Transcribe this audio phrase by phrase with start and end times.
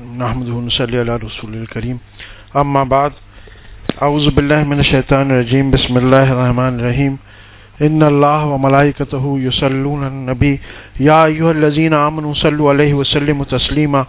[0.00, 1.96] نحمد صلی اللہ رسول الکریم
[2.60, 3.10] اما بعد
[4.00, 7.14] اعوذ باللہ من الشیطان الرجیم بسم اللہ الرحمن الرحیم
[7.86, 10.56] ان اللہ و ملائکتہ یصلون النبی
[11.08, 14.02] یا ایها الذین آمنوا صلوا علیہ وسلموا تسلیما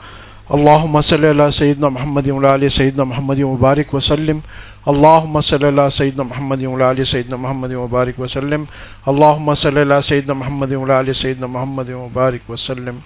[0.57, 4.39] اللهم صل علی سیدنا محمد و علی سیدنا محمد مبارک وسلم.
[4.85, 8.63] اللهم صل علی سیدنا محمد و علی سیدنا محمد مبارک وسلم.
[9.07, 12.97] اللهم صل علی سیدنا محمد و علی سیدنا محمد مبارک وسلم.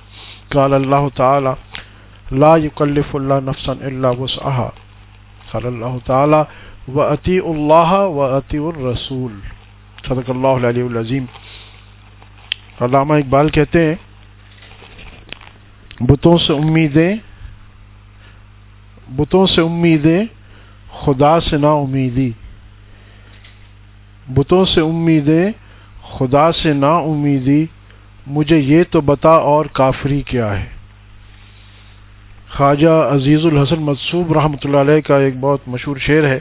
[0.49, 1.53] قال اللہ تعالی
[2.41, 4.69] لا يكلف الله نفسا الا وسعها.
[5.51, 6.41] قال الله تعالى
[6.87, 9.33] واطيع الله واطيع الرسول.
[10.07, 11.25] صدق اللہ العلی العظیم
[12.81, 13.95] علامہ اقبال کہتے ہیں،
[16.09, 17.15] بتوں سے امیدیں،
[19.15, 20.23] بتوں سے امیدیں
[21.03, 22.31] خدا سے نا امیدی.
[24.35, 25.51] بتوں سے امیدیں
[26.17, 27.65] خدا سے نا امیدی.
[28.27, 30.72] مجھے یہ تو بتا اور کافری کیا ہے؟
[32.57, 36.39] خواجہ عزیز الحسن مصوب رحمۃ اللہ علیہ کا ایک بہت مشہور شعر ہے۔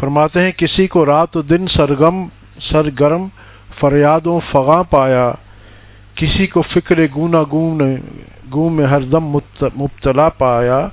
[0.00, 2.24] فرماتے ہیں، کسی کو رات و دن سرگم،
[2.60, 3.26] سرگرم
[3.80, 5.32] فریاد و فغاں پایا۔
[6.14, 7.96] کسی کو فکر گونا گون
[8.54, 9.24] گون میں ہر دم
[9.76, 10.88] مبتلا پایا۔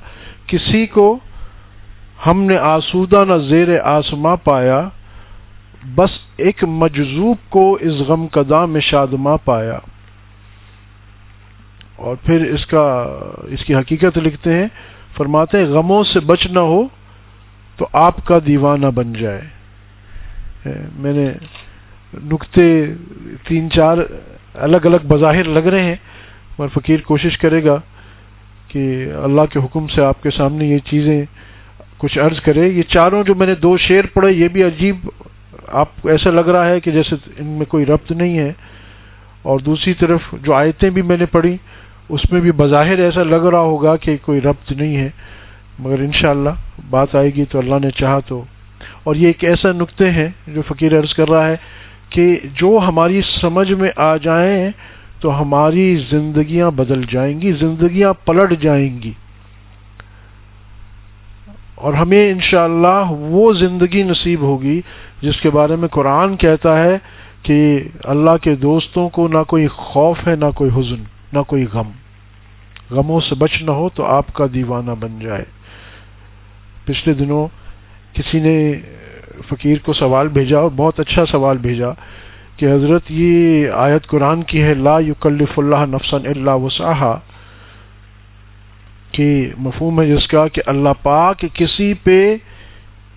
[0.47, 1.19] کسی کو
[2.25, 4.89] ہم نے آسودہ نہ زیر آسماں پایا۔
[5.95, 9.79] بس ایک مجذوب کو اس غم قدا میں شادماں پایا۔
[12.00, 12.83] اور پھر اس کا
[13.44, 14.67] اس کی حقیقت لکھتے ہیں،
[15.17, 16.83] فرماتے ہیں، غموں سے بچ نہ ہو
[17.78, 19.41] تو آپ کا دیوانہ بن جائے۔
[20.95, 21.31] میں نے
[22.23, 22.94] نقطے
[23.47, 23.97] تین چار
[24.53, 25.95] الگ الگ بظاہر لگ رہے ہیں،
[26.59, 27.75] مگر فقیر کوشش کرے گا
[28.67, 31.25] کہ اللہ کے حکم سے آپ کے سامنے یہ چیزیں
[31.97, 34.95] کچھ عرض کرے۔ یہ چاروں جو میں نے دو شعر پڑھے، یہ بھی عجیب
[35.67, 38.52] آپ کو ایسا لگ رہا ہے کہ جیسے ان میں کوئی ربط نہیں ہے۔
[39.41, 41.58] اور دوسری طرف جو آیتیں بھی میں نے پڑھی
[42.09, 45.09] اس میں بھی بظاہر ایسا لگ رہا ہوگا کہ کوئی ربط نہیں ہے،
[45.79, 46.49] مگر انشاءاللہ
[46.89, 48.43] بات آئے گی تو اللہ نے چاہا تو۔
[49.03, 51.56] اور یہ ایک ایسا نقطے ہیں جو فقیر عرض کر رہا ہے
[52.09, 54.69] کہ جو ہماری سمجھ میں آ جائیں
[55.19, 59.13] تو ہماری زندگیاں بدل جائیں گی، زندگیاں پلٹ جائیں گی۔
[61.75, 64.81] اور ہمیں انشاءاللہ وہ زندگی نصیب ہوگی
[65.22, 66.97] جس کے بارے میں قرآن کہتا ہے
[67.44, 71.91] کہ اللہ کے دوستوں کو نہ کوئی خوف ہے، نہ کوئی حزن۔ نہ کوئی غم۔
[72.91, 75.45] غموں سے بچ نہ ہو تو آپ کا دیوانہ بن جائے۔
[76.85, 77.47] پچھلے دنوں
[78.13, 78.73] کسی نے
[79.47, 81.88] فقیر کو سوال بھیجا اور بہت اچھا سوال بھیجا
[82.57, 87.17] کہ حضرت، یہ آیت قرآن کی ہے، لا یکلف اللہ نفسن اللہ وسعہ
[89.11, 92.35] کہ مفہوم ہے جس کا کہ اللہ پاک کسی پہ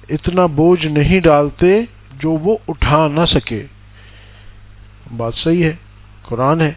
[0.09, 1.81] اتنا بوجھ نہیں ڈالتے
[2.19, 3.67] جو وہ اٹھا نہ سکے۔
[5.17, 5.73] بات صحیح ہے،
[6.23, 6.73] قرآن ہے۔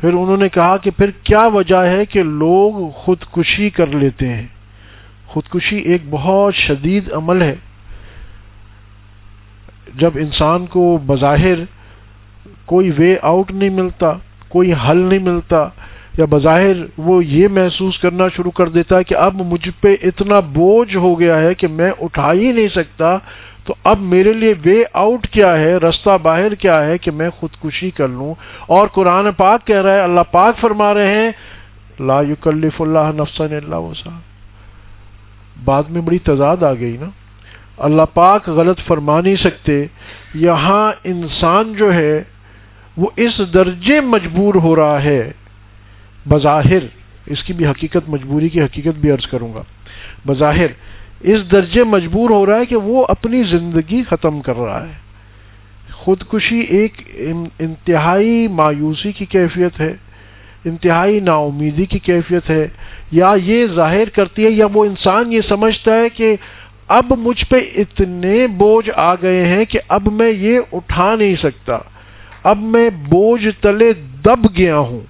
[0.00, 4.46] پھر انہوں نے کہا کہ پھر کیا وجہ ہے کہ لوگ خودکشی کر لیتے ہیں؟
[5.26, 7.54] خودکشی ایک بہت شدید عمل ہے۔
[9.94, 11.64] جب انسان کو بظاہر
[12.66, 14.12] کوئی وے آؤٹ نہیں ملتا،
[14.48, 15.68] کوئی حل نہیں ملتا،
[16.18, 20.40] یا بظاہر وہ یہ محسوس کرنا شروع کر دیتا ہے کہ اب مجھ پہ اتنا
[20.40, 23.18] بوجھ ہو گیا ہے کہ میں اٹھا ہی نہیں سکتا
[23.66, 27.90] تو اب میرے لیے وے آؤٹ کیا ہے رستہ باہر کیا ہے کہ میں خودکشی
[27.90, 31.30] کر لوں؟ اور قرآن پاک کہہ رہا ہے، اللہ پاک فرما رہے ہیں،
[32.00, 34.18] لا یکلف اللہ نفسن اللہ وسا
[35.64, 37.06] بعد میں بڑی تضاد آ گئی نا۔
[37.78, 39.86] اللہ پاک غلط فرما نہیں سکتے۔
[40.34, 42.22] یہاں انسان جو ہے،
[42.96, 45.32] وہ اس درجے مجبور ہو رہا ہے۔
[46.28, 46.86] بظاہر،
[47.26, 49.62] اس کی بھی حقیقت، مجبوری کی حقیقت بھی عرض کروں گا۔
[50.26, 50.66] بظاہر
[51.20, 54.92] اس درجے مجبور ہو رہا ہے کہ وہ اپنی زندگی ختم کر رہا ہے۔
[55.92, 56.92] خودکشی ایک
[57.58, 59.96] انتہائی مایوسی کی کیفیت ہے،
[60.64, 62.68] انتہائی نا امیدی کی کیفیت ہے۔
[63.12, 66.36] یا یہ ظاہر کرتی ہے یا وہ انسان یہ سمجھتا ہے کہ
[66.88, 71.78] اب مجھ پہ اتنے بوجھ آ گئے ہیں کہ اب میں یہ اٹھا نہیں سکتا۔
[72.42, 73.92] اب میں بوجھ تلے
[74.24, 75.00] دب گیا ہوں۔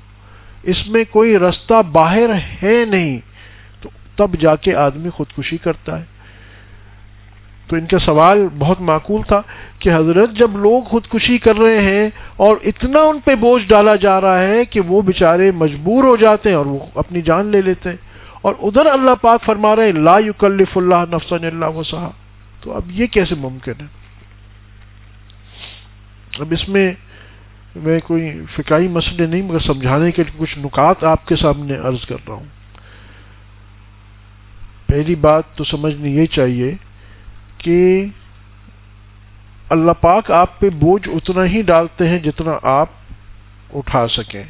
[0.62, 2.31] اس میں کوئی رستہ باہر
[2.62, 3.19] ہے نہیں۔
[4.16, 6.04] تب جا کے آدمی خودکشی کرتا ہے۔
[7.66, 9.42] تو ان کا سوال بہت معقول تھا
[9.78, 14.21] کہ حضرت جب لوگ خودکشی کر رہے ہیں اور اتنا ان پہ بوجھ ڈالا جا
[14.21, 17.91] رہا ہے کہ وہ بےچارے مجبور ہو جاتے ہیں اور وہ اپنی جان لے لیتے
[17.91, 17.97] ہیں۔
[18.42, 22.09] اور ادھر اللہ پاک فرما رہے ہیں، لا یکلف اللہ نفسن اللہ وسا
[22.60, 23.86] تو اب یہ کیسے ممکن ہے؟
[26.39, 26.92] اب اس میں
[27.77, 32.16] میں کوئی فکائی مسئلے نہیں، مگر سمجھانے کے کچھ نکات آپ کے سامنے عرض کر
[32.28, 32.45] رہا ہوں۔
[34.86, 36.74] پہلی بات تو سمجھنی یہ چاہیے
[37.59, 38.04] کہ
[39.71, 42.88] اللہ پاک آپ پہ بوجھ اتنا ہی ڈالتے ہیں جتنا آپ
[43.74, 44.44] اٹھا سکیں۔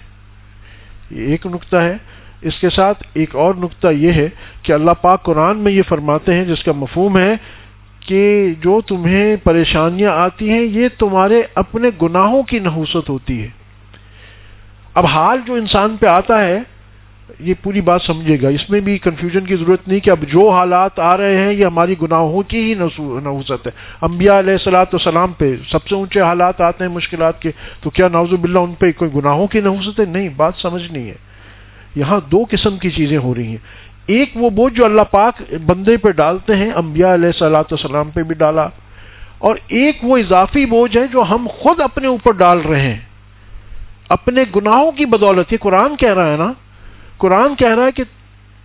[1.10, 1.96] یہ ایک نقطہ ہے۔
[2.42, 4.28] اس کے ساتھ ایک اور نقطہ یہ ہے
[4.62, 7.34] کہ اللہ پاک قرآن میں یہ فرماتے ہیں، جس کا مفہوم ہے
[8.00, 13.48] کہ جو تمہیں پریشانیاں آتی ہیں، یہ تمہارے اپنے گناہوں کی نحوست ہوتی ہے۔
[14.94, 16.58] اب حال جو انسان پہ آتا ہے
[17.40, 20.50] یہ پوری بات سمجھے گا۔ اس میں بھی کنفیوژن کی ضرورت نہیں کہ اب جو
[20.50, 23.70] حالات آ رہے ہیں، یہ ہماری گناہوں کی ہی نحوست ہے۔
[24.02, 27.50] انبیاء علیہ السلاۃ والسلام پہ سب سے اونچے حالات آتے ہیں مشکلات کے،
[27.82, 31.14] تو کیا نوز باللہ ان پہ کوئی گناہوں کی نحوست ہے؟ نہیں، بات سمجھنی ہے۔
[31.94, 35.96] یہاں دو قسم کی چیزیں ہو رہی ہیں۔ ایک وہ بوجھ جو اللہ پاک بندے
[35.96, 38.68] پہ ڈالتے ہیں، انبیاء علیہ السلاۃ والسلام پہ بھی ڈالا۔
[39.38, 42.98] اور ایک وہ اضافی بوجھ ہے جو ہم خود اپنے اوپر ڈال رہے ہیں۔
[44.08, 46.52] اپنے گناہوں کی بدولت، یہ قرآن کہہ رہا ہے نا
[47.18, 48.04] قرآن کہہ رہا ہے کہ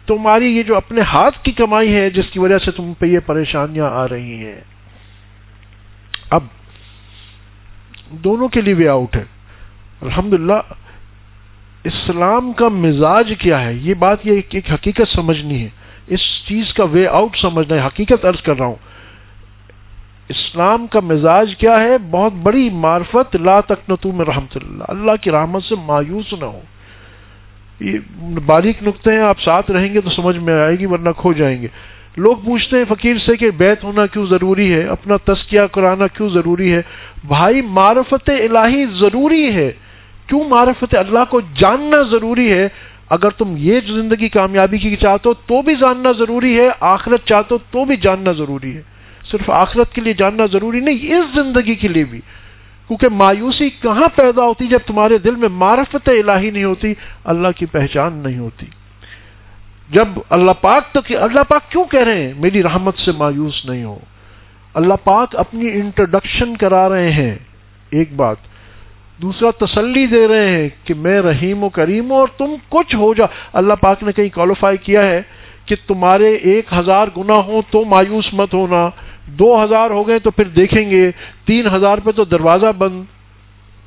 [0.06, 3.20] تمہاری یہ جو اپنے ہاتھ کی کمائی ہے، جس کی وجہ سے تم پہ یہ
[3.26, 4.62] پریشانیاں آ رہی ہیں۔
[6.30, 6.44] اب
[8.10, 9.24] دونوں کے لیے وے آؤٹ ہے۔
[10.02, 10.74] الحمدللہ،
[11.84, 15.70] اسلام کا مزاج کیا ہے؟ یہ بات یہ ایک حقیقت سمجھنی ہے۔
[16.08, 18.92] اس چیز کا وے آؤٹ سمجھنا ہے، حقیقت عرض کر رہا ہوں۔
[20.30, 25.32] اسلام کا مزاج کیا ہے؟ بہت بڑی معرفت، لا تک میں رحمت اللہ۔ اللہ کی
[25.32, 26.62] رحمت سے مایوس نہ ہو۔
[27.82, 28.00] یہ
[28.46, 31.62] باریک نقطے ہیں، آپ ساتھ رہیں گے تو سمجھ میں آئے گی، ورنہ کھو جائیں
[31.62, 31.68] گے۔
[32.18, 36.30] لوگ پوچھتے ہیں، فقیر سے کہ بیت ہونا کیوں ضروری ہے؟ اپنا تسکیہ کرانا کیوں
[36.30, 36.82] ضروری ہے؟
[37.28, 39.72] بھائی، معرفت الہی ضروری ہے۔
[40.28, 42.68] کیوں معرفت اللہ کو جاننا ضروری ہے؟
[43.10, 47.56] اگر تم یہ زندگی کامیابی کی چاہتے ہو تو بھی جاننا ضروری ہے، آخرت چاہتے
[47.56, 48.82] ہو تو بھی جاننا ضروری ہے۔
[49.32, 52.22] صرف آخرت کے لیے جاننا ضروری نہیں، اس زندگی کے لیے بھی۔
[52.92, 56.94] کیونکہ مایوسی کہاں پیدا ہوتی جب تمہارے دل میں معرفت الہی نہیں ہوتی،
[57.24, 58.66] اللہ کی پہچان نہیں ہوتی۔
[59.90, 63.66] جب اللہ پاک تو کہ اللہ پاک کیوں کہہ رہے ہیں؟ میری رحمت سے مایوس
[63.66, 64.00] نہیں ہو۔
[64.74, 67.36] اللہ پاک اپنی انٹروڈکشن کرا رہے ہیں۔
[67.90, 68.36] ایک بات۔
[69.22, 73.14] دوسرا تسلی دے رہے ہیں کہ میں رحیم و کریم ہوں اور تم کچھ ہو
[73.14, 75.22] جا۔ اللہ پاک نے کہیں کوالیفائی کیا ہے
[75.66, 78.90] کہ تمہارے ایک ہزار گنا ہو تو مایوس مت ہونا۔
[79.28, 81.12] دو ہزار ہو گئے تو پھر دیکھیں گے،
[81.46, 83.04] تین ہزار پہ تو دروازہ بند۔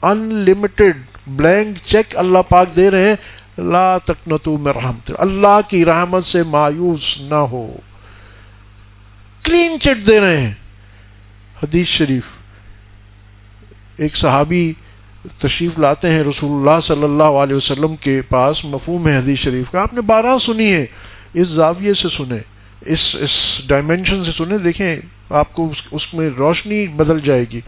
[0.02, 0.96] ان لمیٹڈ
[1.26, 3.16] بلینک چیک اللہ پاک دے رہے ہیں۔
[3.58, 7.76] لا تکنتو میں رحمت۔ اللہ کی رحمت سے مایوس نہ ہو۔
[9.44, 10.54] کلین چٹ دے رہے ہیں۔
[11.62, 12.22] حدیث شریف۔
[13.96, 14.72] ایک صحابی
[15.38, 19.70] تشریف لاتے ہیں رسول اللہ صلی اللہ علیہ وسلم کے پاس، مفہوم ہے حدیث شریف
[19.70, 20.86] کا۔ آپ نے بارہ سنی ہے،
[21.34, 22.38] اس زاویے سے سنے
[22.86, 23.30] اس اس
[23.66, 24.96] ڈائمینشن سے سنیں دیکھیں،
[25.30, 27.60] آپ کو اس اس میں روشنی بدل جائے گی۔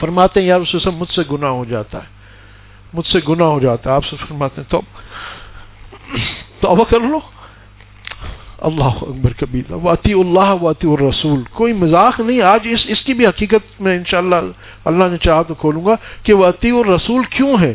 [0.00, 2.06] فرماتے ہیں، یار، اس سے مجھ سے گناہ ہو جاتا ہے۔
[2.94, 4.80] مجھ سے گناہ ہو جاتا ہے۔ آپ سے فرماتے ہیں، تو،
[6.60, 7.20] توبہ کر لو۔
[8.58, 13.26] اللہ اکبر کبھی واطی اللہ واطی الرسول۔ کوئی مزاق نہیں، آج اس اس کی بھی
[13.26, 14.36] حقیقت میں انشاءاللہ
[14.84, 17.74] اللہ نے چاہا تو کھولوں گا کہ واطی الرسول کیوں ہے؟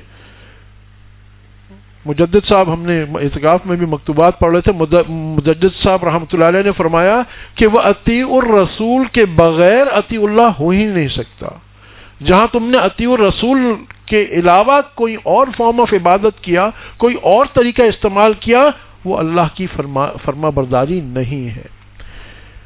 [2.10, 4.72] مجدد صاحب ہم نے اعتکاف میں بھی مکتوبات پڑھ رہے تھے
[5.10, 7.22] مجدد صاحب رحمۃ اللہ علیہ نے فرمایا
[7.56, 11.48] کہ وہ عطی الرسول کے بغیر عطی اللہ ہو ہی نہیں سکتا۔
[12.26, 13.60] جہاں تم نے عطی الرسول
[14.06, 18.64] کے علاوہ کوئی اور فارم آف عبادت کیا، کوئی اور طریقہ استعمال کیا،
[19.06, 21.68] وہ اللہ کی فرما فرما برداری نہیں ہے۔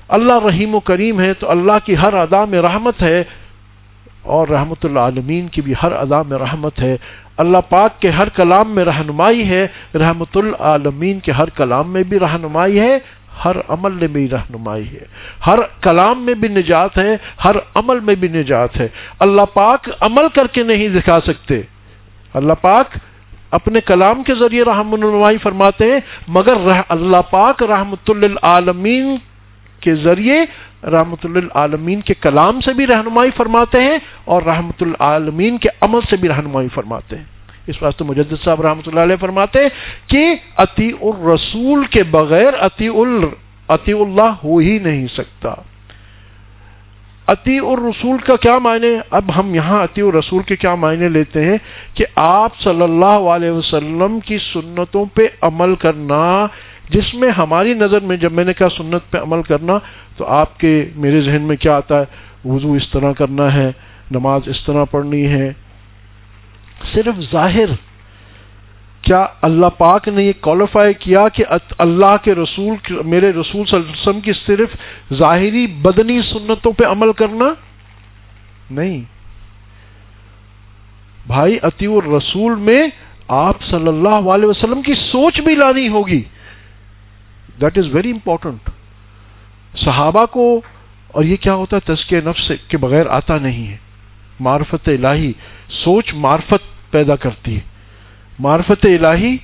[0.07, 3.23] اللہ رحیم و کریم ہے تو اللہ کی ہر ادا میں رحمت ہے
[4.21, 6.95] اور رحمت اللہ عالمین کی بھی ہر ادا میں رحمت ہے۔
[7.37, 12.19] اللہ پاک کے ہر کلام میں رہنمائی ہے، رحمت العالمین کے ہر کلام میں بھی
[12.19, 12.99] رہنمائی ہے،
[13.45, 15.05] ہر عمل میں بھی رہنمائی ہے۔
[15.47, 18.87] ہر کلام میں بھی نجات ہے، ہر عمل میں بھی نجات ہے۔
[19.19, 21.61] اللہ پاک عمل کر کے نہیں دکھا سکتے۔
[22.33, 22.97] اللہ پاک
[23.51, 26.53] اپنے کلام کے ذریعے رحم النمائی فرماتے ہیں، مگر
[26.89, 29.15] اللہ پاک رحمت للعالمین
[29.79, 30.45] کے ذریعے
[30.83, 36.15] رحمت للعالمین کے کلام سے بھی رہنمائی فرماتے ہیں اور رحمت العالمین کے عمل سے
[36.15, 37.32] بھی رہنمائی فرماتے ہیں۔
[37.67, 39.69] اس واسطے مجدد صاحب رحمۃ اللہ علیہ فرماتے ہیں
[40.07, 42.87] کہ عطی الرسول کے بغیر عطی
[43.67, 45.53] عطی اللہ ہو ہی نہیں سکتا۔
[47.27, 51.57] عطی الرسول کا کیا معنی اب ہم یہاں عطی الرسول کے کیا معنی لیتے ہیں
[51.93, 56.47] کہ آپ صلی اللہ علیہ وسلم کی سنتوں پہ عمل کرنا،
[56.89, 59.77] جس میں ہماری نظر میں، جب میں نے کہا سنت پہ عمل کرنا،
[60.17, 62.05] تو آپ کے میرے ذہن میں کیا آتا ہے؟
[62.45, 63.71] وضو اس طرح کرنا ہے،
[64.11, 65.53] نماز اس طرح پڑھنی ہے
[66.93, 67.65] صرف ظاہر
[69.01, 71.43] کیا اللہ پاک نے یہ کوالیفائی کیا کہ
[71.77, 72.75] اللہ کے رسول
[73.05, 74.69] میرے رسول صلی اللہ علیہ وسلم کی صرف
[75.13, 77.45] ظاہری بدنی سنتوں پہ عمل کرنا؟
[78.71, 79.01] نہیں۔
[81.27, 82.87] بھائی عطی الرسول میں
[83.27, 86.23] آپ صلی اللہ علیہ وسلم کی سوچ بھی لانی ہوگی۔
[87.61, 88.69] دیٹ از ویری امپورٹنٹ
[89.77, 90.61] صحابہ کو
[91.07, 93.77] اور یہ کیا ہوتا ہے؟ تزکیہ نفس کے بغیر آتا نہیں ہے۔
[94.39, 95.31] معرفت الہی،
[95.69, 97.59] سوچ معرفت پیدا کرتی ہے۔
[98.39, 99.37] معرفت الہی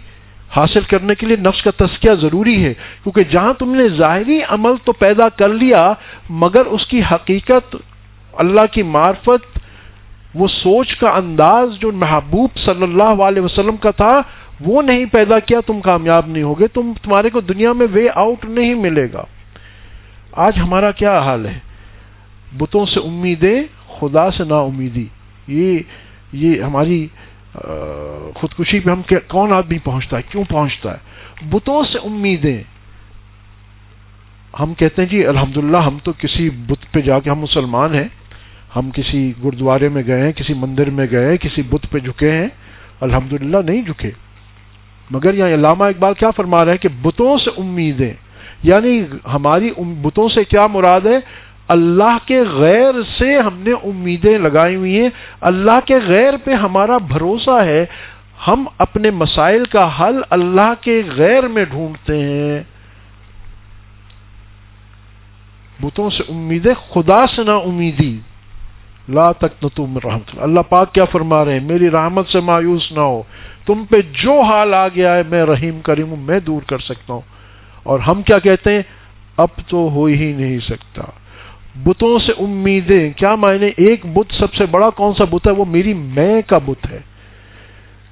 [0.56, 4.72] حاصل کرنے کے لیے نفس کا تسکیہ ضروری ہے، کیونکہ جہاں تم نے ظاہری عمل
[4.84, 5.94] تو پیدا کر لیا،
[6.30, 7.76] مگر اس کی حقیقت،
[8.34, 9.60] اللہ کی معرفت،
[10.36, 14.22] وہ سوچ کا انداز جو محبوب صلی اللہ علیہ وسلم کا تھا،
[14.60, 18.46] وہ نہیں پیدا کیا، تم کامیاب نہیں ہوگے، تم، تمہارے کو دنیا میں وے آؤٹ
[18.46, 19.24] نہیں ملے گا۔
[20.32, 21.60] آج ہمارا کیا حال ہے؟
[22.58, 23.64] بتوں سے امیدیں
[24.00, 25.06] خدا سے نا امیدی
[25.48, 25.80] یہ
[26.34, 27.08] یہ ہماری
[28.36, 32.62] خودکشی پہ ہم کون آدمی پہنچتا ہے؟ کیوں پہنچتا ہے؟ بتوں سے امیدیں۔
[34.60, 38.08] ہم کہتے ہیں جی الحمدللہ، ہم تو کسی بت پہ جا کے، ہم مسلمان ہیں،
[38.76, 42.48] ہم کسی گردوارے میں گئے ہیں، کسی مندر میں گئے کسی بت پہ جھکے ہیں،
[43.02, 44.12] الحمدللہ نہیں جھکے۔
[45.12, 48.14] مگر یہاں علامہ اقبال کیا فرما رہے ہیں کہ بتوں سے امیدیں
[48.64, 49.02] یعنی
[49.34, 49.70] ہماری
[50.02, 51.20] بتوں سے کیا مراد ہے؟
[51.70, 55.10] اللہ کے غیر سے ہم نے امیدیں لگائی ہوئی ہیں،
[55.42, 57.86] اللہ کے غیر پہ ہمارا بھروسہ ہے۔
[58.48, 62.64] ہم اپنے مسائل کا حل اللہ کے غیر میں ڈھونڈتے ہیں۔
[65.82, 68.20] بتوں سے امیدیں، خدا سے نہ امیدی۔
[69.10, 72.92] لا تک نہ تم رحمت اللہ پاک کیا فرما رہے ہیں؟ میری رحمت سے مایوس
[72.92, 73.24] نہ ہو۔
[73.66, 77.14] تم پہ جو حال آ گیا ہے، میں رحیم، کریم ہوں، میں دور کر سکتا
[77.14, 77.22] ہوں۔
[77.84, 78.82] اور ہم کیا کہتے ہیں؟
[79.38, 81.04] اب تو ہو ہی نہیں سکتا۔
[81.76, 85.66] بتوں سے امیدیں، کیا معنی؟ ایک بت سب سے بڑا کون سا بت ہے؟ وہ
[85.66, 87.00] میری میں کا بت ہے۔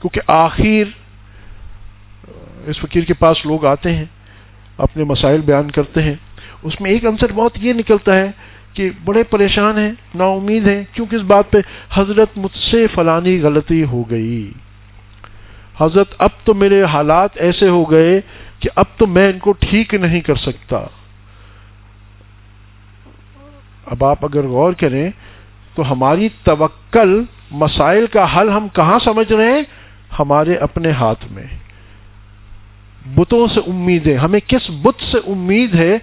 [0.01, 0.83] کیونکہ آخر،
[2.65, 4.05] اس فقیر کے پاس لوگ آتے ہیں،
[4.77, 6.15] اپنے مسائل بیان کرتے ہیں۔
[6.63, 8.31] اس میں ایک عنصر بہت یہ نکلتا ہے
[8.73, 11.57] کہ بڑے پریشان ہیں نا امید ہیں، کیونکہ اس بات پہ
[11.93, 14.51] حضرت مجھ سے فلانی غلطی ہو گئی۔
[15.81, 18.21] حضرت، اب تو میرے حالات ایسے ہو گئے
[18.59, 20.85] کہ اب تو میں ان کو ٹھیک نہیں کر سکتا۔
[23.91, 25.09] اب آپ اگر غور کریں
[25.75, 29.63] تو ہماری توکل مسائل کا حل ہم کہاں سمجھ رہے ہیں؟
[30.19, 31.43] ہمارے اپنے ہاتھ میں۔
[33.15, 35.97] بتوں سے امید ہے ہمیں کس بت سے امید ہے؟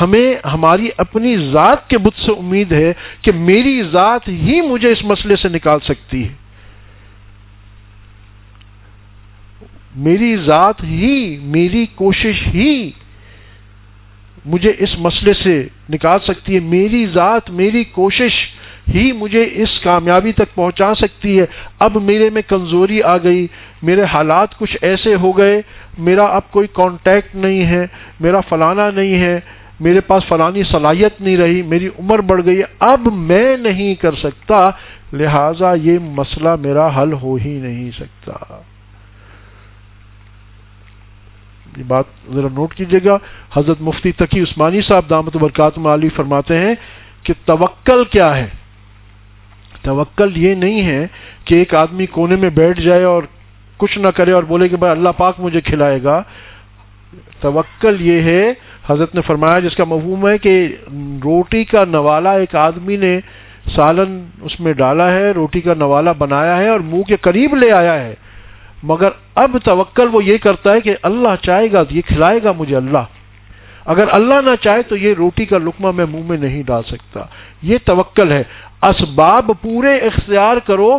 [0.00, 5.04] ہمیں، ہماری اپنی ذات کے بت سے امید ہے کہ میری ذات ہی مجھے اس
[5.04, 6.34] مسئلے سے نکال سکتی ہے۔
[9.96, 12.90] میری ذات ہی، میری کوشش ہی
[14.44, 18.32] مجھے اس مسئلے سے نکال سکتی ہے۔ میری ذات، میری کوشش
[18.94, 21.46] ہی مجھے اس کامیابی تک پہنچا سکتی ہے۔
[21.78, 23.46] اب میرے میں کمزوری آ گئی،
[23.82, 25.62] میرے حالات کچھ ایسے ہو گئے،
[25.98, 27.86] میرا اب کوئی کانٹیکٹ نہیں ہے،
[28.20, 29.40] میرا فلانا نہیں ہے،
[29.80, 34.70] میرے پاس فلانی صلاحیت نہیں رہی، میری عمر بڑھ گئی اب میں نہیں کر سکتا،
[35.12, 38.60] لہذا یہ مسئلہ میرا حل ہو ہی نہیں سکتا۔
[41.76, 43.18] یہ بات ذرا نوٹ کیجیے گا۔
[43.56, 46.74] حضرت مفتی تقی عثمانی صاحب دامت برکات علی فرماتے ہیں
[47.22, 48.46] کہ توکل کیا ہے؟
[49.82, 51.06] توکل یہ نہیں ہے
[51.44, 53.22] کہ ایک آدمی کونے میں بیٹھ جائے اور
[53.76, 56.22] کچھ نہ کرے اور بولے کہ بھائی اللہ پاک مجھے کھلائے گا۔
[57.40, 58.52] توکل یہ ہے،
[58.86, 60.76] حضرت نے فرمایا جس کا مفہوم ہے کہ
[61.24, 63.20] روٹی کا نوالا ایک آدمی نے
[63.74, 67.72] سالن اس میں ڈالا ہے، روٹی کا نوالا بنایا ہے اور منہ کے قریب لے
[67.72, 68.14] آیا ہے۔
[68.82, 72.76] مگر اب توکل وہ یہ کرتا ہے کہ اللہ چاہے گا یہ کھلائے گا مجھے
[72.76, 73.04] اللہ۔
[73.84, 77.20] اگر اللہ نہ چاہے تو یہ روٹی کا لکمہ میں منہ میں نہیں ڈال سکتا۔
[77.62, 78.42] یہ توکل ہے۔
[78.82, 80.98] اسباب پورے اختیار کرو،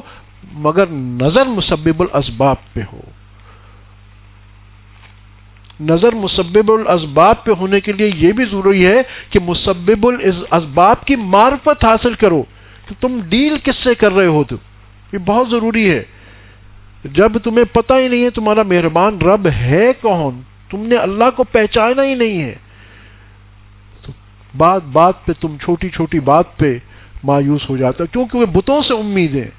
[0.52, 3.02] مگر نظر مسبب الاسباب پہ ہو۔
[5.80, 11.16] نظر مسبب الاسباب پہ ہونے کے لیے یہ بھی ضروری ہے کہ مسبب الاسباب کی
[11.16, 12.44] معرفت حاصل کرو۔
[12.88, 14.56] کہ تم ڈیل کس سے کر رہے ہو تو؟
[15.14, 16.04] یہ بہت ضروری ہے۔
[17.04, 21.44] جب تمہیں پتہ ہی نہیں ہے تمہارا مہربان رب ہے کون، تم نے اللہ کو
[21.44, 22.56] پہچانا ہی نہیں ہے۔
[24.02, 24.12] تو
[24.58, 26.78] بات بات پہ، تم چھوٹی چھوٹی بات پہ
[27.24, 29.50] مایوس ہو جاتا، کیونکہ وہ بتوں سے امید ہے۔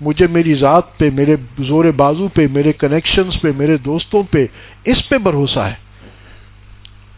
[0.00, 4.46] مجھے میری ذات پہ، میرے زور بازو پہ، میرے کنیکشنز پہ، میرے دوستوں پہ
[4.84, 5.74] اس پہ بھروسہ ہے۔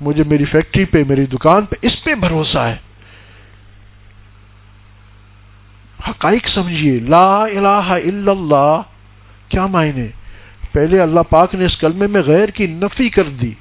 [0.00, 2.76] مجھے میری فیکٹری پہ، میری دکان پہ اس پہ بھروسہ ہے۔
[6.08, 8.80] حقائق سمجھیے۔ لا الہ الا اللہ
[9.48, 10.06] کیا معنی
[10.72, 13.52] پہلے اللہ پاک نے اس کلمے میں غیر کی نفی کر دی،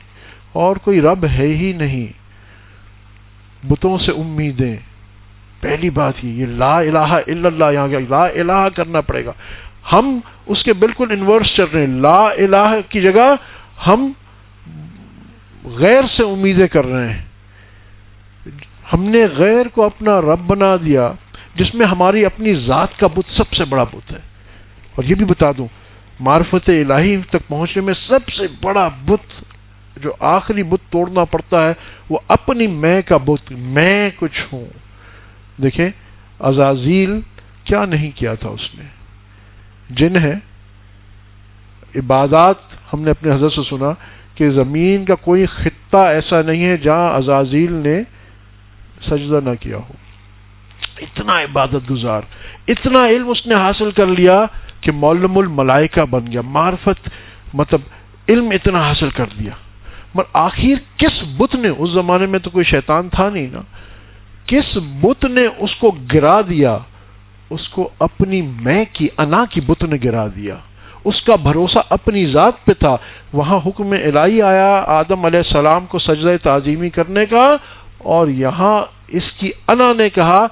[0.51, 2.07] اور کوئی رب ہے ہی نہیں۔
[3.67, 4.75] بتوں سے امیدیں۔
[5.61, 9.31] پہلی بات ہی یہ لا الہ الا اللہ، یہاں گیا لا الہ کرنا پڑے گا۔
[9.91, 13.35] ہم اس کے بالکل انورس چل رہے ہیں۔ لا الہ کی جگہ
[13.87, 14.11] ہم
[15.63, 17.23] غیر سے امیدیں کر رہے ہیں۔
[18.93, 21.11] ہم نے غیر کو اپنا رب بنا دیا،
[21.55, 24.34] جس میں ہماری اپنی ذات کا بت سب سے بڑا بت ہے۔
[24.95, 25.67] اور یہ بھی بتا دوں،
[26.19, 29.43] معرفت الہی تک پہنچنے میں سب سے بڑا بت،
[30.03, 31.73] جو آخری بت توڑنا پڑتا ہے،
[32.09, 34.65] وہ اپنی میں کا بت، میں کچھ ہوں۔
[35.61, 35.89] دیکھیں
[36.39, 37.19] ازازیل
[37.63, 38.83] کیا نہیں کیا تھا اس نے؟
[39.89, 40.33] جن ہے
[41.95, 42.55] عبادات،
[42.93, 43.93] ہم نے اپنے حضرت سے سنا
[44.35, 48.01] کہ زمین کا کوئی خطہ ایسا نہیں ہے جہاں عزازیل نے
[49.09, 49.93] سجدہ نہ کیا ہو۔
[51.01, 52.21] اتنا عبادت گزار،
[52.67, 54.45] اتنا علم اس نے حاصل کر لیا
[54.85, 57.09] کہ مولم الملائکہ بن گیا معرفت
[57.53, 57.81] مطلب
[58.29, 59.53] علم اتنا حاصل کر دیا۔
[60.15, 63.61] مگر آخر کس بت نے، اس زمانے میں تو کوئی شیطان تھا نہیں نا،
[64.45, 66.77] کس بت نے اس کو گرا دیا؟
[67.49, 70.55] اس کو اپنی میں کی، انا کی بت نے گرا دیا۔
[71.05, 72.95] اس کا بھروسہ اپنی ذات پہ تھا۔
[73.33, 77.45] وہاں حکم الہی آیا آدم علیہ السلام کو سجدہ تعظیمی کرنے کا،
[77.97, 78.77] اور یہاں
[79.07, 80.45] اس کی انا نے کہا،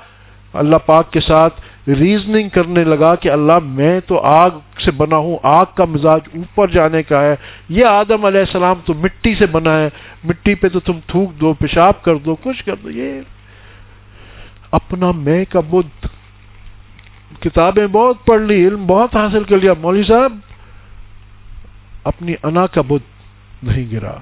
[0.54, 4.50] اللہ پاک کے ساتھ ریزننگ کرنے لگا کہ اللہ میں تو آگ
[4.86, 7.36] سے بنا ہوں، آگ کا مزاج اوپر جانے کا ہے۔
[7.70, 9.90] یہ آدم علیہ السلام تو مٹی سے بنا ہے۔
[10.24, 13.22] مٹی پہ تو تم تھوک دو، پیشاب کر دو، کچھ کر دو۔ یہ
[14.72, 16.08] اپنا میں کا بدھ۔
[17.40, 20.38] کتابیں بہت پڑھ لی، علم بہت حاصل کر لیا۔ مولوی صاحب،
[22.04, 23.14] اپنی انا کا بدھ
[23.64, 24.16] نہیں گرا۔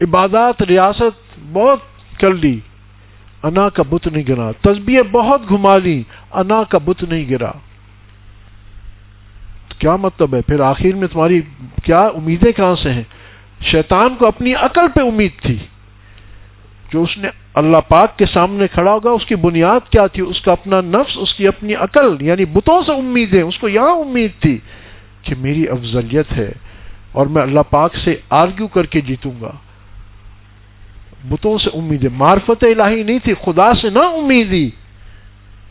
[0.00, 1.78] عبادات، ریاست بہت
[2.20, 2.60] کر لی۔
[3.44, 7.50] انا کا بت نہیں گرا تصبیہ بہت گھما لی انا کا بت نہیں گرا۔
[9.78, 11.40] کیا مطلب ہے؟ پھر آخر میں تمہاری
[11.84, 13.02] کیا امیدیں کہاں سے ہیں؟
[13.60, 15.58] شیطان کو اپنی عقل پہ امید تھی۔
[16.92, 20.40] جو اس نے اللہ پاک کے سامنے کھڑا ہوگا، اس کی بنیاد کیا تھی؟ اس
[20.40, 24.30] کا اپنا نفس، اس کی اپنی عقل یعنی بتوں سے امیدیں، اس کو یہاں امید
[24.40, 24.58] تھی
[25.22, 26.52] کہ میری افضلیت ہے
[27.12, 29.52] اور میں اللہ پاک سے آرگیو کر کے جیتوں گا۔
[31.28, 34.70] بتوں سے امید معرفت الہی نہیں تھی، خدا سے نہ امیدی۔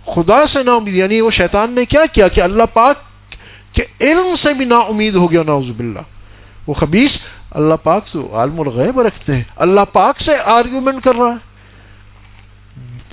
[0.06, 2.96] خدا سے نہ امید یعنی وہ شیطان نے کیا کیا کہ اللہ پاک
[3.74, 6.00] کے علم سے بھی نا امید ہو گیا ناؤز باللہ۔
[6.68, 7.12] وہ خبیص
[7.52, 11.54] اللہ پاک تو عالم الغیب رکھتے ہیں۔ اللہ پاک سے آرگومنٹ کر رہا ہے۔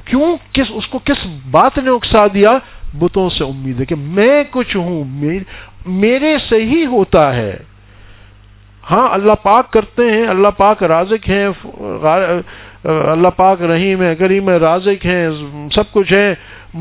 [0.05, 2.59] کیوں؟ کس، اس کو کس بات نے اکسا دیا؟
[2.99, 5.05] بتوں سے امید ہے کہ میں کچھ ہوں
[5.87, 7.57] میرے سے ہی ہوتا ہے۔
[8.91, 11.47] ہاں اللہ پاک کرتے ہیں، اللہ پاک رازق ہیں
[12.85, 15.29] اللہ پاک رحیم ہے کریم ہے رازق ہیں،
[15.75, 16.35] سب کچھ ہے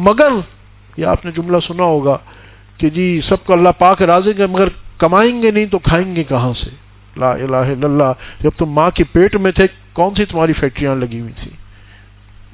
[0.07, 0.31] مگر،
[0.97, 2.17] یہ آپ نے جملہ سنا ہوگا
[2.77, 6.23] کہ جی سب کو اللہ پاک رازق ہے مگر کمائیں گے نہیں تو کھائیں گے
[6.23, 6.69] کہاں سے؟
[7.17, 10.95] لا الہ الا اللہ۔ جب تم ماں کے پیٹ میں تھے، کون سی تمہاری فیکٹریاں
[10.95, 11.51] لگی ہوئی تھی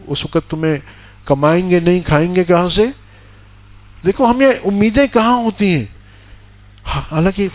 [0.08, 0.78] اس وقت تمہیں
[1.26, 2.86] کمائیں گے نہیں، کھائیں گے کہاں سے؟
[4.06, 5.86] دیکھو، ہمیں امیدیں کہاں ہوتی ہیں؟
[6.86, 7.48] حالانکہ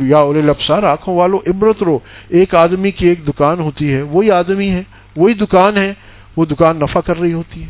[0.00, 1.98] یا لبسار آنکھوں والو عبرت رو،
[2.28, 4.82] ایک آدمی کی ایک دکان ہوتی ہے، وہی آدمی ہے،
[5.16, 5.94] وہی دکان ہے،
[6.36, 7.68] وہ دکان نفع کر رہی ہوتی ہے۔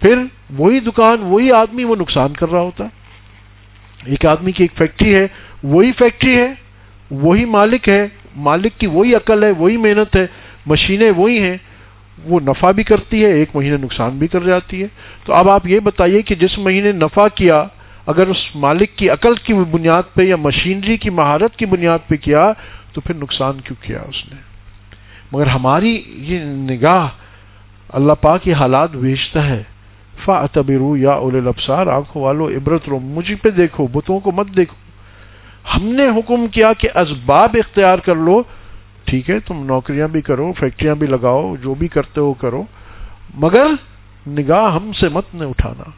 [0.00, 0.18] پھر
[0.58, 2.88] وہی دکان، وہی آدمی وہ نقصان کر رہا ہوتا ہے۔
[4.04, 5.26] ایک آدمی کی ایک فیکٹری ہے،
[5.62, 6.54] وہی فیکٹری ہے،
[7.10, 10.26] وہی مالک ہے، مالک کی وہی عقل ہے، وہی محنت ہے،
[10.66, 11.56] مشینیں وہی ہیں،
[12.24, 14.88] وہ نفع بھی کرتی ہے، ایک مہینے نقصان بھی کر جاتی ہے۔
[15.24, 17.64] تو اب آپ یہ بتائیے کہ جس مہینے نفع کیا
[18.06, 22.16] اگر اس مالک کی عقل کی بنیاد پہ یا مشینری کی مہارت کی بنیاد پہ
[22.16, 22.52] کیا،
[22.92, 24.36] تو پھر نقصان کیوں کیا اس نے؟
[25.32, 27.08] مگر ہماری یہ نگاہ
[27.88, 29.62] اللہ پاک یہ حالات بیچتا ہے۔
[30.24, 34.46] فا تبرو یا اول الابصار، آنکھوں والو، عبرت رو مجھے پہ دیکھو، بتوں کو مت
[34.56, 34.76] دیکھو۔
[35.76, 38.42] ہم نے حکم کیا کہ اسباب اختیار کر لو۔
[39.04, 42.62] ٹھیک ہے، تم نوکریاں بھی کرو، فیکٹریاں بھی لگاؤ، جو بھی کرتے ہو کرو۔
[43.34, 43.66] مگر
[44.26, 45.90] نگاہ ہم سے مت نہ اٹھانا۔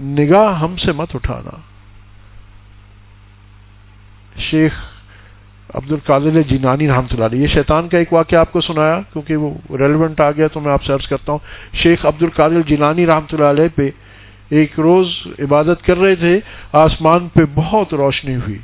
[0.00, 1.56] نگاہ ہم سے مت اٹھانا۔
[4.40, 4.72] شیخ
[5.74, 9.36] عبد القادل جینانی رحمۃ اللہ علیہ، یہ شیطان کا ایک واقعہ آپ کو سنایا، کیونکہ
[9.36, 11.38] وہ ریلیونٹ آ گیا تو میں آپ سے عرض کرتا ہوں۔
[11.74, 13.90] شیخ عبد القادل جینانی رحمۃ اللہ علیہ پہ
[14.48, 15.06] ایک روز
[15.38, 16.40] عبادت کر رہے تھے،
[16.72, 18.58] آسمان پہ بہت روشنی ہوئی۔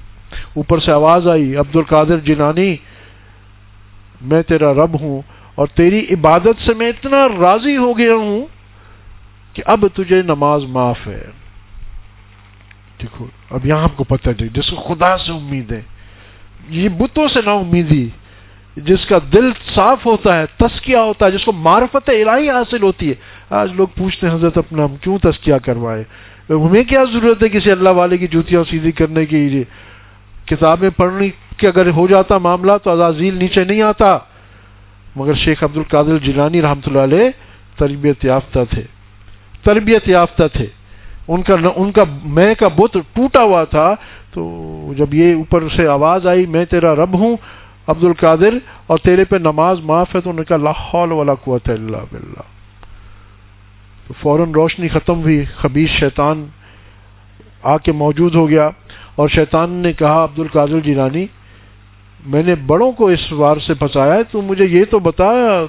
[0.55, 2.77] اوپر سے آواز آئی عبد القادر جینانی
[4.21, 5.23] میں تیرا رب ہوں
[5.55, 8.47] اور تیری عبادت سے میں اتنا راضی ہو گیا ہوں
[9.53, 11.27] کہ اب تجھے نماز معاف ہے۔
[13.03, 15.83] دیکھو، اب یہاں آپ کو پتہ چلے جس کو خدا سے امید ہے۔
[16.69, 18.09] یہ بتوں سے نا امیدی
[18.77, 23.09] جس کا دل صاف ہوتا ہے، تسکیہ ہوتا ہے، جس کو معرفت الہی حاصل ہوتی
[23.09, 23.15] ہے۔
[23.51, 26.05] آج لوگ پوچھتے ہیں، حضرت اپنا ہم کیوں تسکیہ کروائے؟
[26.51, 29.65] ہمیں کیا ضرورت ہے کسی اللہ والے کی جوتیاں سیدھی کرنے کی؟ لیے
[30.45, 34.19] کتابیں پڑھنے کے اگر ہو جاتا معاملہ تو عزازیل نیچے نہیں آتا۔
[35.17, 37.31] مگر شیخ عبد القادر جیلانی رحمۃ اللہ علیہ
[37.77, 38.83] تربیت یافتہ تھے۔
[39.65, 40.67] تربیت یافتہ تھے۔
[41.29, 43.95] ان کا ان کا میں کا بت ٹوٹا ہوا تھا۔
[44.33, 47.37] تو جب یہ اوپر سے آواز آئی، میں تیرا رب ہوں
[47.87, 51.71] عبد القادر اور تیرے پہ نماز معاف ہے، تو انہوں نے کہا لاہول والا قوت
[51.71, 52.43] اللہ بلّہ
[54.09, 56.47] تو فوراً روشنی ختم ہوئی، خبیص شیطان
[57.63, 58.71] آ کے موجود ہو گیا۔
[59.15, 61.27] اور شیطان نے کہا عبد القادر جیلانی،
[62.27, 65.25] میں نے بڑوں کو اس وار سے پھنسایا ہے، تو مجھے یہ تو بتا،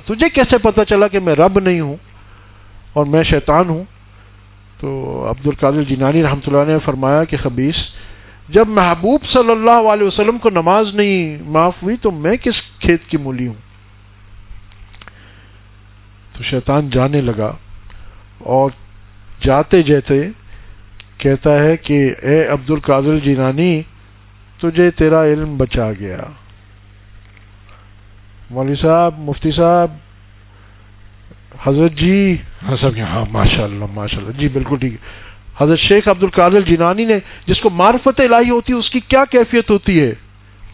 [0.06, 1.96] تجھے کیسے پتا چلا کہ میں رب نہیں ہوں؟
[2.94, 3.84] اور میں شیطان ہوں۔
[4.80, 7.76] تو عبد القادر جینانی رحمۃ اللہ نے فرمایا کہ خبیص
[8.50, 13.06] جب محبوب صلی اللہ علیہ وسلم کو نماز نہیں معاف ہوئی تو میں کس کھیت
[13.08, 13.54] کی مولی ہوں؟
[16.38, 17.52] تو شیطان جانے لگا
[18.40, 18.70] اور
[19.42, 20.28] جاتے جاتے
[21.18, 23.82] کہتا ہے کہ اے عبد القادر جینانی
[24.58, 26.18] تجھے تیرا علم بچا گیا۔
[28.50, 29.92] مولوی صاحب، مفتی صاحب
[31.62, 32.38] حضرت جی
[33.02, 37.20] ہاں ماشاء اللہ ماشاء اللہ جی بالکل ٹھیک۔ ہے حضرت شیخ عبد القادر جینانی نے
[37.46, 40.14] جس کو معرفت الہی ہوتی ہے، اس کی کیا کیفیت ہوتی ہے؟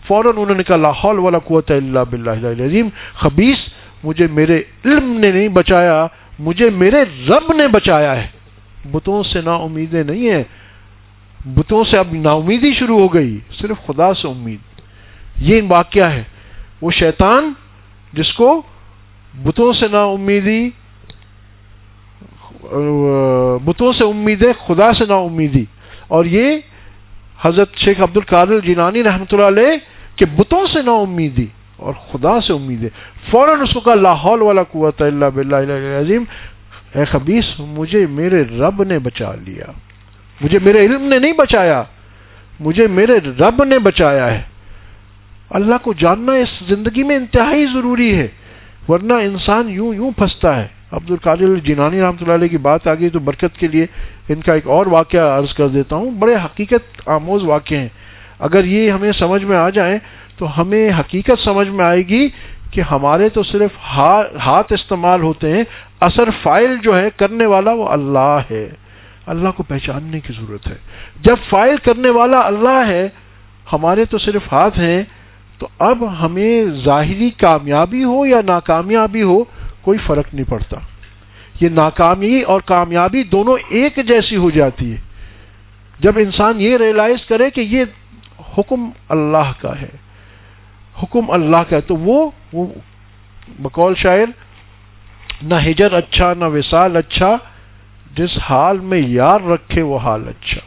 [0.07, 3.57] فوراً انہوں نے کہا لاہور والا قوت اللہ بلّہ عظیم خبیص
[4.03, 6.07] مجھے میرے علم نے نہیں بچایا،
[6.39, 8.27] مجھے میرے رب نے بچایا ہے۔
[8.91, 10.43] بتوں سے نا امیدیں نہیں ہیں۔
[11.45, 14.59] بتوں سے اب نا امیدی شروع ہو گئی۔ صرف خدا سے امید۔
[15.35, 16.23] یہ واقعہ ہے۔
[16.81, 17.53] وہ شیطان،
[18.13, 18.61] جس کو
[19.35, 20.69] بتوں سے نا امیدی
[23.65, 25.65] بتوں سے امیدیں خدا سے نا امیدی
[26.07, 26.57] اور یہ
[27.41, 29.77] حضرت شیخ عبد القادر جینانی رحمۃ اللہ علیہ
[30.15, 32.89] کہ بتوں سے نا امیدی اور خدا سے امید ہے۔
[33.31, 35.55] فوراً اس کو کہا لاہور والا قوت اللہ بلّہ
[36.01, 36.23] عظیم
[36.95, 39.65] اے خبیص، مجھے میرے رب نے بچا لیا۔
[40.41, 41.83] مجھے میرے علم نے نہیں بچایا۔
[42.59, 44.41] مجھے میرے رب نے بچایا ہے۔
[45.49, 48.27] اللہ کو جاننا اس زندگی میں انتہائی ضروری ہے۔
[48.89, 52.93] ورنہ انسان یوں یوں پھنستا ہے۔ عبد القادر جینانی رحمۃ اللہ علیہ کی بات آ
[52.93, 53.85] گئی تو برکت کے لیے
[54.29, 57.87] ان کا ایک اور واقعہ عرض کر دیتا ہوں۔ بڑے حقیقت آموز واقع ہیں۔
[58.39, 59.99] اگر یہ ہمیں سمجھ میں آ جائیں
[60.37, 62.27] تو ہمیں حقیقت سمجھ میں آئے گی
[62.71, 63.69] کہ ہمارے تو صرف
[64.45, 65.63] ہاتھ استعمال ہوتے ہیں۔
[66.01, 68.69] اثر فائل جو ہے کرنے والا وہ اللہ ہے۔
[69.25, 70.75] اللہ کو پہچاننے کی ضرورت ہے۔
[71.21, 73.09] جب فائل کرنے والا اللہ ہے،
[73.73, 75.03] ہمارے تو صرف ہاتھ ہیں۔
[75.59, 79.43] تو اب ہمیں ظاہری کامیابی ہو یا ناکامیابی ہو،
[79.81, 80.77] کوئی فرق نہیں پڑتا۔
[81.61, 84.97] یہ ناکامی اور کامیابی دونوں ایک جیسی ہو جاتی ہے۔
[85.99, 87.83] جب انسان یہ ریئلائز کرے کہ یہ
[88.57, 89.89] حکم اللہ کا ہے،
[91.03, 92.31] حکم اللہ کا ہے، تو وہ
[93.59, 94.25] بقول شاعر،
[95.41, 97.37] نہ ہجر اچھا نہ وصال اچھا
[98.15, 100.61] جس حال میں یار رکھے وہ حال اچھا۔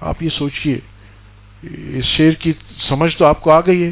[0.00, 0.80] آپ یہ سوچئے۔
[1.70, 2.52] اس شعر کی
[2.88, 3.90] سمجھ تو آپ کو آ گئی ہے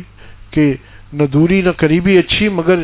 [0.51, 0.75] کہ
[1.13, 2.79] نہ دوری نہ قریبی اچھی، مگر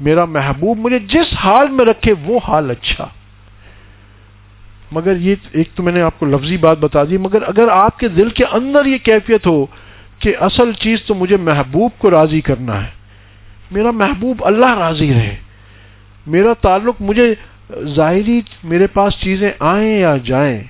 [0.00, 3.08] میرا محبوب مجھے جس حال میں رکھے وہ حال اچھا۔
[4.92, 7.98] مگر یہ ایک تو میں نے آپ کو لفظی بات بتا دی، مگر اگر آپ
[7.98, 9.66] کے دل کے اندر یہ کیفیت ہو
[10.18, 12.90] کہ اصل چیز تو مجھے محبوب کو راضی کرنا ہے،
[13.70, 15.36] میرا محبوب اللہ راضی رہے۔
[16.26, 17.34] میرا تعلق مجھے
[17.84, 20.62] ظاہری میرے پاس چیزیں آئیں یا جائیں۔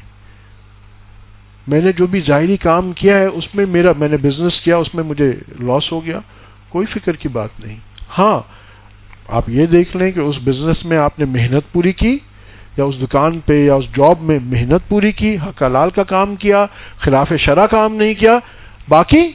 [1.67, 4.77] میں نے جو بھی ظاہری کام کیا ہے، اس میں میرا میں نے بزنس کیا،
[4.77, 6.21] اس میں مجھے لاس ہو گیا۔
[6.69, 7.77] کوئی فکر کی بات نہیں۔
[8.19, 8.41] ہاں
[9.29, 12.19] آپ یہ دیکھ لیں کہ اس بزنس میں آپ نے محنت پوری کی،
[12.77, 16.37] یا اس دکان پہ یا اس جاب میں محنت پوری کی، حق لال کا کام
[16.37, 16.67] کیا،
[16.99, 18.39] خلاف شرح کام نہیں کیا۔
[18.89, 19.29] باقی،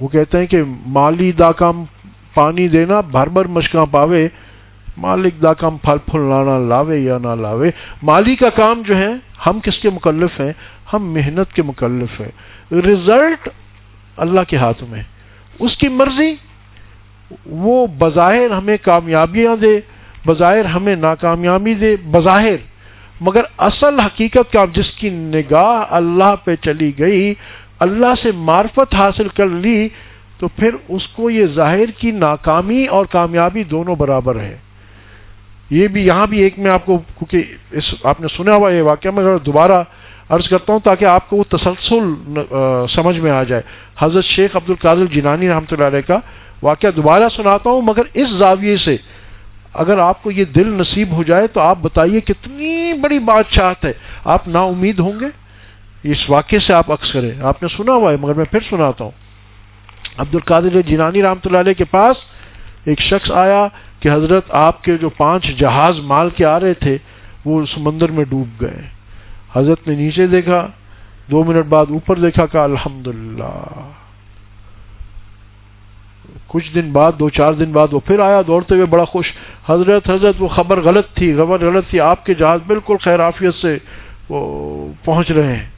[0.00, 1.84] وہ کہتے ہیں کہ مالی دا کام
[2.34, 4.28] پانی دینا، بھر بھر مشکاں پاوے۔
[4.96, 7.70] مالک دا کام پھل پھل لانا، لاوے یا نہ لاوے۔
[8.02, 9.10] مالی کا کام جو ہے،
[9.46, 10.52] ہم کس کے مکلف ہیں؟
[10.92, 12.30] ہم محنت کے مکلف ہیں۔
[12.72, 13.48] رزلٹ
[14.16, 15.02] اللہ کے ہاتھ میں۔
[15.58, 16.34] اس کی مرضی،
[17.46, 19.80] وہ بظاہر ہمیں کامیابیاں دے،
[20.26, 22.56] بظاہر ہمیں ناکامیابی دے، بظاہر۔
[23.20, 27.34] مگر اصل حقیقت کا جس کی نگاہ اللہ پہ چلی گئی،
[27.78, 29.88] اللہ سے معرفت حاصل کر لی،
[30.38, 34.56] تو پھر اس کو یہ ظاہر کی ناکامی اور کامیابی دونوں برابر ہے۔
[35.74, 38.82] یہ بھی یہاں بھی ایک میں آپ کو کیونکہ اس آپ نے سنا ہوا یہ
[38.82, 39.82] واقعہ، میں دوبارہ
[40.28, 42.04] عرض کرتا ہوں تاکہ آپ کو وہ تسلسل
[42.94, 43.62] سمجھ میں آ جائے۔
[43.98, 46.18] حضرت شیخ عبد القادر جینانی رحمۃ اللہ علیہ کا
[46.62, 48.96] واقعہ دوبارہ سناتا ہوں، مگر اس زاویے سے
[49.82, 53.92] اگر آپ کو یہ دل نصیب ہو جائے تو آپ بتائیے کتنی بڑی بادشاہت ہے۔
[54.24, 55.28] آپ نا امید ہوں گے؟
[56.10, 59.04] اس واقعے سے آپ عکس کریں۔ آپ نے سنا ہوا ہے، مگر میں پھر سناتا
[59.04, 59.10] ہوں۔
[60.18, 62.16] عبد القادر جینانی رحمۃ اللہ علیہ کے پاس
[62.84, 63.66] ایک شخص آیا۔
[64.04, 66.98] کہ حضرت آپ کے جو پانچ جہاز مال کے آ رہے تھے،
[67.44, 68.82] وہ سمندر میں ڈوب گئے۔
[69.54, 70.66] حضرت نے نیچے دیکھا،
[71.30, 73.08] دو منٹ بعد اوپر دیکھا کہ الحمد
[76.46, 79.32] کچھ دن بعد، دو چار دن بعد وہ پھر آیا دوڑتے ہوئے بڑا خوش۔
[79.68, 83.78] حضرت حضرت، وہ خبر غلط تھی، خبر غلط تھی، آپ کے جہاز بالکل خیرافیت سے
[84.28, 85.70] وہ پہنچ رہے ہیں۔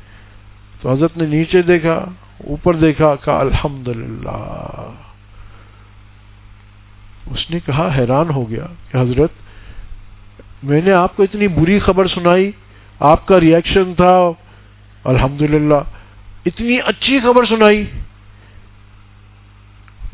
[0.82, 2.04] تو حضرت نے نیچے دیکھا،
[2.46, 3.88] اوپر دیکھا کہا الحمد
[7.30, 9.30] اس نے کہا حیران ہو گیا کہ حضرت،
[10.62, 12.50] میں نے آپ کو اتنی بری خبر سنائی،
[13.00, 14.16] آپ کا ریئیکشن تھا
[15.04, 15.42] الحمد
[16.46, 17.84] اتنی اچھی خبر سنائی۔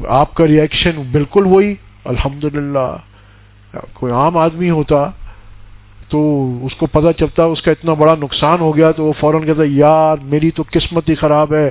[0.09, 2.45] آپ کا ریئیکشن بالکل وہی الحمد
[3.93, 5.05] کوئی عام آدمی ہوتا
[6.09, 6.21] تو
[6.63, 9.63] اس کو پتہ چلتا، اس کا اتنا بڑا نقصان ہو گیا تو وہ فوراً کہتا،
[9.67, 11.71] یار، میری تو قسمت ہی خراب ہے،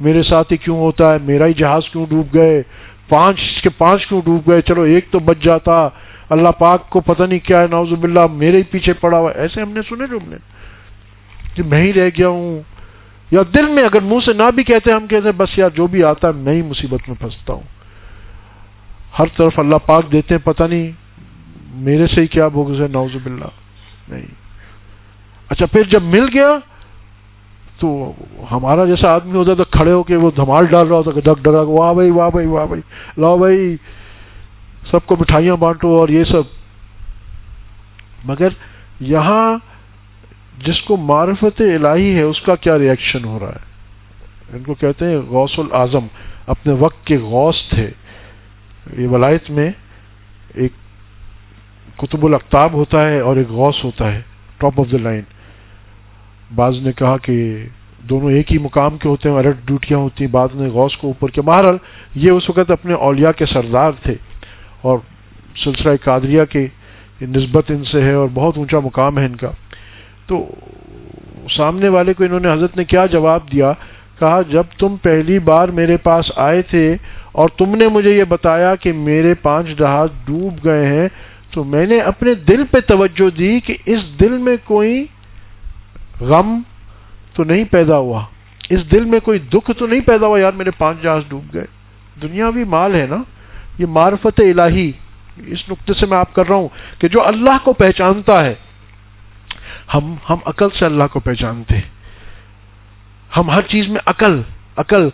[0.00, 2.62] میرے ساتھ ہی کیوں ہوتا ہے، میرا ہی جہاز کیوں ڈوب گئے؟
[3.08, 5.88] پانچ کے پانچ کیوں ڈوب گئے؟ چلو ایک تو بچ جاتا،
[6.30, 9.62] اللہ پاک کو پتہ نہیں کیا ہے نوز باللہ میرے ہی پیچھے پڑا ہوا ایسے
[9.62, 10.36] ہم نے سنے جو ہم نے۔
[11.54, 12.62] کہ میں ہی رہ گیا ہوں۔
[13.30, 15.86] یا دل میں اگر منہ سے نہ بھی کہتے، ہم کہتے ہیں بس یار جو
[15.86, 17.62] بھی آتا ہے، میں ہی مصیبت میں پھنستا ہوں۔
[19.18, 20.90] ہر طرف اللہ پاک دیتے ہیں، پتہ نہیں
[21.74, 23.44] میرے سے ہی کیا بغض ہے نوز باللہ۔
[24.08, 24.26] نہیں۔
[25.48, 26.58] اچھا پھر جب مل گیا
[27.78, 28.12] تو
[28.50, 31.42] ہمارا جیسا آدمی ہوتا تھا کھڑے ہو کے وہ دھمال ڈال رہا ہوتا کہ ڈگ
[31.42, 32.82] ڈگا واہ بھائی واہ بھائی واہ بھائی۔
[33.18, 33.76] لاؤ بھائی،
[34.90, 36.42] سب کو مٹھائیاں بانٹو اور یہ سب۔
[38.24, 38.48] مگر
[39.00, 39.58] یہاں
[40.66, 43.66] جس کو معرفت الہی ہے، اس کا کیا ریئیکشن ہو رہا ہے؟
[44.56, 46.06] ان کو کہتے ہیں غوث العظم۔
[46.46, 47.90] اپنے وقت کے غوث تھے۔
[48.98, 49.70] یہ ولایت میں
[50.54, 50.72] ایک
[51.96, 54.20] قطب القتاب ہوتا ہے اور ایک غوث ہوتا ہے
[54.58, 55.22] ٹاپ آف دا لائن
[56.54, 57.64] بعض نے کہا کہ
[58.08, 61.06] دونوں ایک ہی مقام کے ہوتے ہیں الگ ڈیوٹیاں ہوتی ہیں، بعض نے غوث کو
[61.06, 61.76] اوپر کے بہرحال
[62.14, 64.14] یہ اس وقت اپنے اولیاء کے سردار تھے
[64.82, 64.98] اور
[65.64, 66.66] سلسلہ قادریہ کے
[67.20, 69.50] نسبت ان سے ہے اور بہت اونچا مقام ہے ان کا۔
[70.26, 70.54] تو
[71.56, 73.72] سامنے والے کو انہوں نے حضرت نے کیا جواب دیا؟
[74.18, 76.96] کہا، جب تم پہلی بار میرے پاس آئے تھے
[77.32, 81.08] اور تم نے مجھے یہ بتایا کہ میرے پانچ جہاز ڈوب گئے ہیں،
[81.50, 85.06] تو میں نے اپنے دل پہ توجہ دی کہ اس دل میں کوئی
[86.20, 86.60] غم
[87.34, 88.24] تو نہیں پیدا ہوا۔
[88.70, 91.66] اس دل میں کوئی دکھ تو نہیں پیدا ہوا، یار میرے پانچ جہاز ڈوب گئے۔
[92.22, 93.16] دنیاوی مال ہے نا۔
[93.78, 94.92] یہ معرفت الہی،
[95.36, 98.54] اس نقطے سے میں آپ کر رہا ہوں کہ جو اللہ کو پہچانتا ہے،
[99.94, 101.74] ہم ہم عقل سے اللہ کو پہچانتے۔
[103.36, 104.42] ہم ہر چیز میں عقل
[104.76, 105.08] عقل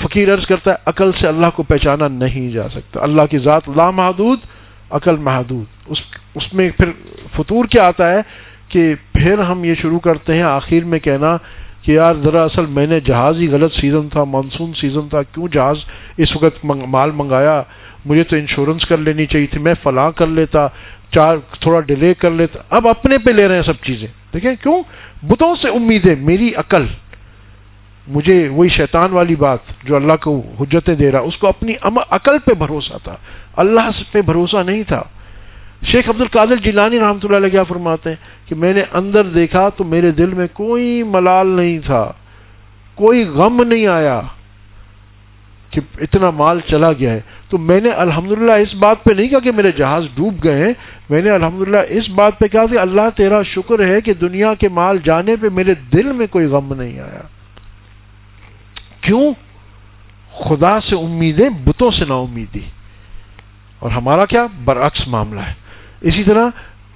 [0.00, 3.62] فقیر عرض کرتا ہے، عقل سے اللہ کو پہچانا نہیں جا سکتا۔ اللہ کی ذات
[3.76, 4.38] لا محدود،
[4.90, 5.98] عقل محدود۔ اس
[6.34, 6.90] اس میں پھر
[7.36, 8.20] فطور کیا آتا ہے؟
[8.74, 11.36] کہ پھر ہم یہ شروع کرتے ہیں آخر میں کہنا
[11.82, 15.48] کہ یار ذرا اصل میں نے جہاز ہی غلط سیزن تھا مانسون سیزن تھا، کیوں
[15.52, 15.76] جہاز
[16.16, 17.62] اس وقت مال منگایا؟
[18.04, 20.66] مجھے تو انشورنس کر لینی چاہیے تھی، میں فلاں کر لیتا،
[21.10, 24.82] چار تھوڑا ڈیلے کر لیتا۔ اب اپنے پہ لے رہے ہیں سب چیزیں۔ دیکھیں کیوں؟
[25.22, 26.86] بتوں سے امید ہے میری عقل۔
[28.08, 31.72] مجھے وہی شیطان والی بات جو اللہ کو حجتیں دے رہا، اس کو اپنی
[32.10, 33.16] عقل پہ بھروسہ تھا۔
[33.56, 35.02] اللہ پہ بھروسہ نہیں تھا۔
[35.84, 39.68] شیخ عبد القادر جیلانی رحمۃ اللہ علیہ کیا فرماتے ہیں کہ میں نے اندر دیکھا
[39.68, 42.12] تو میرے دل میں کوئی ملال نہیں تھا،
[42.94, 44.20] کوئی غم نہیں آیا
[45.70, 49.38] کہ اتنا مال چلا گیا ہے۔ تو میں نے الحمدللہ اس بات پہ نہیں کہا
[49.38, 50.72] کہ میرے جہاز ڈوب گئے ہیں،
[51.10, 54.68] میں نے الحمدللہ اس بات پہ کہا کہ اللہ تیرا شکر ہے کہ دنیا کے
[54.68, 57.22] مال جانے پہ میرے دل میں کوئی غم نہیں آیا۔
[59.00, 59.32] کیوں؟
[60.44, 62.64] خدا سے امیدیں، بتوں سے نا امیدی
[63.78, 65.63] اور ہمارا کیا؟ برعکس معاملہ ہے۔
[66.00, 66.48] اسی طرح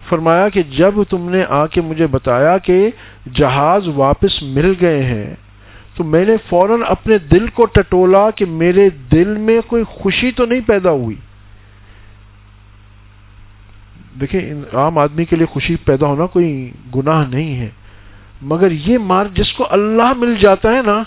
[0.08, 2.90] فرمایا کہ جب تم نے آ کے مجھے بتایا کہ
[3.34, 5.34] جہاز واپس مل گئے ہیں،
[5.96, 10.46] تو میں نے فوراً اپنے دل کو ٹٹولا کہ میرے دل میں کوئی خوشی تو
[10.46, 11.16] نہیں پیدا ہوئی۔
[14.20, 14.40] دیکھیں
[14.72, 17.68] عام آدمی کے لیے خوشی پیدا ہونا کوئی گناہ نہیں ہے،
[18.42, 21.02] مگر یہ مار جس کو اللہ مل جاتا ہے نا،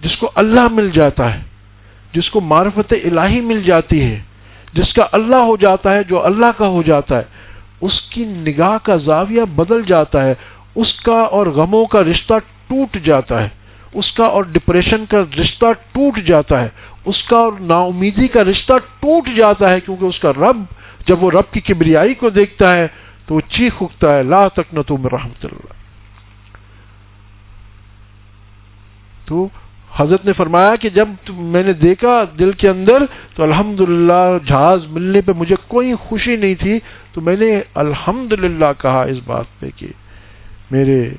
[0.00, 1.42] جس کو اللہ مل جاتا ہے،
[2.12, 4.20] جس کو معرفت الہی مل جاتی ہے
[4.72, 7.22] جس کا اللہ ہو جاتا ہے، جو اللہ کا ہو جاتا ہے،
[7.80, 10.34] اس کی نگاہ کا زاویہ بدل جاتا ہے،
[10.74, 12.34] اس کا اور غموں کا رشتہ
[12.68, 13.48] ٹوٹ جاتا ہے،
[13.92, 16.68] اس کا اور ڈپریشن کا رشتہ ٹوٹ جاتا ہے،
[17.04, 20.62] اس کا اور نا امیدی کا رشتہ ٹوٹ جاتا ہے، کیونکہ اس کا رب
[21.06, 22.86] جب وہ رب کی کبریائی کو دیکھتا ہے
[23.26, 25.72] تو وہ چیخ اگتا ہے، لا تک نہ تم رحمت اللہ۔
[29.26, 29.48] تو
[29.96, 33.02] حضرت نے فرمایا کہ جب میں نے دیکھا دل کے اندر
[33.34, 33.80] تو الحمد
[34.48, 36.78] جہاز ملنے پہ مجھے کوئی خوشی نہیں تھی،
[37.12, 38.34] تو میں نے الحمد
[38.78, 39.86] کہا اس بات پہ کہ
[40.70, 41.10] میرے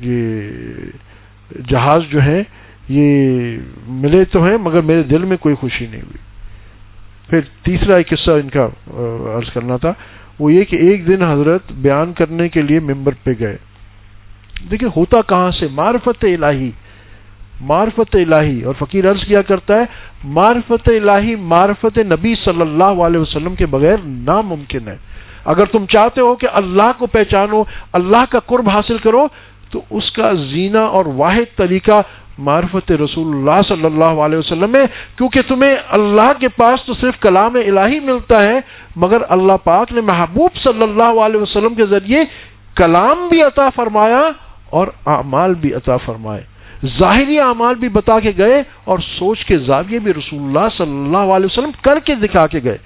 [0.00, 0.50] یہ
[1.68, 2.42] جہاز جو ہیں،
[2.88, 6.18] یہ ملے تو ہیں، مگر میرے دل میں کوئی خوشی نہیں ہوئی۔
[7.28, 8.68] پھر تیسرا ایک قصہ ان کا
[9.38, 9.92] عرض کرنا تھا۔
[10.38, 13.56] وہ یہ کہ ایک دن حضرت بیان کرنے کے لیے ممبر پہ گئے۔
[14.70, 16.70] دیکھیں ہوتا کہاں سے؟ معرفت الہی۔
[17.60, 19.84] معرفت الہی اور فقیر عرض کیا کرتا ہے،
[20.24, 24.96] معرفت الہی، معرفت نبی صلی اللہ علیہ وسلم کے بغیر ناممکن ہے۔
[25.44, 29.26] اگر تم چاہتے ہو کہ اللہ کو پہچانو، اللہ کا قرب حاصل کرو،
[29.70, 32.00] تو اس کا زینا اور واحد طریقہ
[32.38, 34.84] معرفت رسول اللہ صلی اللہ علیہ وسلم ہے
[35.16, 38.60] کیونکہ تمہیں اللہ کے پاس تو صرف کلام الہی ملتا ہے،
[38.96, 42.24] مگر اللہ پاک نے محبوب صلی اللہ علیہ وسلم کے ذریعے
[42.76, 44.30] کلام بھی عطا فرمایا
[44.70, 46.49] اور اعمال بھی عطا فرمائے۔
[46.98, 51.32] ظاہری اعمال بھی بتا کے گئے اور سوچ کے زاویے بھی رسول اللہ صلی اللہ
[51.34, 52.78] علیہ وسلم کر کے دکھا کے گئے۔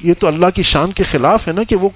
[0.00, 1.88] یہ تو اللہ کی شان کے خلاف ہے نا کہ وہ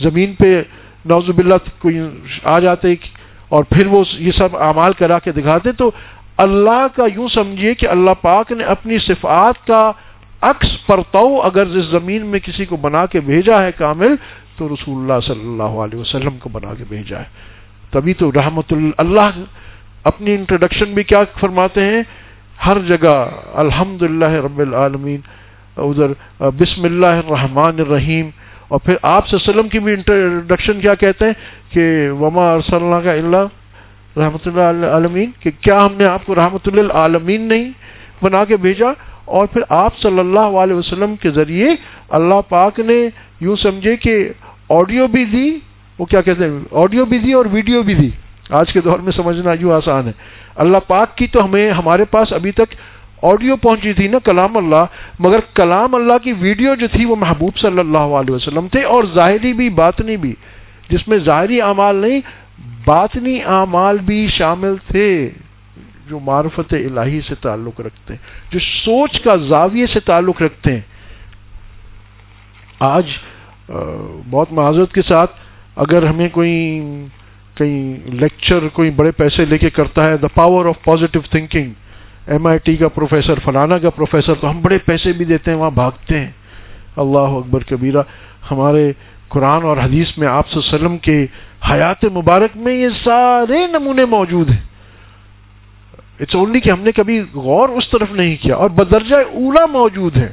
[0.00, 0.62] زمین پہ
[1.04, 2.00] نوز باللہ کوئی
[2.44, 2.94] آ جاتے
[3.48, 5.90] اور پھر وہ یہ سب اعمال کرا کے دکھاتے تو
[6.36, 9.92] اللہ کا یوں سمجھیے کہ اللہ پاک نے اپنی صفات کا
[10.40, 14.14] عکس پرتاؤ اگر اس زمین میں کسی کو بنا کے بھیجا ہے کامل،
[14.56, 17.28] تو رسول اللہ صلی اللہ علیہ وسلم کو بنا کے بھیجا ہے۔
[17.90, 19.30] تبھی تو رحمت اللہ
[20.04, 22.02] اپنی انٹروڈکشن بھی کیا فرماتے ہیں؟
[22.66, 23.16] ہر جگہ
[23.54, 24.02] الحمد
[24.44, 25.20] رب العالمین،
[25.76, 26.12] ادھر،
[26.58, 28.28] بسم اللہ الرحمن الرحیم،
[28.68, 31.32] اور پھر آپ سے وسلم کی بھی انٹروڈکشن کیا کہتے ہیں؟
[31.72, 36.66] کہ وما ارسلنا کا اللہ رحمۃ اللہ عالمین کہ کیا ہم نے آپ کو رحمۃ
[36.66, 37.70] اللہ عالمین نہیں
[38.22, 38.90] بنا کے بھیجا؟
[39.24, 41.68] اور پھر آپ صلی اللہ علیہ وسلم کے ذریعے
[42.18, 42.98] اللہ پاک نے
[43.40, 44.16] یوں سمجھے کہ
[44.68, 45.48] آڈیو بھی دی،
[45.98, 48.10] وہ کیا کہتے ہیں؟ آڈیو بھی دی اور ویڈیو بھی دی۔
[48.54, 50.12] آج کے دور میں سمجھنا یوں آسان ہے۔
[50.54, 52.74] اللہ پاک کی تو ہمیں، ہمارے پاس ابھی تک
[53.22, 54.84] آڈیو پہنچی تھی نا کلام اللہ،
[55.18, 59.04] مگر کلام اللہ کی ویڈیو جو تھی وہ محبوب صلی اللہ علیہ وسلم تھے اور
[59.14, 60.34] ظاہری بھی، باطنی بھی۔
[60.88, 62.20] جس میں ظاہری اعمال نہیں،
[62.86, 65.08] باطنی اعمال بھی شامل تھے،
[66.08, 70.80] جو معرفت الہی سے تعلق رکھتے ہیں، جو سوچ کا زاویے سے تعلق رکھتے ہیں۔
[72.80, 73.06] آج
[74.30, 75.30] بہت معذرت کے ساتھ
[75.76, 76.80] اگر ہمیں کوئی
[77.56, 81.72] کہیں لیکچر کوئی بڑے پیسے لے کے کرتا ہے the power of positive thinking
[82.26, 85.58] M I T کا پروفیسر فلانا کا پروفیسر تو ہم بڑے پیسے بھی دیتے ہیں،
[85.58, 86.30] وہاں بھاگتے ہیں۔
[86.96, 88.02] اللہ اکبر کبیرہ،
[88.50, 88.92] ہمارے
[89.28, 91.16] قرآن اور حدیث میں آپ وسلم کے
[91.70, 94.62] حیات مبارک میں یہ سارے نمونے موجود ہیں۔
[96.20, 100.16] اٹس اونلی کہ ہم نے کبھی غور اس طرف نہیں کیا، اور بدرجہ اولا موجود
[100.16, 100.30] ہے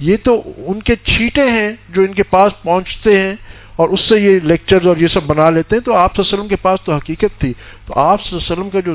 [0.00, 3.34] یہ تو ان کے چھیٹے ہیں جو ان کے پاس پہنچتے ہیں
[3.76, 6.56] اور اس سے یہ لیکچر اور یہ سب بنا لیتے ہیں، تو آپ وسلم کے
[6.56, 7.52] پاس تو حقیقت تھی۔
[7.86, 8.94] تو آپ وسلم کا جو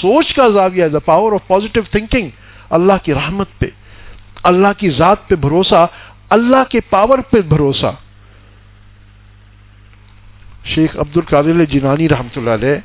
[0.00, 2.28] سوچ کا زاویہ the power of positive thinking
[2.70, 3.66] Allah کی رحمت پہ،
[4.42, 5.86] اللہ کی ذات پہ بھروسہ،
[6.30, 7.92] اللہ کے پاور پہ بھروسہ۔
[10.64, 12.76] شیخ عبد القادر جینانی رحمۃ اللہ علیہ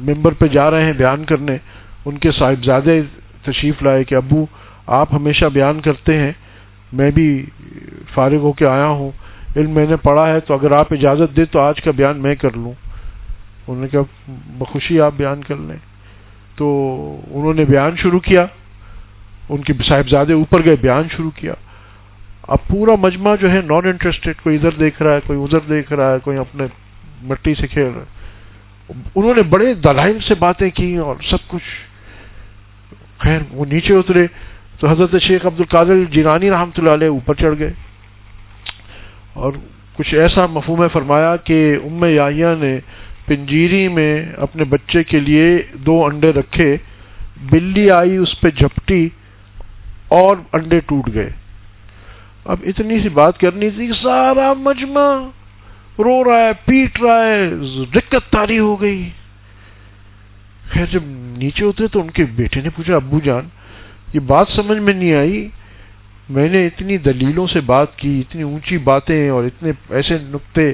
[0.00, 1.56] ممبر پہ جا رہے ہیں بیان کرنے۔
[2.04, 3.00] ان کے صاحبزادے
[3.42, 4.46] تشریف لائے کہ ابو،
[4.86, 6.32] آپ ہمیشہ بیان کرتے ہیں۔
[6.96, 7.46] میں بھی
[8.14, 9.10] فارغ ہو کے آیا ہوں۔
[9.56, 12.34] علم میں نے پڑھا ہے تو اگر آپ اجازت دے تو آج کا بیان میں
[12.34, 12.72] کر لوں۔
[13.66, 15.76] انہوں نے کہا، بخوشی آپ بیان کر لیں۔
[16.56, 16.66] تو
[17.30, 18.46] انہوں نے بیان شروع کیا۔
[19.48, 21.52] ان کے صاحبزادے اوپر گئے، بیان شروع کیا۔
[22.42, 25.92] اب پورا مجمع جو ہے نان انٹرسٹیڈ کوئی ادھر دیکھ رہا ہے، کوئی ادھر دیکھ
[25.92, 26.66] رہا ہے، کوئی اپنے
[27.22, 28.16] مٹی سے کھیل رہا ہے۔
[29.14, 31.96] انہوں نے بڑے دلائل سے باتیں کی اور سب کچھ۔
[33.18, 34.26] خیر، وہ نیچے اترے۔
[34.78, 37.72] تو حضرت شیخ عبد القادر جیرانی رحمۃ اللہ علیہ اوپر چڑھ گئے
[39.34, 39.52] اور
[39.96, 42.78] کچھ ایسا مفہوم فرمایا کہ ام یاہیا نے
[43.26, 45.46] پنجیری میں اپنے بچے کے لیے
[45.86, 46.76] دو انڈے رکھے،
[47.50, 49.08] بلی آئی اس پہ جھپٹی
[50.18, 51.30] اور انڈے ٹوٹ گئے۔
[52.44, 55.08] اب اتنی سی بات کرنی تھی سارا مجمع
[55.98, 57.48] رو رہا ہے، پیٹ رہا ہے
[57.94, 59.08] دقت تاری ہو گئی۔
[60.70, 61.02] خیر، جب
[61.38, 63.48] نیچے اترے تو ان کے بیٹے نے پوچھا، ابو جان
[64.14, 65.48] یہ بات سمجھ میں نہیں آئی۔
[66.28, 70.72] میں نے اتنی دلیلوں سے بات کی، اتنی اونچی باتیں اور اتنے ایسے نقطے۔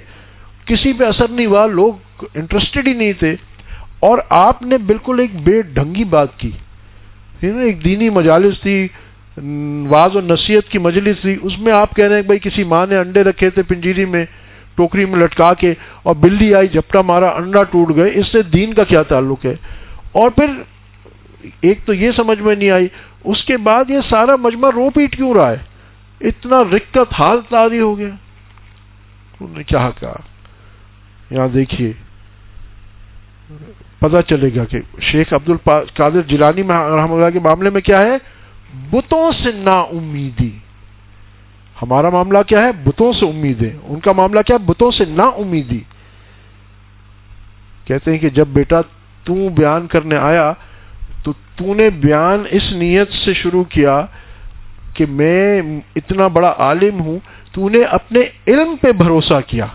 [0.65, 1.93] کسی پہ اثر نہیں ہوا، لوگ
[2.35, 3.37] انٹرسٹڈ ہی نہیں تھے۔
[4.01, 6.51] اور آپ نے بالکل ایک بے ڈھنگی بات کی۔
[7.43, 8.89] ایک دینی مجالس تھی
[9.89, 12.87] واض اور نصیحت کی مجلس تھی۔ اس میں آپ کہہ رہے ہیں بھائی کسی ماں
[12.87, 14.25] نے انڈے رکھے تھے پنجیری میں،
[14.75, 18.75] ٹوکری میں لٹکا کے اور بلی آئی، جھپٹا مارا، انڈا ٹوٹ گئے۔ اس سے دین
[18.75, 19.55] کا کیا تعلق ہے؟
[20.13, 20.47] اور پھر
[21.61, 22.89] ایک تو یہ سمجھ میں نہیں آئی
[23.25, 25.59] اس کے بعد یہ سارا مجمع رو پیٹ کیوں رہا ہے؟
[26.21, 28.15] اتنا رکت حال تاری ہو گیا۔
[29.41, 30.17] انہوں نے کیا کہا
[31.31, 31.93] یہاں دیکھیے
[33.99, 38.17] پتا چلے گا کہ شیخ عبد القادر جیلانی رحم اللہ کے معاملے میں کیا ہے؟
[38.93, 40.51] بتوں سے نا امیدی
[41.83, 45.05] ہمارا معاملہ کیا ہے؟ بتوں سے امید ہے۔ ان کا معاملہ کیا ہے؟ بتوں سے
[45.05, 45.81] نا امیدی
[47.85, 48.81] کہتے ہیں کہ جب بیٹا
[49.25, 50.53] تو بیان کرنے آیا
[51.63, 54.07] تو نے بیان اس نیت سے شروع کیا
[54.95, 55.63] کہ میں
[55.97, 57.19] اتنا بڑا عالم ہوں،
[57.53, 59.67] تو نے اپنے علم پہ بھروسہ کیا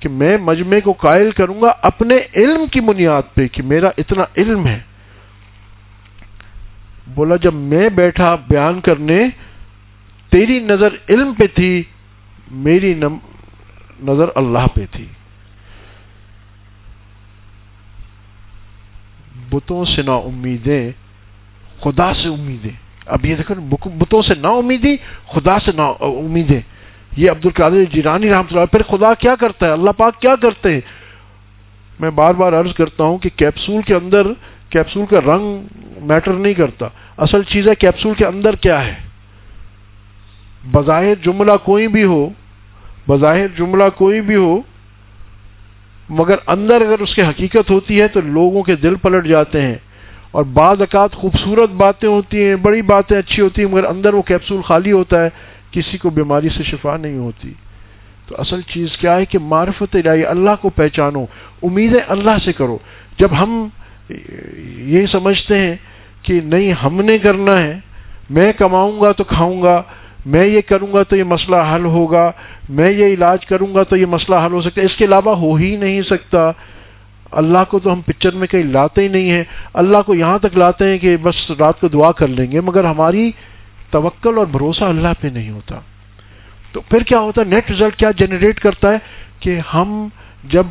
[0.00, 4.24] کہ میں مجمع کو قائل کروں گا اپنے علم کی بنیاد پہ کہ میرا اتنا
[4.36, 4.80] علم ہے۔
[7.06, 9.20] بولا، جب میں بیٹھا بیان کرنے،
[10.30, 11.82] تیری نظر علم پہ تھی،
[12.50, 12.94] میری
[14.02, 15.06] نظر اللہ پہ تھی۔
[19.50, 20.90] بتوں سے نا امیدیں
[21.82, 22.70] خدا سے امیدیں۔
[23.06, 24.96] اب یہ دیکھو بتوں سے نا امیدی
[25.32, 26.60] خدا سے نا امیدیں۔
[27.16, 30.74] یہ عبد القادر جیرانی رحمۃ اللہ پھر خدا کیا کرتا ہے؟ اللہ پاک کیا کرتے
[30.74, 30.80] ہیں؟
[32.00, 34.26] میں بار بار عرض کرتا ہوں کہ کیپسول کے اندر
[34.70, 35.66] کیپسول کا رنگ
[36.02, 38.94] میٹر نہیں کرتا۔ اصل چیز ہے کیپسول کے اندر کیا ہے؟
[40.70, 42.30] بظاہر جملہ کوئی بھی ہو،
[43.08, 44.60] بظاہر جملہ کوئی بھی ہو،
[46.08, 49.76] مگر اندر اگر اس کی حقیقت ہوتی ہے تو لوگوں کے دل پلٹ جاتے ہیں۔
[50.30, 54.22] اور بعض اوقات خوبصورت باتیں ہوتی ہیں، بڑی باتیں اچھی ہوتی ہیں، مگر اندر وہ
[54.22, 55.28] کیپسول خالی ہوتا ہے،
[55.70, 57.52] کسی کو بیماری سے شفا نہیں ہوتی۔
[58.26, 61.24] تو اصل چیز کیا ہے کہ معرفت الہی، اللہ کو پہچانو
[61.62, 62.78] امیدیں اللہ سے کرو۔
[63.18, 63.68] جب ہم
[64.76, 65.76] یہ سمجھتے ہیں
[66.22, 67.78] کہ نہیں، ہم نے کرنا ہے،
[68.30, 69.82] میں کماؤں گا تو کھاؤں گا،
[70.26, 72.32] میں یہ کروں گا تو یہ مسئلہ حل ہوگا،
[72.68, 75.36] میں یہ علاج کروں گا تو یہ مسئلہ حل ہو سکتا ہے، اس کے علاوہ
[75.36, 76.50] ہو ہی نہیں سکتا۔
[77.30, 80.58] اللہ کو تو ہم پکچر میں کہیں لاتے ہی نہیں ہیں۔ اللہ کو یہاں تک
[80.58, 83.30] لاتے ہیں کہ بس رات کو دعا کر لیں گے، مگر ہماری
[83.90, 85.80] توکل اور بھروسہ اللہ پہ نہیں ہوتا۔
[86.72, 88.98] تو پھر کیا ہوتا ہے؟ نیٹ ریزلٹ کیا جنریٹ کرتا ہے؟
[89.40, 90.08] کہ ہم
[90.44, 90.66] جب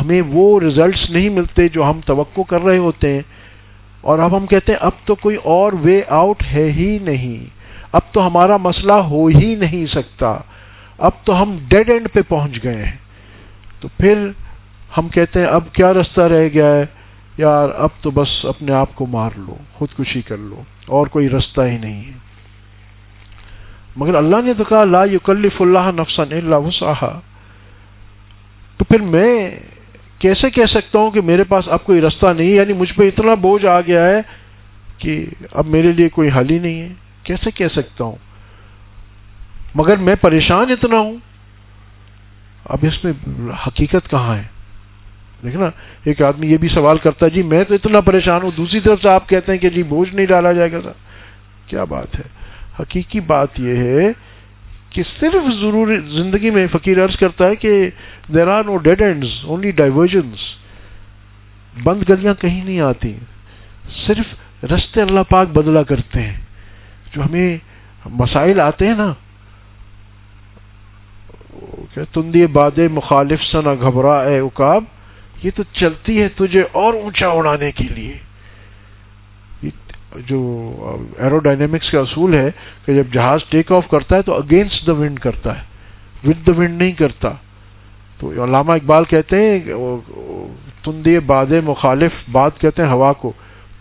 [0.00, 3.22] ہمیں وہ ریزلٹس نہیں ملتے جو ہم توقع کر رہے ہوتے ہیں،
[4.00, 7.44] اور اب ہم کہتے ہیں اب تو کوئی اور وے آؤٹ ہے ہی نہیں۔
[7.92, 10.38] اب تو ہمارا مسئلہ ہو ہی نہیں سکتا۔
[10.98, 12.96] اب تو ہم ڈیڈ اینڈ پہ پہنچ گئے ہیں۔
[13.80, 14.28] تو پھر
[14.98, 16.84] ہم کہتے ہیں، اب کیا رستہ رہ گیا ہے؟
[17.38, 21.60] یار، اب تو بس اپنے آپ کو مار لو، خودکشی کر لو، اور کوئی رستہ
[21.60, 22.18] ہی نہیں ہے۔
[23.96, 27.20] مگر اللہ نے تو کہا، لا یکلف اللہ نفسن اللہ وسعہ
[28.76, 29.50] تو پھر میں
[30.18, 33.34] کیسے کہہ سکتا ہوں کہ میرے پاس اب کوئی رستہ نہیں یعنی مجھ پہ اتنا
[33.34, 34.20] بوجھ آ گیا ہے
[34.98, 36.88] کہ اب میرے لیے کوئی حل ہی نہیں ہے۔
[37.22, 38.16] کیسے کہہ سکتا ہوں؟
[39.74, 41.16] مگر میں پریشان اتنا ہوں۔
[42.64, 43.12] اب اس میں
[43.66, 44.51] حقیقت کہاں ہے؟
[45.44, 45.70] دیکھنا
[46.04, 49.02] ایک آدمی یہ بھی سوال کرتا ہے جی میں تو اتنا پریشان ہوں، دوسری طرف
[49.02, 50.92] سے آپ کہتے ہیں کہ جی بوجھ نہیں ڈالا جائے گا سر
[51.66, 52.24] کیا بات ہے؟
[52.80, 54.12] حقیقی بات یہ ہے
[54.90, 57.90] کہ صرف ضرور زندگی میں فقیر عرض کرتا ہے کہ
[58.34, 60.40] there are no dead ends only diversions
[61.82, 63.16] بند گلیاں کہیں نہیں آتی۔
[64.06, 64.34] صرف
[64.64, 66.36] رستے اللہ پاک بدلا کرتے ہیں۔
[67.14, 67.58] جو ہمیں
[68.04, 69.12] مسائل آتے ہیں نا
[72.12, 74.84] تندی باد مخالف سنا، گھبرا اے اکاب
[75.42, 78.18] یہ تو چلتی ہے تجھے اور اونچا اڑانے کے لیے۔
[80.26, 80.38] جو
[81.18, 82.50] ایرو ڈائنمکس کا اصول ہے
[82.86, 85.62] کہ جب جہاز ٹیک آف کرتا ہے تو اگینسٹ دا ونڈ کرتا ہے۔
[86.24, 87.30] ود دا ونڈ نہیں کرتا۔
[88.18, 89.60] تو علامہ اقبال کہتے ہیں
[90.84, 93.32] تندی باد مخالف بات کہتے ہیں ہوا کو۔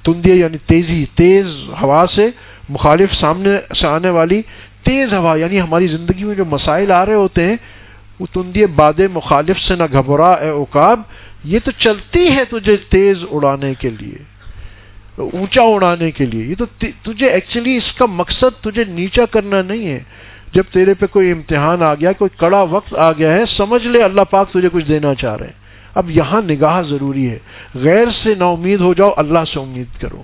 [0.03, 1.45] تندی یعنی تیزی، تیز
[1.81, 2.27] ہوا سے
[2.69, 3.49] مخالف سامنے
[3.81, 4.41] سے آنے والی
[4.83, 7.55] تیز ہوا یعنی ہماری زندگی میں جو مسائل آ رہے ہوتے ہیں،
[8.19, 11.01] وہ تندی باد مخالف سے نہ گھبرا، اے اوقاب
[11.43, 14.17] یہ تو چلتی ہے تجھے تیز اڑانے کے لیے،
[15.17, 16.65] اونچا اڑانے کے لیے، یہ تو
[17.03, 19.99] تجھے ایکچولی اس کا مقصد تجھے نیچا کرنا نہیں ہے۔
[20.53, 24.03] جب تیرے پہ کوئی امتحان آ گیا، کوئی کڑا وقت آ گیا ہے، سمجھ لے،
[24.03, 25.59] اللہ پاک تجھے کچھ دینا چاہ رہے ہیں۔
[25.95, 27.39] اب یہاں نگاہ ضروری ہے۔
[27.73, 30.23] غیر سے نا امید ہو جاؤ، اللہ سے امید کرو۔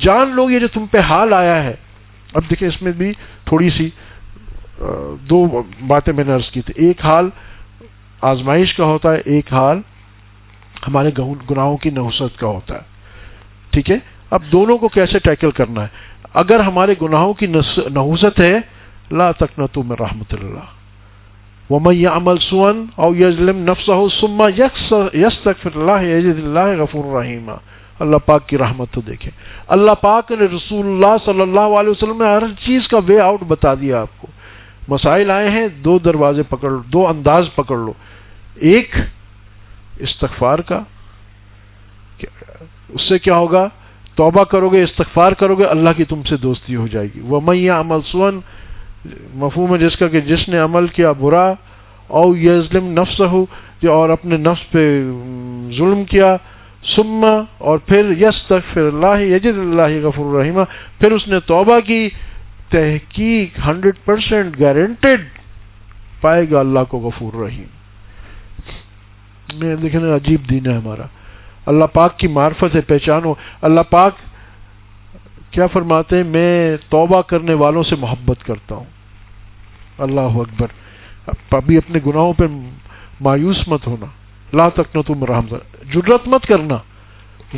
[0.00, 1.74] جان لو یہ جو تم پہ حال آیا ہے۔
[2.34, 3.12] اب دیکھیں، اس میں بھی
[3.44, 3.88] تھوڑی سی
[5.30, 7.28] دو باتیں میں نے عرض کی تھی۔ ایک حال
[8.22, 9.80] آزمائش کا ہوتا ہے، ایک حال
[10.88, 11.10] ہمارے
[11.50, 12.80] گناہوں کی نحوست کا ہوتا ہے۔
[13.70, 13.96] ٹھیک ہے؟
[14.30, 15.88] اب دونوں کو کیسے ٹیکل کرنا ہے؟
[16.34, 18.58] اگر ہمارے گناہوں کی نحوست ہے،
[19.10, 20.80] لا تک میں رحمت اللہ۔
[21.70, 24.48] وہ میں عمل سن اور یزلم نفس ہو سما
[25.12, 27.24] یس تک اللہ غفور
[27.98, 29.30] اللہ پاک کی رحمت تو دیکھیں۔
[29.68, 33.42] اللہ پاک نے رسول اللہ صلی اللہ علیہ وسلم نے ہر چیز کا وے آؤٹ
[33.48, 34.26] بتا دیا آپ کو۔
[34.88, 37.92] مسائل آئے ہیں، دو دروازے پکڑ لو، دو انداز پکڑ لو۔
[38.54, 38.94] ایک
[40.00, 40.80] استغفار کا
[42.88, 43.66] اس سے کیا ہوگا؟
[44.16, 47.40] توبہ کرو گے، استغفار کرو گے، اللہ کی تم سے دوستی ہو جائے گی۔ وہ
[47.40, 48.40] میں عمل سون،
[49.34, 51.46] مفہوم ہے جس کا کہ جس نے عمل کیا برا،
[52.08, 53.44] او یزلم نفس ہو
[53.88, 54.82] اور اپنے نفس پہ
[55.76, 56.36] ظلم کیا
[56.96, 60.64] سما اور پھر یس تک پھر اللہ، یجد اللہ غفر الرحیمہ
[60.98, 62.08] پھر اس نے توبہ کی،
[62.70, 65.28] تحقیق ہنڈریڈ پرسینٹ گارنٹیڈ
[66.20, 67.68] پائے گا اللہ کو غفور رحیم
[69.54, 71.02] میں دیکھنے عجیب دین ہے ہمارا۔
[71.66, 74.12] اللہ پاک کی معرفت ہے پہچانو۔ اللہ پاک
[75.50, 78.84] کیا فرماتے ہیں؟ میں توبہ کرنے والوں سے محبت کرتا ہوں۔
[79.98, 80.66] اللہ اکبر۔
[81.50, 82.44] ابھی اپنے گناہوں پہ
[83.20, 84.06] مایوس مت ہونا۔
[84.56, 85.46] لا تک نہ تم رحم
[85.94, 86.78] جرت مت کرنا۔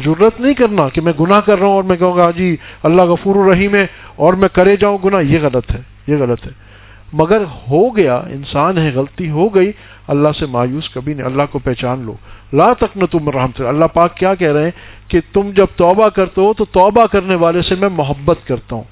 [0.04, 2.56] ضرورت نہیں کرنا کہ میں گناہ کر رہا ہوں اور میں کہوں گا ہاں جی
[2.82, 3.86] اللہ غفور الرحیم ہے
[4.16, 6.71] اور میں کرے جاؤں گناہ۔ یہ غلط ہے، یہ غلط ہے۔
[7.12, 9.72] مگر ہو گیا، انسان ہے، غلطی ہو گئی،
[10.08, 12.16] اللہ سے مایوس کبھی نہیں، اللہ کو پہچان لو۔
[12.52, 14.70] لا تک نہ تم رحمت اللہ۔ پاک کیا کہہ رہے ہیں
[15.08, 18.82] کہ تم جب توبہ کرتے ہو تو توبہ کرنے والے سے میں محبت کرتا ہوں۔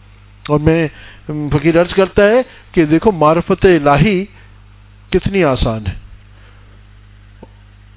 [0.48, 0.88] اور میں
[1.26, 2.42] فقیر عرض کرتا ہے
[2.72, 4.24] کہ دیکھو، معرفت الہی
[5.10, 5.94] کتنی آسان ہے۔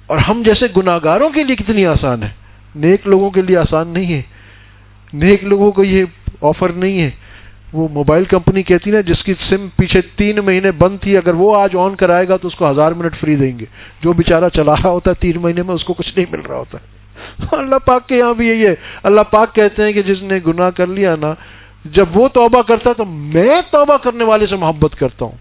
[0.06, 2.28] اور ہم جیسے گناگاروں کے لیے کتنی آسان ہے۔
[2.74, 4.22] نیک لوگوں کے لیے آسان نہیں ہے۔
[5.12, 6.04] نیک لوگوں کو یہ
[6.42, 7.10] آفر نہیں ہے۔
[7.74, 11.56] وہ موبائل کمپنی کہتی نا، جس کی سم پیچھے تین مہینے بند تھی، اگر وہ
[11.56, 13.64] آج آن کرائے گا تو اس کو ہزار منٹ فری دیں گے۔
[14.02, 16.56] جو بیچارہ چلا رہا ہوتا ہے تین مہینے میں، اس کو کچھ نہیں مل رہا
[16.56, 16.78] ہوتا۔
[17.56, 20.70] اللہ پاک کے یہاں بھی یہی ہے۔ اللہ پاک کہتے ہیں کہ جس نے گناہ
[20.70, 21.34] کر لیا نا،
[21.84, 25.36] جب وہ توبہ کرتا تو میں توبہ کرنے والے سے محبت کرتا ہوں۔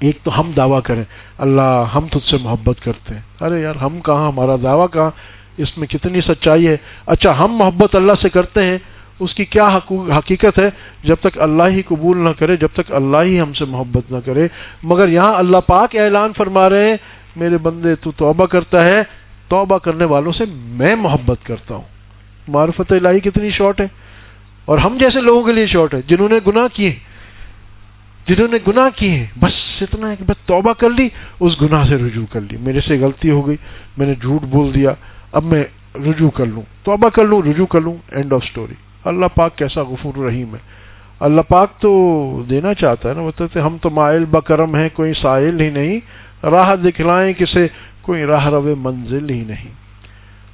[0.00, 1.04] ایک تو ہم دعویٰ کریں۔
[1.38, 5.10] اللہ ہم تجھ سے محبت کرتے ہیں۔ ارے یار، ہم کہاں؟ ہمارا دعویٰ کہاں؟
[5.56, 6.76] اس میں کتنی سچائی ہے۔
[7.06, 8.78] اچھا ہم محبت اللہ سے کرتے ہیں
[9.18, 9.78] اس کی کیا
[10.18, 10.70] حقیقت ہے؟
[11.04, 14.16] جب تک اللہ ہی قبول نہ کرے، جب تک اللہ ہی ہم سے محبت نہ
[14.24, 14.48] کرے۔
[14.82, 16.96] مگر یہاں اللہ پاک اعلان فرما رہے ہیں،
[17.36, 19.02] میرے بندے، تو توبہ کرتا ہے۔
[19.48, 21.82] توبہ کرنے والوں سے میں محبت کرتا ہوں۔
[22.48, 23.86] معرفت الہی کتنی شارٹ ہے۔
[24.64, 26.94] اور ہم جیسے لوگوں کے لیے شارٹ ہے، جنہوں نے گناہ کیے
[28.26, 31.08] جنہوں نے گناہ کیے ہیں، بس اتنا ہے کہ بس توبہ کر لی،
[31.40, 33.56] اس گناہ سے رجوع کر لی۔ میرے سے غلطی ہو گئی،
[33.96, 34.90] میں نے جھوٹ بول دیا،
[35.32, 35.64] اب میں
[35.94, 39.82] رجوع کر لوں۔ توبہ کر لوں، رجوع کر لوں اینڈ آف سٹوری اللہ پاک کیسا
[39.82, 40.60] غفور رحیم ہے۔
[41.20, 41.90] اللہ پاک تو
[42.50, 46.00] دینا چاہتا ہے نا مطلب ہم تو مائل بکرم ہیں، کوئی سائل ہی نہیں۔
[46.46, 47.66] راہ دکھلائیں کسے،
[48.02, 49.72] کوئی راہ رو منزل ہی نہیں۔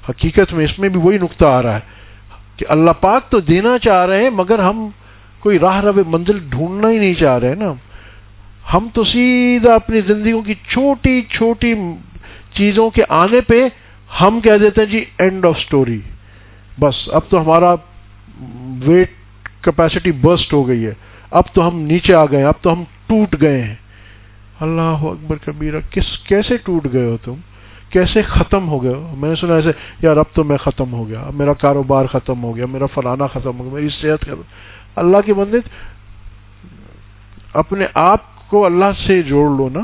[0.09, 1.92] حقیقت میں اس میں بھی وہی نقطہ آ رہا ہے
[2.57, 4.88] کہ اللہ پاک تو دینا چاہ رہے ہیں، مگر ہم
[5.40, 7.72] کوئی راہ رو منزل ڈھونڈنا ہی نہیں چاہ رہے ہیں نا۔
[8.74, 11.74] ہم تو سیدھا اپنی زندگیوں کی چھوٹی چھوٹی
[12.55, 13.68] چیزوں کے آنے پہ
[14.20, 16.00] ہم کہہ دیتے ہیں جی اینڈ آف سٹوری
[16.80, 17.74] بس، اب تو ہمارا
[18.87, 19.11] ویٹ
[19.62, 20.93] کیپیسٹی برسٹ ہو گئی ہے۔
[21.30, 23.74] اب تو ہم نیچے آ گئے اب تو ہم ٹوٹ گئے ہیں۔
[24.61, 27.35] اللہ اکبر کبیرہ، کس، کیسے ٹوٹ گئے ہو تم؟
[27.91, 29.68] کیسے ختم ہو گئے ہو؟ میں نے سنا ایسے
[30.03, 33.26] یار اب تو میں ختم ہو گیا اب میرا کاروبار ختم ہو گیا، میرا فلانا
[33.26, 34.41] ختم ہو گیا، میری صحت ختم۔
[34.97, 35.59] اللہ کے بندے،
[37.55, 39.80] اپنے آپ کو اللہ سے جوڑ لو نا۔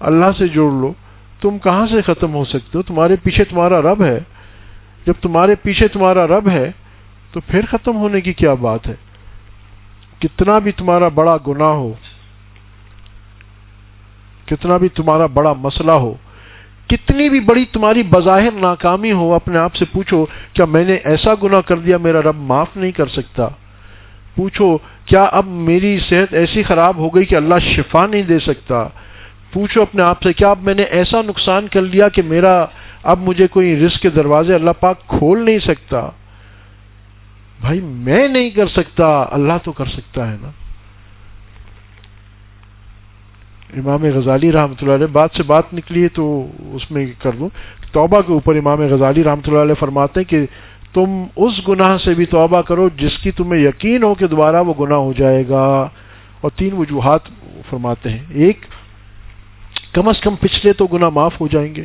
[0.00, 0.92] اللہ سے جوڑ لو۔
[1.40, 4.18] تم کہاں سے ختم ہو سکتے ہو؟ تمہارے پیچھے تمہارا رب ہے۔
[5.06, 6.70] جب تمہارے پیچھے تمہارا رب ہے
[7.32, 8.94] تو پھر ختم ہونے کی کیا بات ہے؟
[10.20, 11.92] کتنا بھی تمہارا بڑا گناہ ہو،
[14.46, 16.14] کتنا بھی تمہارا بڑا مسئلہ ہو،
[16.88, 21.34] کتنی بھی بڑی تمہاری بظاہر ناکامی ہو، اپنے آپ سے پوچھو، کیا میں نے ایسا
[21.42, 23.48] گناہ کر دیا میرا رب معاف نہیں کر سکتا؟
[24.36, 28.88] پوچھو، کیا اب میری صحت ایسی خراب ہو گئی کہ اللہ شفا نہیں دے سکتا؟
[29.52, 32.66] پوچھو اپنے آپ سے، کیا اب میں نے ایسا نقصان کر لیا کہ میرا،
[33.02, 36.08] اب مجھے کوئی رزق کے دروازے اللہ پاک کھول نہیں سکتا؟
[37.60, 40.48] بھائی میں نہیں کر سکتا، اللہ تو کر سکتا ہے نا۔
[43.76, 47.48] امام غزالی رحمۃ اللہ علیہ، بات سے بات نکلی ہے تو اس میں کر دوں۔
[47.92, 50.46] توبہ کے اوپر امام غزالی رحمۃ اللہ علیہ فرماتے ہیں کہ
[50.92, 54.74] تم اس گناہ سے بھی توبہ کرو جس کی تمہیں یقین ہو کہ دوبارہ وہ
[54.80, 55.88] گناہ ہو جائے گا۔
[56.40, 57.20] اور تین وجوہات
[57.70, 58.60] فرماتے ہیں۔ ایک،
[59.92, 61.84] کم از کم پچھلے تو گناہ معاف ہو جائیں گے۔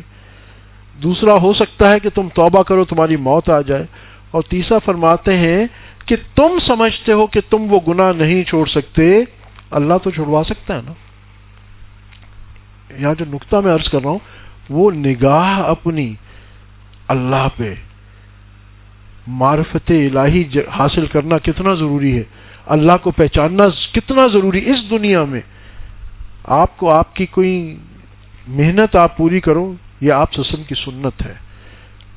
[1.02, 3.86] دوسرا، ہو سکتا ہے کہ تم توبہ کرو، تمہاری موت آ جائے۔
[4.34, 5.66] اور تیسرا فرماتے ہیں
[6.06, 9.20] کہ تم سمجھتے ہو کہ تم وہ گناہ نہیں چھوڑ سکتے،
[9.70, 10.92] اللہ تو چھوڑوا سکتا ہے نا؟
[12.98, 14.18] یہاں جو نقطہ میں عرض کر رہا ہوں،
[14.70, 16.14] وہ نگاہ اپنی
[17.08, 17.74] اللہ پہ،
[19.26, 20.44] معرفت الہی
[20.78, 22.22] حاصل کرنا کتنا ضروری ہے؟
[22.66, 25.40] اللہ کو پہچاننا کتنا ضروری اس دنیا میں
[26.44, 27.76] آپ کو آپ کی کوئی
[28.48, 31.34] محنت آپ پوری کرو، یہ آپ سسن کی سنت ہے۔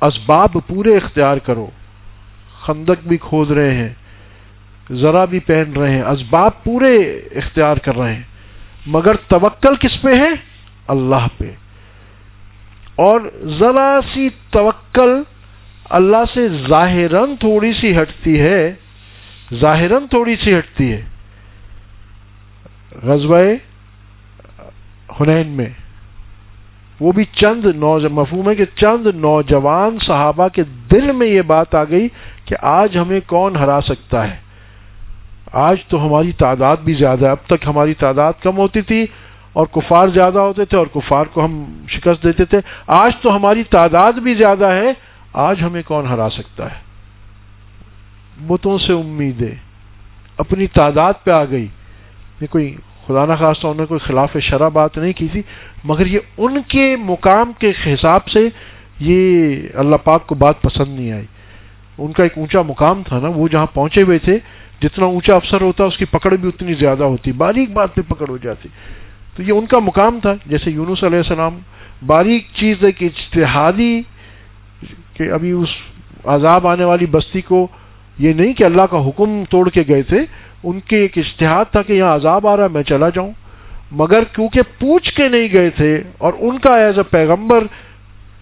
[0.01, 1.67] اسباب پورے اختیار کرو۔
[2.67, 3.89] خندق بھی کھود رہے ہیں،
[4.91, 6.95] ذرا بھی پہن رہے ہیں، اسباب پورے
[7.35, 8.23] اختیار کر رہے ہیں۔
[8.85, 10.29] مگر توکل کس پہ ہے؟
[10.87, 11.51] اللہ پہ۔
[12.95, 13.21] اور
[13.59, 15.23] ذرا سی توکل
[15.89, 18.73] اللہ سے ظاہراً تھوڑی سی ہٹتی ہے،
[19.53, 21.01] ظاہراً تھوڑی سی ہٹتی ہے۔
[23.03, 23.39] غزوہ
[25.19, 25.69] ہنین میں
[26.99, 27.65] وہ بھی چند
[28.11, 32.07] مفہوم ہے کہ چند نوجوان صحابہ کے دل میں یہ بات آ گئی
[32.45, 34.37] کہ آج ہمیں کون ہرا سکتا ہے۔
[35.51, 39.05] آج تو ہماری تعداد بھی زیادہ ہے۔ اب تک ہماری تعداد کم ہوتی تھی
[39.53, 43.63] اور کفار زیادہ ہوتے تھے اور کفار کو ہم شکست دیتے تھے۔ آج تو ہماری
[43.63, 44.93] تعداد بھی زیادہ ہے۔
[45.33, 46.79] آج ہمیں کون ہرا سکتا ہے؟
[48.47, 49.55] بتوں سے امیدیں
[50.37, 51.67] اپنی تعداد پہ آ گئی۔
[52.41, 52.75] یہ کوئی
[53.07, 55.41] خدا نخواستہ انہوں نے کوئی خلاف شرح بات نہیں کی تھی،
[55.83, 58.39] مگر یہ ان کے مقام کے حساب سے
[58.99, 61.25] یہ اللہ پاک کو بات پسند نہیں آئی۔
[61.97, 64.37] ان کا ایک اونچا مقام تھا نا، وہ جہاں پہنچے ہوئے تھے،
[64.81, 68.29] جتنا اونچا افسر ہوتا، اس کی پکڑ بھی اتنی زیادہ ہوتی، باریک بات پہ پکڑ
[68.29, 68.69] ہو جاتی۔
[69.35, 71.59] تو یہ ان کا مقام تھا، جیسے یونس علیہ السلام،
[72.05, 74.01] باریک چیز ہے کہ اجتہادی
[75.13, 75.69] کہ ابھی اس
[76.25, 77.67] عذاب آنے والی بستی کو
[78.19, 80.19] یہ نہیں کہ اللہ کا حکم توڑ کے گئے تھے
[80.63, 83.31] ان کے ایک اشتہاد تھا کہ یہاں عذاب آ رہا ہے، میں چلا جاؤں۔
[83.91, 87.63] مگر کیونکہ پوچھ کے نہیں گئے تھے اور ان کا ایز اے پیغمبر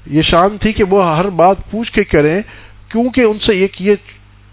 [0.05, 2.41] یہ شان تھی کہ وہ ہر بات پوچھ کے کریں،
[2.89, 3.95] کیونکہ ان سے ایک یہ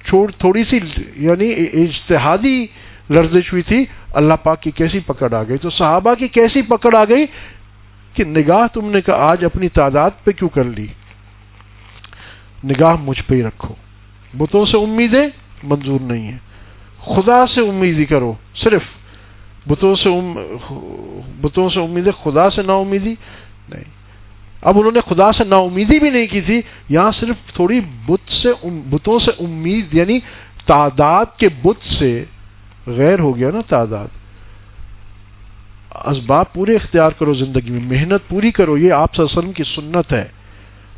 [0.04, 0.78] چھوڑ تھوڑی سی
[1.16, 2.66] یعنی اجتہادی
[3.10, 3.84] لرزش ہوئی تھی،
[4.14, 7.26] اللہ پاک کی کیسی پکڑ آ گئی؟ تو صحابہ کی کیسی پکڑ آ گئی
[8.14, 10.86] کہ نگاہ تم نے کہا، آج اپنی تعداد پہ کیوں کر لی؟
[12.64, 13.74] نگاہ مجھ پہ ہی رکھو۔
[14.38, 15.28] بتوں سے امیدیں
[15.62, 16.51] منظور نہیں ہے
[17.04, 18.82] خدا سے امیدی کرو، صرف۔
[19.66, 20.08] بتوں سے
[21.40, 23.14] بتوں سے امیدیں خدا سے نا امیدی
[23.68, 23.84] نہیں۔
[24.62, 28.32] اب انہوں نے خدا سے نا امیدی بھی نہیں کی تھی، یہاں صرف تھوڑی بت
[28.32, 30.18] سے بتوں سے امید یعنی
[30.66, 32.24] تعداد کے بت سے
[32.86, 34.08] غیر ہو گیا نا تعداد۔
[36.06, 40.24] اسباب پورے اختیار کرو زندگی میں، محنت پوری کرو، یہ آپ وسلم کی سنت ہے۔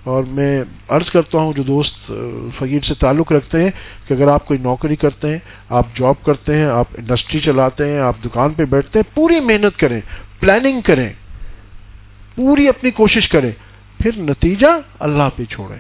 [0.05, 2.13] اور میں عرض کرتا ہوں جو دوست
[2.59, 3.71] فقیر سے تعلق رکھتے ہیں
[4.09, 5.39] کہ اگر آپ کوئی نوکری کرتے ہیں،
[5.69, 9.81] آپ جاب کرتے ہیں، آپ انڈسٹری چلاتے ہیں، آپ دکان پہ بیٹھتے ہیں، پوری محنت
[9.81, 10.01] کریں،
[10.41, 11.13] پلاننگ کریں،
[12.35, 13.53] پوری اپنی کوشش کریں،
[14.03, 14.67] پھر نتیجہ
[14.99, 15.79] اللہ پہ چھوڑیں۔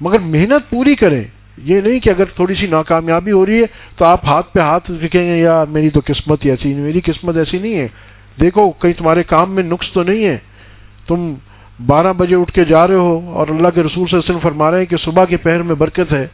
[0.00, 1.24] مگر محنت پوری کریں۔
[1.58, 3.66] یہ نہیں کہ اگر تھوڑی سی ناکامیابی ہو رہی ہے
[3.96, 7.36] تو آپ ہاتھ پہ ہاتھ رکھیں گے، یا میری تو قسمت ہی ایسی، میری قسمت
[7.36, 7.88] ایسی نہیں ہے۔
[8.40, 10.38] دیکھو، کہیں تمہارے کام میں نقص تو نہیں ہے۔
[11.06, 11.34] تم
[11.86, 14.38] بارہ بجے اٹھ کے جا رہے ہو اور اللہ کے رسول صلی اللہ علیہ وسلم
[14.38, 16.26] فرما رہے ہیں کہ صبح کے پہر میں برکت ہے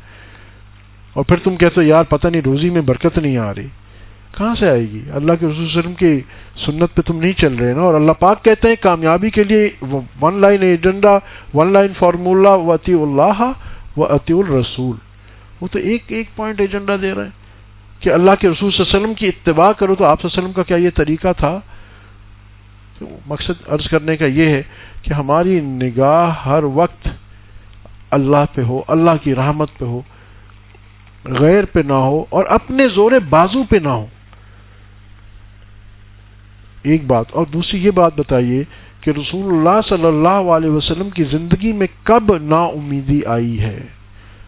[1.13, 3.67] اور پھر تم کہتے ہو، یار پتہ نہیں روزی میں برکت نہیں آ رہی۔
[4.39, 6.21] کہاں سے آئے گی؟ اللہ کے رسول صلی اللہ علیہ وسلم کی
[6.67, 9.69] سنت پہ تم نہیں چل رہے نا؟ اور اللہ پاک کہتے ہیں کامیابی کے لیے
[10.23, 11.19] one line agenda
[11.55, 13.53] one line formula و عطی اللہ
[13.97, 14.97] و عطی الرسول۔
[15.61, 17.43] وہ تو ایک ایک پوائنٹ ایجنڈا دے رہے ہیں۔
[18.01, 20.39] کہ اللہ کے رسول صلی اللہ علیہ وسلم کی اتباع کرو تو آپ صلی اللہ
[20.39, 21.61] علیہ وسلم کا کیا یہ طریقہ تھا؟
[23.27, 24.63] مقصد عرض کرنے کا یہ ہے
[25.03, 27.09] کہ ہماری نگاہ ہر وقت
[28.11, 30.01] اللہ پہ ہو، اللہ کی رحمت پہ ہو،
[31.25, 34.07] غیر پہ نہ ہو اور اپنے زور بازو پہ نہ ہو۔
[36.83, 38.65] ایک بات اور دوسری یہ بات بتائیے
[39.01, 43.87] کہ رسول اللہ صلی اللہ علیہ وسلم کی زندگی میں کب نا امیدی آئی ہے۔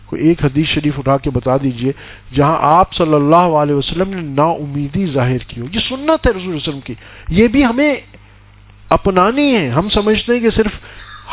[0.06, 1.92] کوئی ایک حدیث شریف اٹھا کے بتا دیجیے
[2.34, 6.32] جہاں آپ صلی اللہ علیہ وسلم نے نا امیدی ظاہر کی ہو۔ یہ سنت ہے
[6.32, 6.94] رسول وسلم کی۔
[7.28, 7.94] یہ بھی ہمیں
[8.88, 10.72] اپنانی ہے ہم سمجھتے ہیں کہ صرف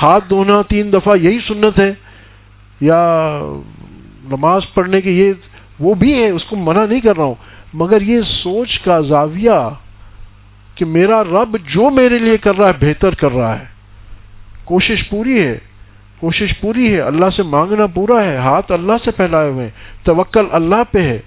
[0.02, 1.94] ہاتھ دھونا تین دفعہ یہی سنت ہے،
[2.82, 3.40] یا
[4.24, 5.34] نماز پڑھنے کی یہ
[5.80, 7.36] وہ بھی ہے اس کو منع نہیں کر رہا ہوں۔
[7.74, 9.70] مگر یہ سوچ کا زاویہ
[10.76, 13.66] کہ میرا رب جو میرے لیے کر رہا ہے، بہتر کر رہا ہے۔
[14.64, 15.58] کوشش پوری ہے،
[16.20, 20.46] کوشش پوری ہے۔ اللہ سے مانگنا پورا ہے، ہاتھ اللہ سے پھیلائے ہوئے ہیں، توکل
[20.52, 21.20] اللہ پہ ہے۔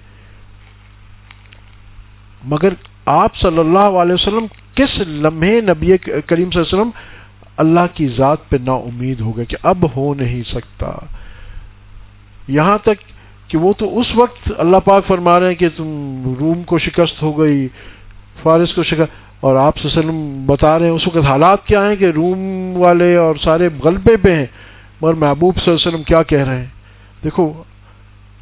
[2.43, 2.69] مگر
[3.05, 4.45] آپ صلی اللہ علیہ وسلم
[4.75, 6.89] کس لمحے نبی کریم صلی اللہ علیہ وسلم
[7.57, 10.91] اللہ کی ذات پہ نا امید ہو گئے کہ اب ہو نہیں سکتا؟
[12.47, 13.03] یہاں تک
[13.47, 15.87] کہ وہ تو اس وقت اللہ پاک فرما رہے ہیں کہ تم
[16.39, 17.67] روم کو شکست ہو گئی،
[18.43, 21.65] فارس کو شکست، اور آپ صلی اللہ علیہ وسلم بتا رہے ہیں اس وقت حالات
[21.67, 24.45] کیا ہیں کہ روم والے اور سارے غلبے پہ ہیں،
[25.01, 26.65] مگر محبوب صلی اللہ علیہ وسلم کیا کہہ رہے ہیں؟
[27.23, 27.51] دیکھو،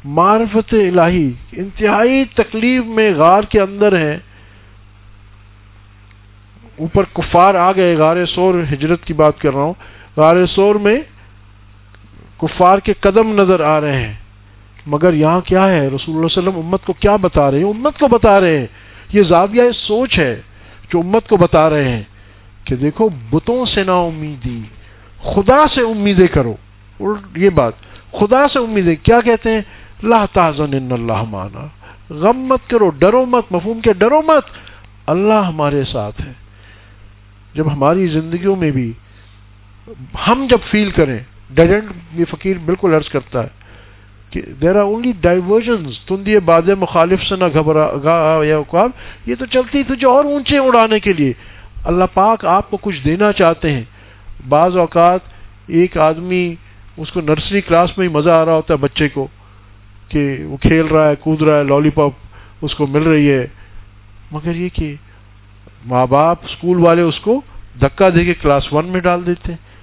[0.04, 4.16] معرفت الہی انتہائی تکلیف میں غار کے اندر ہیں۔
[6.78, 9.74] اوپر کفار آ گئے، غار سور ہجرت کی بات کر رہا ہوں۔
[10.16, 10.96] غار سور میں
[12.40, 14.14] کفار کے قدم نظر آ رہے ہیں۔
[14.86, 17.98] مگر یہاں کیا ہے؟ رسول اللہ علیہ وسلم امت کو کیا بتا رہے ہیں؟ امت
[17.98, 18.66] کو بتا رہے ہیں۔
[19.12, 20.40] یہ زاویہ سوچ ہے
[20.92, 22.02] جو امت کو بتا رہے ہیں
[22.64, 24.62] کہ دیکھو، بتوں سے نا امیدی،
[25.22, 26.54] خدا سے امیدیں کرو۔
[27.36, 27.72] یہ بات،
[28.12, 29.60] خدا سے امیدیں کیا کہتے ہیں؟
[30.02, 31.66] لا تازن ان اللہ مانا
[32.10, 34.44] غم مت کرو، ڈرو مت، مفہوم کے ڈرو مت۔
[35.06, 36.43] اللہ ہمارے ساتھ ہے۔
[37.54, 38.92] جب ہماری زندگیوں میں بھی
[40.28, 41.18] ہم جب فیل کریں
[41.50, 43.48] ڈیڈنٹ یہ فقیر بالکل عرض کرتا ہے
[44.30, 47.86] کہ دیر آر اونلی ڈائیورژنس تندی باد مخالف سے نہ گھبرا
[48.44, 48.64] یا
[49.26, 51.32] یہ تو چلتی تجھے اور اونچے اڑانے کے لیے۔
[51.84, 53.84] اللہ پاک آپ کو کچھ دینا چاہتے ہیں۔
[54.48, 55.20] بعض اوقات
[55.66, 56.54] ایک آدمی
[56.96, 59.26] اس کو نرسری کلاس میں ہی مزہ آ رہا ہوتا ہے بچے کو
[60.08, 62.12] کہ وہ کھیل رہا ہے، کود رہا ہے لالی پاپ
[62.62, 63.46] اس کو مل رہی ہے۔
[64.32, 64.94] مگر یہ کہ
[65.84, 67.40] ماں باپ اسکول والے اس کو
[67.80, 69.74] دھکا دے کے کلاس ون میں ڈال دیتے ہیں۔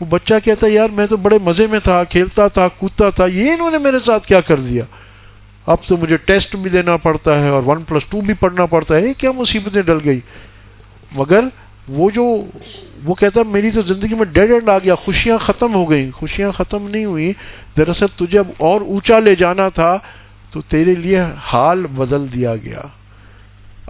[0.00, 3.26] وہ بچہ کہتا ہے، یار میں تو بڑے مزے میں تھا، کھیلتا تھا، کودتا تھا،
[3.26, 4.84] یہ انہوں نے میرے ساتھ کیا کر دیا؟
[5.66, 8.96] اب تو مجھے ٹیسٹ بھی دینا پڑتا ہے اور ون پلس ٹو بھی پڑھنا پڑتا
[8.96, 10.20] ہے۔ کیا مصیبتیں ڈل گئی؟
[11.12, 11.44] مگر
[11.88, 12.44] وہ جو
[13.04, 16.10] وہ کہتا ہے، میری تو زندگی میں ڈیڈ اینڈ آ گیا، خوشیاں ختم ہو گئی
[16.10, 17.32] خوشیاں ختم نہیں ہوئی
[17.76, 19.98] دراصل تجھے اب اور اونچا لے جانا تھا،
[20.50, 21.20] تو تیرے لیے
[21.52, 22.80] حال بدل دیا گیا۔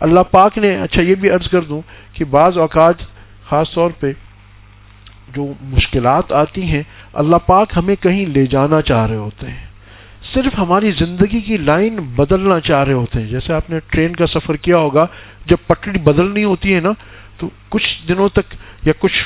[0.00, 1.80] اللہ پاک نے اچھا یہ بھی عرض کر دوں
[2.14, 3.02] کہ بعض اوقات
[3.48, 4.12] خاص طور پہ
[5.34, 6.82] جو مشکلات آتی ہیں،
[7.12, 9.66] اللہ پاک ہمیں کہیں لے جانا چاہ رہے ہوتے ہیں۔
[10.34, 14.26] صرف ہماری زندگی کی لائن بدلنا چاہ رہے ہوتے ہیں۔ جیسے آپ نے ٹرین کا
[14.26, 15.06] سفر کیا ہوگا،
[15.46, 16.90] جب پٹڑی بدلنی ہوتی ہے نا،
[17.38, 18.54] تو کچھ دنوں تک
[18.86, 19.18] یا کچھ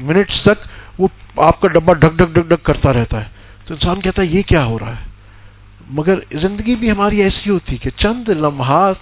[0.00, 0.66] منٹس تک
[0.98, 3.28] وہ آپ کا ڈبہ ڈھک ڈھک ڈھک ڈھک کرتا رہتا ہے۔
[3.66, 5.04] تو انسان کہتا ہے، یہ کیا ہو رہا ہے؟
[5.90, 8.96] مگر زندگی بھی ہماری ایسی ہوتی کہ چند لمحات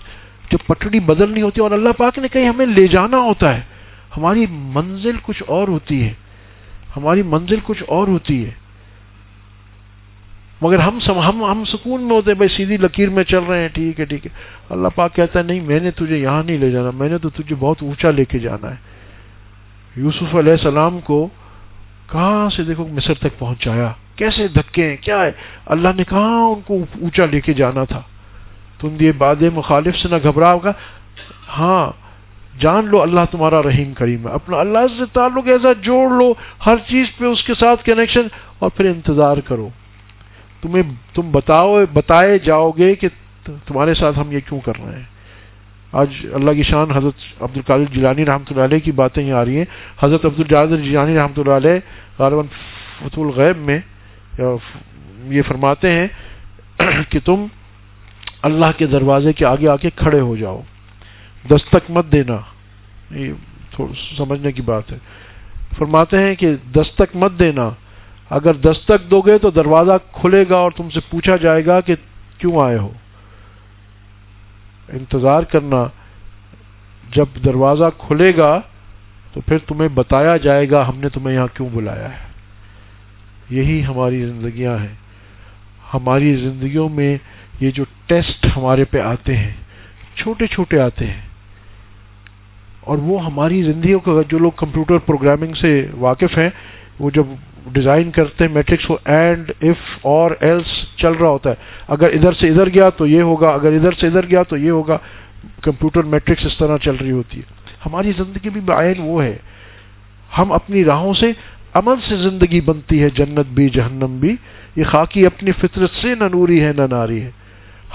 [0.50, 3.60] جو پٹڑی بدلنی ہوتی ہے اور اللہ پاک نے کہیں ہمیں لے جانا ہوتا ہے،
[4.16, 6.12] ہماری منزل کچھ اور ہوتی ہے،
[6.96, 8.50] ہماری منزل کچھ اور ہوتی ہے۔
[10.62, 13.60] مگر ہم سم ہم ہم سکون میں ہوتے ہیں بھائی سیدھی لکیر میں چل رہے
[13.60, 14.30] ہیں، ٹھیک ہے ٹھیک ہے۔
[14.70, 17.28] اللہ پاک کہتا ہے، نہیں، میں نے تجھے یہاں نہیں لے جانا، میں نے تو
[17.30, 18.76] تجھے بہت اونچا لے کے جانا ہے۔
[19.96, 21.28] یوسف علیہ السلام کو
[22.12, 25.30] کہاں سے دیکھو مصر تک پہنچایا؟ کیسے دھکے ہیں؟ کیا ہے؟
[25.66, 28.02] اللہ نے کہاں ان کو اونچا لے کے جانا تھا؟
[28.80, 30.72] تم یہ باد مخالف سے نہ گھبرا ہوگا
[31.58, 31.86] ہاں
[32.60, 36.32] جان لو اللہ تمہارا رحیم کریم ہے۔ اپنا اللہ سے تعلق ایسا جوڑ لو،
[36.66, 38.26] ہر چیز پہ اس کے ساتھ کنیکشن
[38.58, 39.68] اور پھر انتظار کرو۔
[40.62, 40.82] تمہیں،
[41.14, 43.08] تم بتاؤ، بتائے جاؤ گے کہ
[43.44, 45.08] تمہارے ساتھ ہم یہ کیوں کر رہے ہیں۔
[45.92, 49.44] آج اللہ کی شان حضرت عبد القادر جیلانی رحمۃ اللہ علیہ کی باتیں یہ آ
[49.44, 49.64] رہی ہیں۔
[50.02, 51.78] حضرت عبد الجاد جیلانی رحمۃ اللہ علیہ
[52.18, 52.46] غالباً
[52.98, 53.78] فت الغیب میں
[55.34, 56.06] یہ فرماتے ہیں
[57.10, 57.46] کہ تم
[58.44, 60.60] اللہ کے دروازے کے آگے آ کے کھڑے ہو جاؤ۔
[61.50, 62.36] دستک مت دینا۔
[63.10, 63.32] یہ
[64.18, 64.98] سمجھنے کی بات ہے۔
[65.78, 67.70] فرماتے ہیں کہ دستک مت دینا۔
[68.30, 71.94] اگر دستک دو گے تو دروازہ کھلے گا اور تم سے پوچھا جائے گا کہ
[72.38, 72.92] کیوں آئے ہو۔
[74.88, 75.84] انتظار کرنا۔
[77.16, 78.60] جب دروازہ کھلے گا
[79.32, 82.26] تو پھر تمہیں بتایا جائے گا ہم نے تمہیں یہاں کیوں بلایا ہے۔
[83.50, 84.94] یہی ہماری زندگیاں ہیں۔
[85.94, 87.18] ہماری زندگیوں میں
[87.60, 89.50] یہ جو ٹیسٹ ہمارے پہ آتے ہیں،
[90.16, 91.20] چھوٹے چھوٹے آتے ہیں۔
[92.80, 96.50] اور وہ ہماری زندگیوں کا جو لوگ کمپیوٹر پروگرامنگ سے واقف ہیں،
[96.98, 97.22] وہ جب
[97.72, 101.54] ڈیزائن کرتے ہیں میٹرکس کو اینڈ، اف، اور، ایلس چل رہا ہوتا ہے۔
[101.88, 104.70] اگر ادھر سے ادھر گیا تو یہ ہوگا، اگر ادھر سے ادھر گیا تو یہ
[104.70, 104.98] ہوگا۔
[105.62, 107.42] کمپیوٹر میٹرکس اس طرح چل رہی ہوتی ہے۔
[107.86, 109.36] ہماری زندگی بھی بعین وہ ہے۔
[110.38, 111.26] ہم اپنی راہوں سے
[111.74, 114.36] عمل سے زندگی بنتی ہے، جنت بھی، جہنم بھی۔
[114.76, 117.30] یہ خاکی اپنی فطرت سے نہ نوری ہے، نہ ناری ہے۔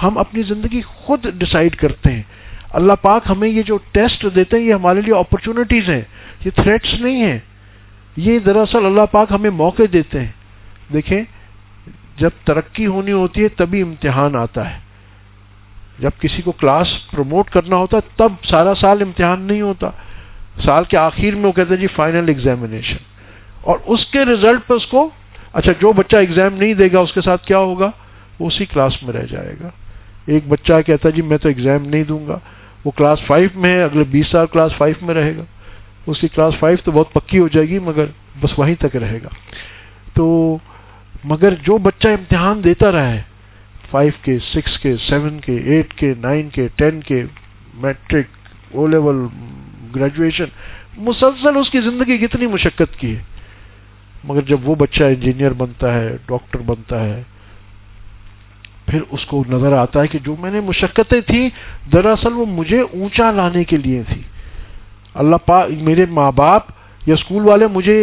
[0.03, 2.23] ہم اپنی زندگی خود ڈسائیڈ کرتے ہیں۔
[2.69, 6.01] اللہ پاک ہمیں یہ جو ٹیسٹ دیتے ہیں، یہ ہمارے لیے اپرچونٹیز ہیں۔
[6.45, 7.39] یہ تھریٹس نہیں ہیں۔
[8.17, 10.31] یہ دراصل اللہ پاک ہمیں موقع دیتے ہیں۔
[10.93, 11.21] دیکھیں،
[12.17, 14.79] جب ترقی ہونی ہوتی ہے، تبھی امتحان آتا ہے۔
[15.99, 19.89] جب کسی کو کلاس پروموٹ کرنا ہوتا ہے، تب سارا سال امتحان نہیں ہوتا۔
[20.65, 22.97] سال کے آخر میں وہ کہتے ہیں جی فائنل ایگزامینیشن
[23.61, 25.09] اور اس کے ریزلٹ پہ اس کو
[25.53, 27.91] اچھا جو بچہ ایگزام نہیں دے گا، اس کے ساتھ کیا ہوگا؟
[28.39, 29.69] وہ اسی کلاس میں رہ جائے گا۔
[30.29, 32.39] ایک بچہ کہتا ہے جی میں تو ایگزام نہیں دوں گا۔
[32.85, 35.43] وہ کلاس فائیو میں ہے، اگلے بیس سال کلاس فائیو میں رہے گا۔
[36.05, 38.05] اس کی کلاس فائیو تو بہت پکی ہو جائے گی، مگر
[38.39, 39.29] بس وہیں تک رہے گا۔
[40.13, 40.57] تو
[41.23, 43.21] مگر جو بچہ امتحان دیتا رہا ہے
[43.91, 47.23] فائیو کے سکس کے سیون کے ایٹ کے نائن کے ٹین کے
[47.73, 48.25] میٹرک
[48.71, 49.27] او لیول
[49.95, 50.45] گریجویشن
[50.97, 53.21] مسلسل اس کی زندگی کتنی مشقت کی ہے۔
[54.23, 57.23] مگر جب وہ بچہ انجینئر بنتا ہے ڈاکٹر بنتا ہے
[58.89, 61.49] پھر اس کو نظر آتا ہے کہ جو میں نے مشقتیں تھیں،
[61.93, 64.21] دراصل وہ مجھے اونچا لانے کے لیے تھی
[65.13, 66.63] اللہ پاک میرے ماں باپ
[67.07, 67.99] یا اسکول والے مجھے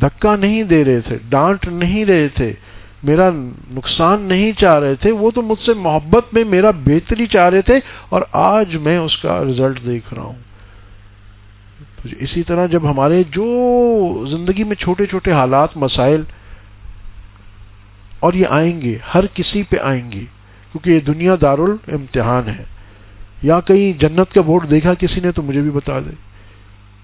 [0.00, 2.52] دھکا نہیں دے رہے تھے، ڈانٹ نہیں رہے تھے،
[3.02, 3.28] میرا
[3.70, 7.62] نقصان نہیں چاہ رہے تھے، وہ تو مجھ سے محبت میں میرا بہتری چاہ رہے
[7.62, 10.44] تھے اور آج میں اس کا رزلٹ دیکھ رہا ہوں۔
[12.20, 13.44] اسی طرح جب ہمارے جو
[14.30, 16.22] زندگی میں چھوٹے چھوٹے حالات، مسائل
[18.20, 20.24] اور یہ آئیں گے، ہر کسی پہ آئیں گے،
[20.72, 21.58] کیونکہ یہ دنیا دار
[22.48, 22.64] ہے۔
[23.42, 26.14] یا کہیں جنت کا بورڈ دیکھا کسی نے تو مجھے بھی بتا دے۔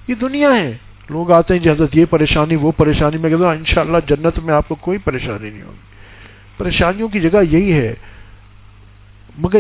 [0.09, 0.77] یہ دنیا ہے۔
[1.11, 3.97] لوگ آتے ہیں جی حضرت یہ پریشانی، وہ پریشانی۔ میں کہتا ہوں ان شاء اللہ
[4.09, 5.93] جنت میں آپ کو کوئی پریشانی نہیں ہوگی۔
[6.59, 7.95] پریشانیوں کی جگہ یہی ہے۔
[9.39, 9.59] مگر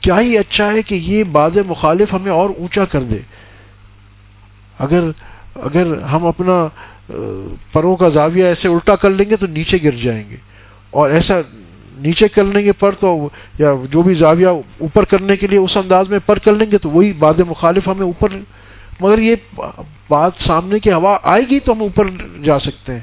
[0.00, 3.18] کیا ہی اچھا ہے کہ یہ بعض مخالف ہمیں اور اونچا کر دے۔
[4.78, 5.00] اگر
[5.54, 6.68] اگر ہم اپنا
[7.72, 10.36] پروں کا زاویہ ایسے الٹا کر لیں گے تو نیچے گر جائیں گے۔
[10.92, 11.34] اور ایسا
[11.96, 13.28] نیچے کر لیں گے پر تو
[13.58, 16.78] یا جو بھی زاویہ اوپر کرنے کے لیے اس انداز میں پر کر لیں گے
[16.78, 18.28] تو وہی بعد مخالف ہمیں اوپر
[19.00, 19.34] مگر یہ
[20.08, 22.08] بات سامنے کی ہوا آئے گی تو ہم اوپر
[22.44, 23.00] جا سکتے ہیں۔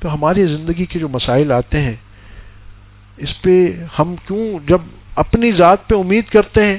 [0.00, 1.96] تو ہماری زندگی کے جو مسائل آتے ہیں،
[3.16, 3.54] اس پہ
[3.98, 4.80] ہم کیوں جب
[5.16, 6.78] اپنی ذات پہ امید کرتے ہیں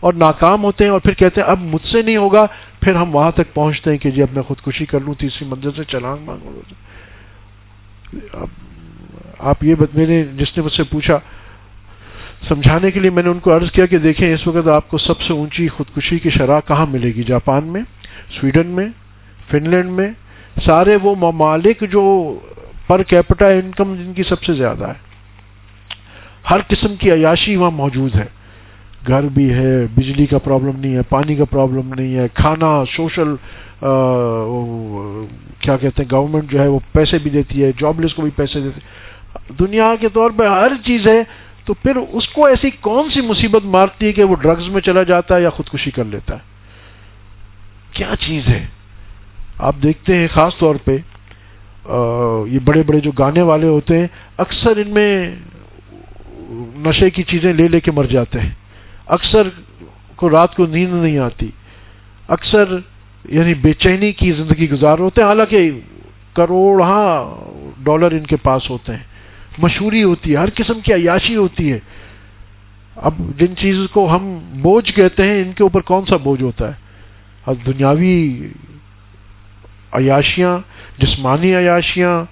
[0.00, 2.46] اور ناکام ہوتے ہیں اور پھر کہتے ہیں اب مجھ سے نہیں ہوگا،
[2.80, 5.70] پھر ہم وہاں تک پہنچتے ہیں کہ جی اب میں خودکشی کر لوں، تیسری منزل
[5.76, 6.52] سے چلانگ مانگوں
[8.32, 8.48] اب
[9.42, 11.18] آپ یہ میں نے جس نے مجھ سے پوچھا،
[12.48, 14.98] سمجھانے کے لیے میں نے ان کو عرض کیا کہ دیکھیں، اس وقت آپ کو
[14.98, 17.82] سب سے اونچی خودکشی کی شرح کہاں ملے گی؟ جاپان میں،
[18.40, 18.86] سویڈن میں
[19.50, 20.10] فن لینڈ میں؟
[20.64, 22.02] سارے وہ ممالک جو
[22.86, 25.08] پر کیپٹا انکم جن کی سب سے زیادہ ہے۔
[26.50, 28.26] ہر قسم کی عیاشی وہاں موجود ہے۔
[29.06, 33.34] گھر بھی ہے، بجلی کا پرابلم نہیں ہے، پانی کا پرابلم نہیں ہے، کھانا، سوشل
[35.60, 38.30] کیا کہتے ہیں گورنمنٹ جو ہے وہ پیسے بھی دیتی ہے جاب لیس کو بھی
[38.36, 39.08] پیسے دیتی ہے۔
[39.58, 41.22] دنیا کے طور پہ ہر چیز ہے،
[41.64, 45.02] تو پھر اس کو ایسی کون سی مصیبت مارتی ہے کہ وہ ڈرگز میں چلا
[45.02, 46.40] جاتا ہے یا خودکشی کر لیتا ہے؟
[47.92, 48.66] کیا چیز ہے؟
[49.58, 50.96] آپ دیکھتے ہیں خاص طور پہ
[52.48, 54.06] یہ بڑے بڑے جو گانے والے ہوتے ہیں،
[54.38, 55.36] اکثر ان میں
[56.76, 58.50] نشے کی چیزیں لے لے کے مر جاتے ہیں۔
[59.06, 59.48] اکثر
[60.16, 61.50] کو رات کو نیند نہیں آتی۔
[62.28, 62.64] اکثر
[63.28, 65.70] یعنی بے چینی کی زندگی گزار ہوتے ہیں۔ حالانکہ
[66.32, 67.36] کروڑ ہاں
[67.84, 69.09] ڈالر ان کے پاس ہوتے ہیں۔
[69.58, 71.78] مشہوری ہوتی ہے، ہر قسم کی عیاشی ہوتی ہے۔
[72.96, 76.68] اب جن چیز کو ہم بوجھ کہتے ہیں، ان کے اوپر کون سا بوجھ ہوتا
[76.68, 76.72] ہے؟
[77.46, 78.48] اب دنیاوی
[79.92, 80.58] عیاشیاں،
[80.98, 82.24] جسمانی عیاشیاں،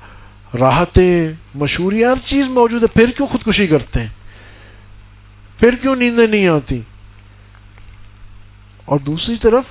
[0.57, 4.09] راحتیں، مشہوری، ہر چیز موجود ہے۔ پھر کیوں خودکشی کرتے ہیں؟
[5.61, 6.81] پھر کیوں نیندیں نہیں آتی؟
[8.85, 9.65] اور دوسری طرف،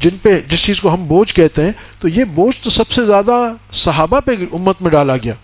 [0.00, 3.06] جن پہ جس چیز کو ہم بوجھ کہتے ہیں، تو یہ بوجھ تو سب سے
[3.06, 5.34] زیادہ صحابہ پہ امت میں ڈالا گیا۔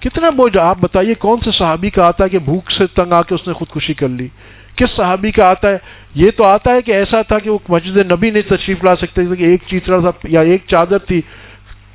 [0.00, 3.22] کتنا بوجھ آپ بتائیے کون سے صحابی کا آتا ہے کہ بھوک سے تنگ آ
[3.22, 4.28] کے اس نے خودکشی کر لی؟
[4.76, 5.78] کس صحابی کا آتا ہے؟
[6.14, 9.26] یہ تو آتا ہے کہ ایسا تھا کہ وہ مسجد نبی نہیں تشریف لا سکتے
[9.26, 11.20] تھے کہ ایک چیترا تھا یا ایک چادر تھی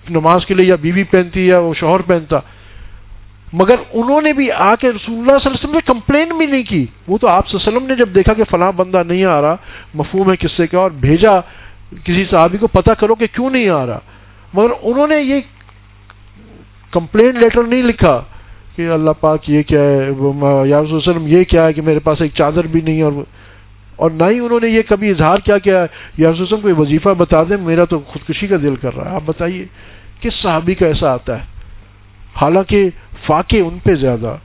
[0.09, 2.39] نماز کے لیے یا بیوی پہنتی یا وہ شوہر پہنتا۔
[3.53, 6.45] مگر انہوں نے بھی آ کے رسول اللہ صلی اللہ علیہ وسلم نے کمپلین بھی
[6.45, 9.55] نہیں کی۔ وہ تو آپ وسلم نے جب دیکھا کہ فلاں بندہ نہیں آ رہا،
[9.93, 11.39] مفہوم ہے کس سے کیا اور بھیجا
[12.03, 13.99] کسی صحابی کو پتا کرو کہ کیوں نہیں آ رہا۔
[14.53, 15.41] مگر انہوں نے یہ
[16.91, 18.21] کمپلین لیٹر نہیں لکھا
[18.75, 20.09] کہ اللہ پاک یہ کیا ہے
[20.67, 23.11] یا رسول وسلم یہ کیا ہے کہ میرے پاس ایک چادر بھی نہیں اور
[23.95, 25.85] اور نہ ہی انہوں نے یہ کبھی اظہار کیا کیا
[26.17, 29.15] یا رسول وسلم کوئی وظیفہ بتا دیں، میرا تو خودکشی کا دل کر رہا ہے۔
[29.15, 29.65] آپ بتائیے،
[30.21, 31.45] کس صحابی کا ایسا آتا ہے؟
[32.41, 32.89] حالانکہ
[33.25, 34.35] فاقے ان پہ زیادہ،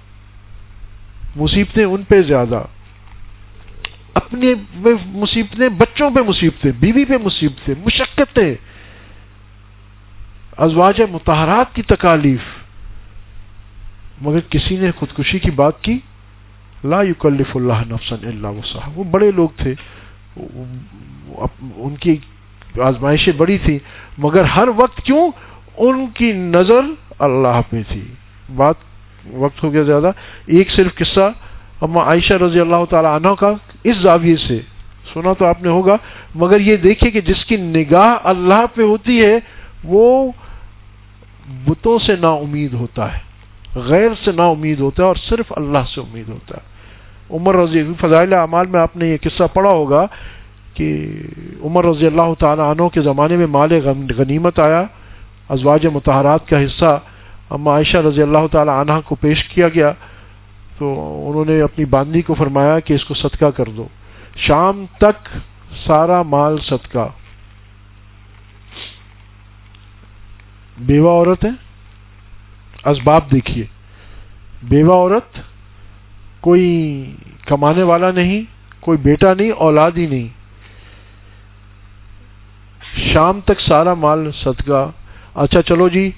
[1.36, 2.62] مصیبتیں ان پہ زیادہ،
[4.14, 4.52] اپنے
[5.14, 8.54] مصیبتیں بچوں پہ مصیبتیں، بیوی پہ مصیبتیں، مشقتیں
[10.58, 12.40] ازواج متحرات کی تکالیف۔
[14.20, 15.98] مگر کسی نے خودکشی کی بات کی؟
[16.84, 19.74] لا یکلف اللہ نفسن اللہ وسع وہ بڑے لوگ تھے۔
[21.76, 22.16] ان کی
[22.82, 23.78] آزمائشیں بڑی تھی
[24.18, 25.30] مگر ہر وقت کیوں؟
[25.76, 26.80] ان کی نظر
[27.18, 28.14] اللہ پہ تھی۔
[28.56, 28.74] بات
[29.32, 30.10] وقت ہو گیا زیادہ۔
[30.46, 31.32] ایک صرف قصہ۔
[31.82, 33.52] اما عائشہ رضی اللہ تعالی عنہ کا
[33.84, 34.60] اس زاویے سے۔
[35.14, 35.96] سنا تو آپ نے ہوگا۔
[36.34, 39.38] مگر یہ دیکھیں کہ جس کی نگاہ اللہ پہ ہوتی ہے،
[39.84, 40.32] وہ
[41.48, 43.18] بتوں سے نا امید ہوتا ہے،
[43.74, 46.76] غیر سے نا امید ہوتا ہے اور صرف اللہ سے امید ہوتا ہے۔
[47.30, 50.06] عمر رضی فضائل اعمال میں آپ نے یہ قصہ پڑھا ہوگا
[50.74, 51.12] کہ
[51.64, 53.80] عمر رضی اللہ تعالیٰ عنہ کے زمانے میں مال
[54.16, 54.84] غنیمت آیا،
[55.48, 57.00] ازواج متحرات کا حصہ
[57.50, 59.92] اما عائشہ رضی اللہ تعالی عنہ کو پیش کیا گیا۔
[60.78, 60.86] تو
[61.28, 63.86] انہوں نے اپنی باندی کو فرمایا کہ اس کو صدقہ کر دو۔
[64.36, 65.28] شام تک
[65.86, 67.08] سارا مال صدقہ۔
[70.78, 71.50] بیوہ عورت ہے؟
[72.90, 73.64] اسباب دیکھیے۔
[74.62, 75.40] بیوہ عورت
[76.40, 77.04] کوئی
[77.46, 78.42] کمانے والا نہیں،
[78.80, 80.28] کوئی بیٹا نہیں، اولاد ہی نہیں۔
[83.12, 84.90] شام تک سارا مال صدقہ۔
[85.34, 86.10] اچھا چلو جی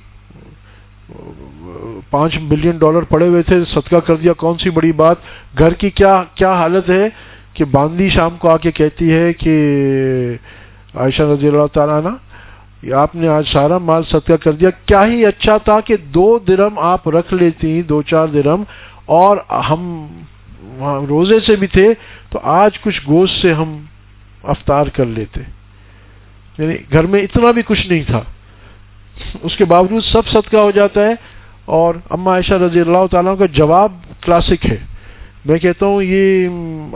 [2.11, 5.17] پانچ بلین ڈالر پڑے ہوئے تھے، صدقہ کر دیا۔ کون سی بڑی بات؟
[5.59, 7.09] گھر کی کیا کیا حالت ہے؟
[7.53, 9.53] کہ باندی شام کو آ کے کہتی ہے کہ
[10.95, 12.03] عائشہ رضی اللہ تعالیٰ
[12.83, 16.39] نا آپ نے آج سارا مال صدقہ کر دیا۔ کیا ہی اچھا تھا کہ دو
[16.39, 18.63] درم آپ رکھ لیتی، دو چار درم،
[19.07, 19.37] اور
[19.71, 20.07] ہم
[21.09, 21.89] روزے سے بھی تھے،
[22.31, 23.85] تو آج کچھ گوشت سے ہم
[24.43, 25.41] افطار کر لیتے۔
[26.59, 28.23] یعنی گھر میں اتنا بھی کچھ نہیں تھا۔
[29.43, 31.15] اس کے باوجود سب صدقہ ہو جاتا ہے،
[31.65, 34.77] اور اما عائشہ رضی اللہ تعالیٰ کا جواب کلاسک ہے۔
[35.45, 36.49] میں کہتا ہوں یہ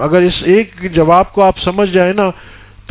[0.02, 2.30] اگر اس ایک جواب کو آپ سمجھ جائیں نا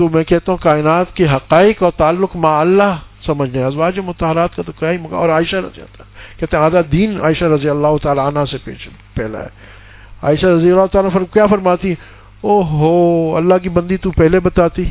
[0.02, 2.96] تو میں کہتا ہوں کائنات کے حقائق اور تعلق مع اللہ
[3.26, 6.80] سمجھ ازواج متحرات کا تو کیا ہی مقام اور عائشہ رضی اللہ کہتے ہیں آدھا
[6.92, 8.58] دین عائشہ رضی اللہ تعالیٰ عنہ سے
[9.14, 9.50] پہلا ہے۔
[10.24, 11.96] عائشہ رضی اللہ تعالیٰ فر کیا فرماتی
[12.42, 14.84] او ہو اللہ کی بندی تو پہلے بتاتی۔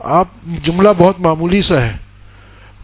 [0.00, 0.28] آپ
[0.64, 1.96] جملہ بہت معمولی سا ہے۔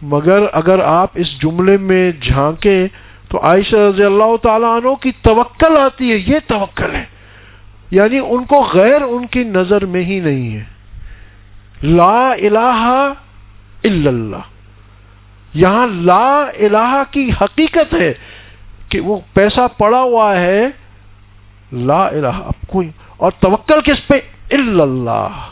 [0.01, 2.87] مگر اگر آپ اس جملے میں جھانکیں
[3.29, 7.16] تو عائشہ رضی اللہ تعالیٰ عنہ کی توکل آتی ہے، یہ توکل ہے۔
[7.91, 10.63] یعنی ان کو غیر ان کی نظر میں ہی نہیں ہے۔
[11.83, 13.13] لا الہ
[13.83, 14.47] الا اللہ۔
[15.53, 18.13] یہاں لا الہ کی حقیقت ہے
[18.89, 20.67] کہ وہ پیسہ پڑا ہوا ہے۔
[21.71, 24.13] لا الہ، اب کوئی۔ اور توکل کس پہ؟
[24.51, 25.49] الا اللہ۔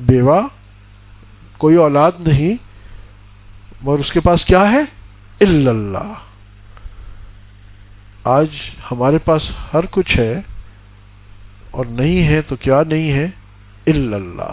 [0.00, 0.48] بیوہ،
[1.58, 2.54] کوئی اولاد نہیں۔
[3.82, 4.80] مگر اس کے پاس کیا ہے؟
[5.40, 6.12] اللہ۔
[8.24, 8.46] آج
[8.90, 9.42] ہمارے پاس
[9.74, 10.40] ہر کچھ ہے۔
[11.70, 13.26] اور نہیں ہے تو کیا نہیں ہے؟
[13.86, 14.52] اللہ۔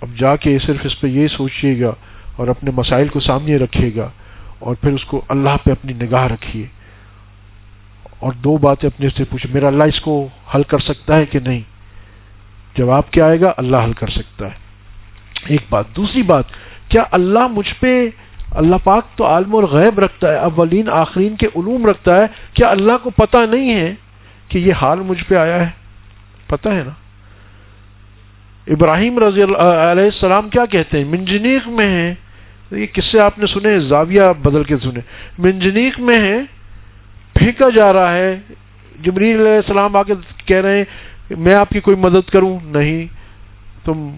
[0.00, 1.92] اب جا کے صرف اس پہ یہ سوچیے گا
[2.36, 4.10] اور اپنے مسائل کو سامنے رکھے گا
[4.58, 6.66] اور پھر اس کو اللہ پہ اپنی نگاہ رکھیے
[8.18, 11.38] اور دو باتیں اپنے سے پوچھے میرا اللہ اس کو حل کر سکتا ہے کہ
[11.38, 11.60] نہیں؟
[12.76, 14.54] جواب کیا آئے گا؟ اللہ حل کر سکتا ہے۔
[15.46, 16.44] ایک بات، دوسری بات،
[16.88, 18.08] کیا اللہ مجھ پہ
[18.54, 22.68] اللہ پاک تو عالم اور غیب رکھتا ہے، اولین آخرین کے علوم رکھتا ہے۔ کیا
[22.68, 23.94] اللہ کو پتہ نہیں ہے
[24.48, 25.70] کہ یہ حال مجھ پہ آیا ہے؟
[26.46, 26.90] پتہ ہے نا؟
[28.66, 32.14] ابراہیم رضی اللہ علیہ السلام کیا کہتے ہیں؟ منجنیق میں ہیں۔
[32.70, 35.00] یہ کس سے آپ نے سنے، زاویہ بدل کے سنے۔
[35.38, 36.38] منجنیق میں ہے
[37.34, 38.40] پھینکا جا رہا ہے۔
[39.02, 40.14] جبریل علیہ السلام آ کے
[40.46, 40.84] کہہ رہے ہیں،
[41.30, 43.06] میں آپ کی کوئی مدد کروں؟ نہیں۔
[43.84, 44.14] تم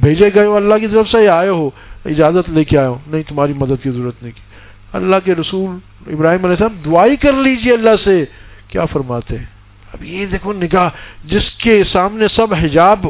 [0.00, 1.70] بھیجے گئے ہو اللہ کی طرف سے آئے ہو؟
[2.04, 4.40] اجازت لے کے آئے ہو نہیں، تمہاری مدد کی ضرورت نہیں۔ کی
[4.92, 5.76] اللہ کے رسول
[6.06, 8.24] ابراہیم علیہ السلام دعائی کر لیجیے اللہ سے۔
[8.68, 9.46] کیا فرماتے ہیں؟
[9.92, 10.88] اب یہ دیکھو نکاح
[11.24, 13.06] جس کے سامنے سب حجاب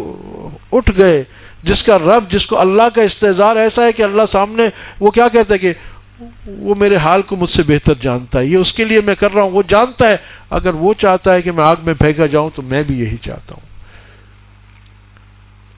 [0.73, 1.25] اٹھ گئے،
[1.63, 4.63] جس کا رب، جس کو اللہ کا استظار ایسا ہے کہ اللہ سامنے،
[5.01, 5.73] وہ کیا کہتا ہے کہ
[6.47, 9.35] وہ میرے حال کو مجھ سے بہتر جانتا ہے۔ یہ اس کے لیے میں کر
[9.35, 10.17] رہا ہوں۔ وہ جانتا ہے،
[10.51, 13.55] اگر وہ چاہتا ہے کہ میں آگ میں پھینکا جاؤں تو میں بھی یہی چاہتا
[13.55, 13.74] ہوں۔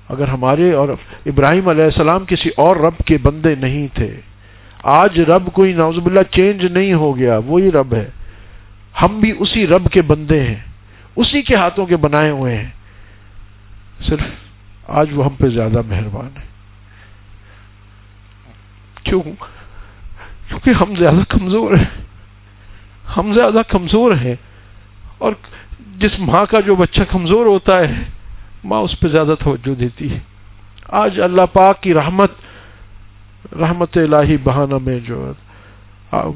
[0.08, 0.88] اگر ہمارے اور
[1.26, 4.20] ابراہیم علیہ السلام کسی اور رب کے بندے نہیں تھے،
[4.82, 8.10] آج رب کوئی نوز اللہ چینج نہیں ہو گیا، وہی رب ہے۔
[9.02, 10.54] ہم بھی اسی رب کے بندے ہیں،
[11.16, 12.70] اسی کے ہاتھوں کے بنائے ہوئے ہیں۔
[14.00, 14.20] صرف
[14.88, 16.46] آج وہ ہم پہ زیادہ مہربان ہے۔
[19.02, 19.22] کیوں؟
[20.48, 22.04] کیونکہ ہم زیادہ کمزور ہیں۔
[23.16, 24.34] ہم زیادہ کمزور ہیں
[25.18, 25.32] اور
[25.98, 27.92] جس ماں کا جو بچہ کمزور ہوتا ہے
[28.66, 30.18] ماں اس پہ زیادہ توجہ دیتی ہے۔
[30.88, 32.30] آج اللہ پاک کی رحمت
[33.52, 35.32] رحمت الہی بہانہ میں جو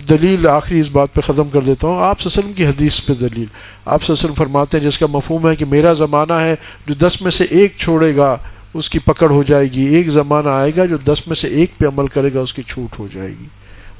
[0.08, 3.44] دلیل آخری اس بات پہ ختم کر دیتا ہوں۔ آپ سسلم کی حدیث پہ دلیل۔
[3.84, 6.54] آپ سسلم فرماتے ہیں، جس کا مفہوم ہے کہ میرا زمانہ ہے
[6.86, 8.36] جو دس میں سے ایک چھوڑے گا،
[8.74, 11.78] اس کی پکڑ ہو جائے گی۔ ایک زمانہ آئے گا جو دس میں سے ایک
[11.78, 13.46] پہ عمل کرے گا، اس کی چھوٹ ہو جائے گی۔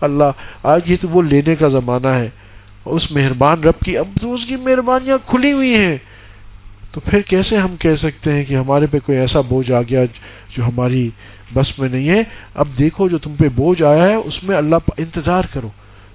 [0.01, 0.31] اللہ،
[0.63, 2.29] آج یہ تو وہ لینے کا زمانہ ہے۔
[2.85, 5.99] اس مہربان رب کی اب تو اس کی مہربانیاں کھلی ہوئی ہیں۔
[6.93, 10.05] تو پھر کیسے ہم کہہ سکتے ہیں کہ ہمارے پہ کوئی ایسا بوجھ آ گیا
[10.57, 11.11] جو ہماری
[11.55, 12.23] بس میں نہیں ہے؟
[12.55, 15.69] اب دیکھو جو تم پہ بوجھ آیا ہے، اس میں اللہ انتظار کرو۔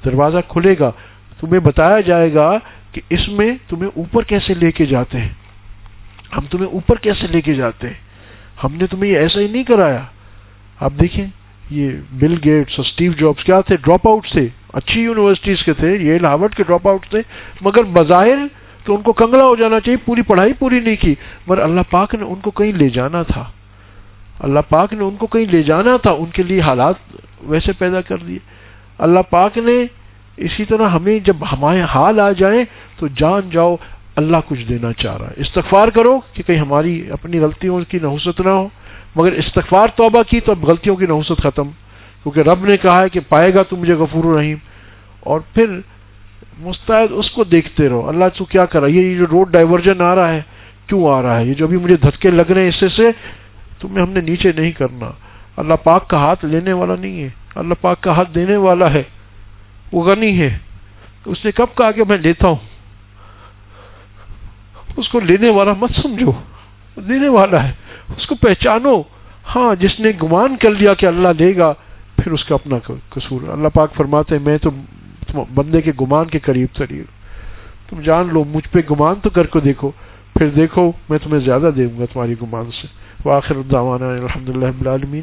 [0.05, 0.91] دروازہ کھلے گا۔
[1.39, 2.57] تمہیں بتایا جائے گا
[2.91, 5.30] کہ اس میں تمہیں اوپر کیسے لے کے جاتے ہیں؟
[6.38, 7.93] ہم تمہیں اوپر کیسے لے کے جاتے ہیں؟
[8.63, 10.03] ہم نے تمہیں یہ ایسا ہی نہیں کرایا۔
[10.80, 11.26] آپ دیکھیں،
[11.69, 15.97] یہ بل گیٹس اور اسٹیو جابس کیا تھے؟ ڈراپ آؤٹ تھے۔ اچھی یونیورسٹیز کے تھے،
[15.97, 17.21] یہ لاورڈ کے ڈراپ آؤٹ تھے۔
[17.61, 18.38] مگر بظاہر
[18.86, 21.15] تو ان کو کنگلا ہو جانا چاہیے، پوری پڑھائی پوری نہیں کی۔
[21.47, 23.43] مگر اللہ پاک نے ان کو کہیں لے جانا تھا۔
[24.39, 26.95] اللہ پاک نے ان کو کہیں لے جانا تھا، ان کے لیے حالات
[27.41, 28.39] ویسے پیدا کر دیے۔
[28.97, 29.86] اللہ پاک نے
[30.38, 32.63] اسی طرح ہمیں جب ہمارے حال آ جائیں
[32.99, 33.75] تو جان جاؤ،
[34.15, 38.41] اللہ کچھ دینا چاہ رہا ہے۔ استغفار کرو کہ کہیں ہماری اپنی غلطیوں کی نحوست
[38.41, 38.67] نہ ہو۔
[39.15, 41.67] مگر استغفار توبہ کی تو اب غلطیوں کی نحوست ختم۔
[42.23, 44.57] کیونکہ رب نے کہا ہے کہ پائے گا تو مجھے غفور الرحیم۔
[45.19, 45.65] اور پھر
[46.57, 50.01] مستعد اس کو دیکھتے رہو۔ اللہ تو کیا کر رہا ہے؟ یہ جو روڈ ڈائیورژن
[50.01, 50.41] آ رہا ہے،
[50.87, 53.09] کیوں آ رہا ہے؟ یہ جو ابھی مجھے دھتکے لگ رہے ہیں اس سے
[53.79, 55.11] تمہیں ہم نے نیچے نہیں کرنا۔
[55.57, 59.03] اللہ پاک کا ہاتھ لینے والا نہیں ہے۔ اللہ پاک کا ہاتھ دینے والا ہے۔
[59.91, 60.57] وہ غنی ہے۔
[61.25, 62.55] اس نے کب کہا کہ میں لیتا ہوں؟
[64.97, 66.31] اس کو لینے والا مت سمجھو۔
[66.97, 67.71] دینے والا ہے۔
[68.17, 69.01] اس کو پہچانو۔
[69.55, 71.73] ہاں جس نے گمان کر لیا کہ اللہ لے گا،
[72.23, 74.69] پھر اس کا اپنا قصور۔ اللہ پاک فرماتے ہیں، میں تو
[75.34, 77.03] بندے کے گمان کے قریب تری
[77.89, 79.91] تم جان لو، مجھ پہ گمان تو کر کو دیکھو،
[80.34, 82.88] پھر دیکھو میں تمہیں زیادہ دوں گا تمہاری گمان سے۔
[83.26, 85.21] واخر الدعوانا الحمد للہ العالمین۔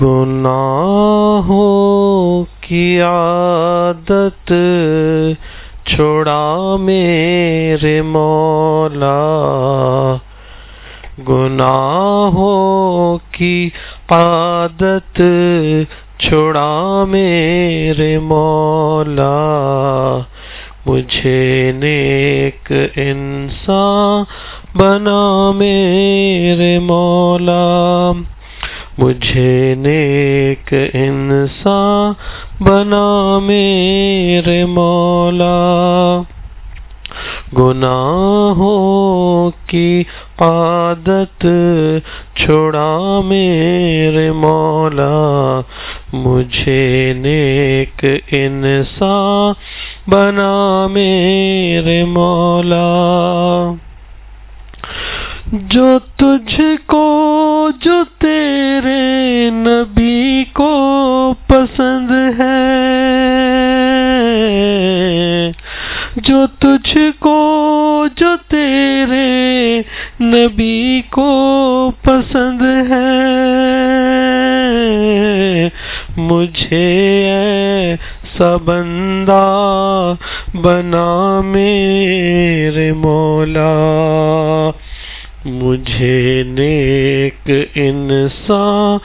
[0.00, 4.52] گناہوں کی عادت،
[5.84, 9.16] چھوڑا میرے مولا۔
[11.18, 13.70] گناہوں کی
[14.08, 15.20] عادت
[16.18, 20.18] چھوڑا میرے مولا۔
[20.86, 24.24] مجھے نیک انسان
[24.78, 28.12] بنا میرے مولا۔
[28.98, 32.12] مجھے نیک انسان
[32.60, 35.56] بنا میرے مولا۔
[37.52, 40.04] گناہوں کی
[40.38, 41.46] عادت،
[42.34, 45.60] چھوڑا میرے مولا،
[46.12, 49.52] مجھے نیک انسان
[50.10, 52.86] بنا میرے مولا۔
[55.52, 60.72] جو تجھ کو، جو تیرے نبی کو
[61.46, 63.25] پسند ہے
[66.28, 69.82] جو تجھ کو، جو تیرے
[70.20, 73.06] نبی کو پسند ہے۔
[76.16, 76.86] مجھے
[77.30, 80.14] ایسا بندہ
[80.54, 83.72] بنا میرے مولا۔
[85.44, 88.98] مجھے نیک انسان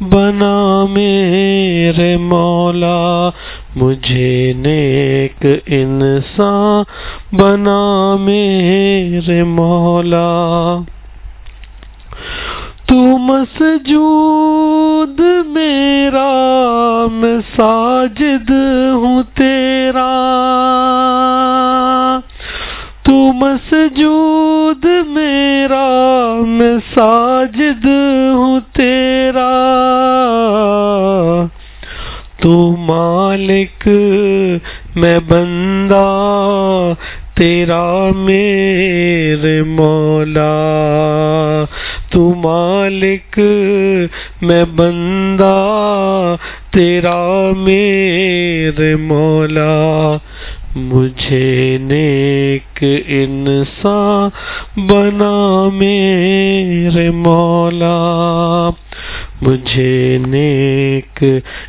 [0.00, 3.30] بنا میرے مولا،
[3.76, 10.78] مجھے نیک انسان بنا میرے مولا۔
[12.86, 18.50] تو مسجود میرا، میں ساجد
[18.92, 20.10] ہوں تیرا۔
[23.32, 27.86] مسجود میرا، میں ساجد
[28.34, 29.50] ہوں تیرا۔
[32.40, 33.88] تو مالک،
[34.96, 36.92] میں بندہ،
[37.34, 40.54] تیرا میرے مولا۔
[42.10, 43.40] تو مالک،
[44.42, 46.36] میں بندہ،
[46.70, 50.16] تیرا میرے مولا۔
[50.76, 58.70] مجھے نیک انسان بنا میرے مولا۔
[59.42, 61.24] مجھے نیک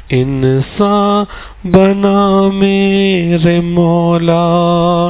[0.09, 1.23] انسان
[1.71, 5.09] بنا میرے مولا۔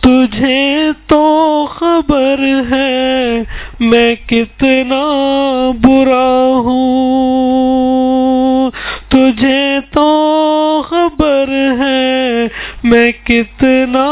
[0.00, 2.40] تجھے تو خبر
[2.70, 3.42] ہے
[3.80, 5.04] میں کتنا
[5.82, 8.70] برا ہوں۔
[9.18, 12.46] تجھے تو خبر ہے
[12.82, 14.06] میں کتنا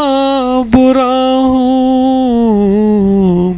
[0.72, 3.54] برا ہوں۔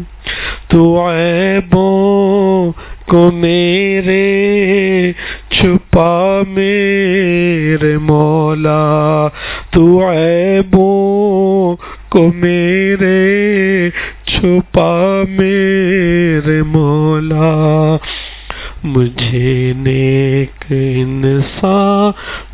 [0.69, 2.73] تو عیبوں
[3.07, 5.13] کو میرے
[5.49, 9.29] چھپا میرے مولا۔
[9.71, 11.77] تو عیبوں
[12.09, 13.91] کو میرے
[14.25, 17.97] چھپا میرے مولا۔
[18.85, 22.11] مجھے نیک انسان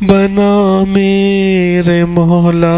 [0.07, 2.75] بنا میرے مولا۔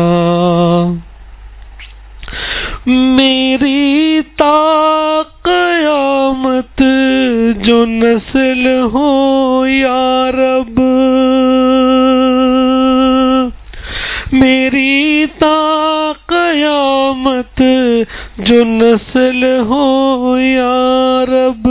[2.85, 6.81] میری تا قیامت
[7.63, 10.81] جو نسل ہو یا رب۔
[14.31, 17.61] میری تا قیامت
[18.37, 21.67] جو نسل ہو یا رب،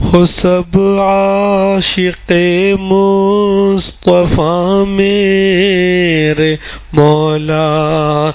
[0.00, 2.32] ہو سب عاشق
[2.80, 6.56] مصطفیٰ میرے
[6.92, 8.30] مولا،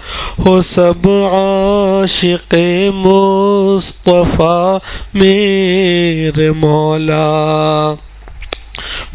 [0.45, 2.55] ہو سب عاشق
[2.93, 4.77] مصطفیٰ
[5.13, 7.29] میرے مولا۔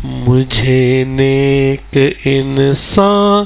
[0.05, 3.45] مجھے نیک انسان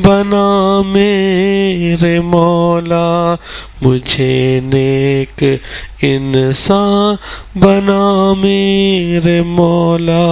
[0.00, 3.34] بنا میرے مولا،
[3.82, 5.44] مجھے نیک
[6.02, 7.14] انسان
[7.58, 10.24] بنا میرے مولا۔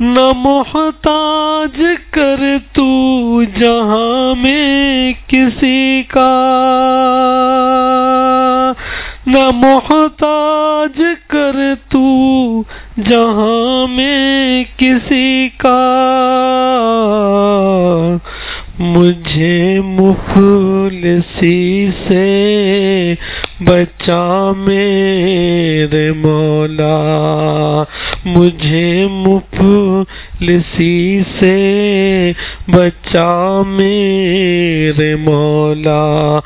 [0.00, 2.40] نہ محتاج کر
[2.72, 6.30] تو جہاں میں کسی کا
[9.26, 11.56] نہ محتاج کر
[11.88, 12.62] تو
[13.04, 15.78] جہاں میں کسی کا
[18.78, 23.14] مجھے مفلسی سے
[23.60, 27.84] بچا میرے مولا،
[28.24, 32.32] مجھے مفلسی سے
[32.68, 36.40] بچا میرے مولا۔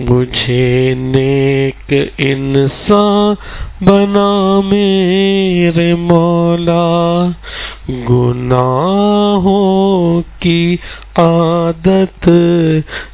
[0.00, 3.34] مجھے نیک انسان
[3.84, 7.26] بنا میرے مولا۔
[8.10, 10.76] گناہوں کی
[11.16, 12.28] عادت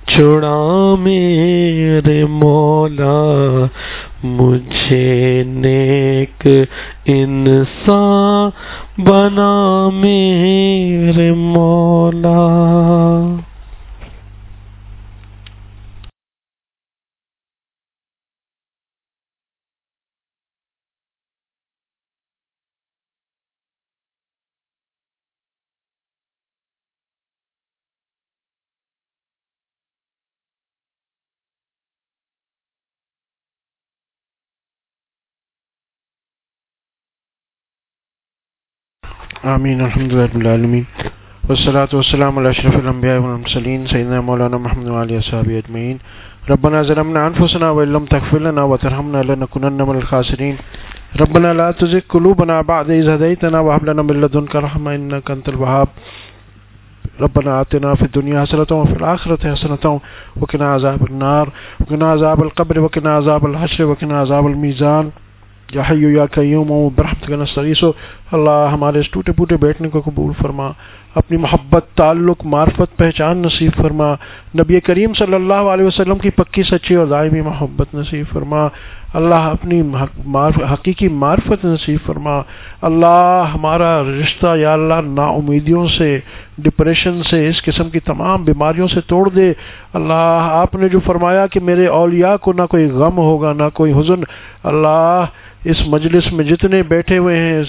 [0.07, 3.66] چھڑا میرے مولا۔
[4.24, 6.48] مجھے نیک
[7.07, 8.51] انسان
[8.98, 12.70] بنا میرے مولا۔
[39.49, 40.81] آمین الحمد للہ
[41.49, 45.97] والصلاة والسلام على أشرف الانبیاء والمرسلین سیدنا مولانا محمد وعلی اصحابہ اجمعین
[46.51, 50.55] ربنا ظلمنا أنفسنا وإن لم تغفر لنا وترحمنا لنكونن من الخاسرین
[51.21, 55.89] ربنا لا تزغ قلوبنا بعد إذ هديتنا وهب لنا من لدنك رحمة إنك أنت الوهاب.
[57.21, 60.01] ربنا آتنا في الدنيا حسنة وفي الآخرة حسنة
[60.41, 61.53] وقنا عذاب النار.
[61.81, 65.11] وقنا عذاب القبر وقنا عذاب الحشر وقنا عذاب الميزان.
[65.75, 67.83] یا حیو یا قیوم برحمتک نستغیث
[68.33, 70.71] اللہ ہمارے اس ٹوٹے پوٹے بیٹھنے کو قبول فرما۔
[71.15, 74.12] اپنی محبت، تعلق، معرفت، پہچان نصیب فرما۔
[74.55, 78.69] نبی کریم صلی اللہ علیہ وسلم کی پکی، سچی اور دائمی محبت نصیب فرما۔
[79.15, 79.82] اللہ اپنی
[80.73, 82.43] حقیقی معرفت نصیب فرما۔
[82.82, 86.20] اللہ ہمارا رشتہ، یا اللہ نا امیدیوں سے
[86.59, 89.53] ڈپریشن سے، اس قسم کی تمام بیماریوں سے توڑ دے۔
[89.95, 93.93] اللہ آپ نے جو فرمایا کہ میرے اولیاء کو نہ کوئی غم ہوگا، نہ کوئی
[93.93, 94.20] حزن۔
[94.65, 95.24] اللہ
[95.65, 97.62] اس مجلس میں جتنے بیٹھے ہوئے ہیں،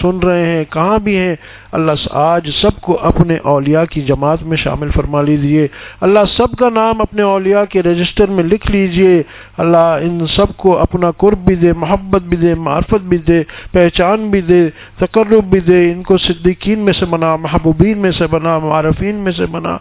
[0.00, 1.36] سن رہے ہیں، کہاں بھی ہیں
[1.72, 5.68] اللہ آج سب کو اپنے اولیاء کی جماعت میں شامل فرما لیجیے
[6.00, 9.22] اللہ سب کا نام اپنے اولیاء کے رجسٹر میں لکھ لیجیے۔
[9.58, 13.42] اللہ ان سب کو اپنا قرب بھی دے، محبت بھی دے، معرفت بھی دے،
[13.72, 18.26] پہچان بھی دے، تقرب بھی دے۔ ان کو صدیقین میں سے بنا، محبوبین میں سے
[18.26, 19.78] بنا، معرفین میں سے بنا،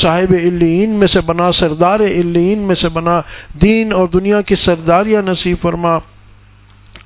[0.00, 3.20] صاحب الین میں سے بنا، سردار الین میں سے بنا۔
[3.62, 5.98] دین اور دنیا کی سرداریاں نصیب فرما۔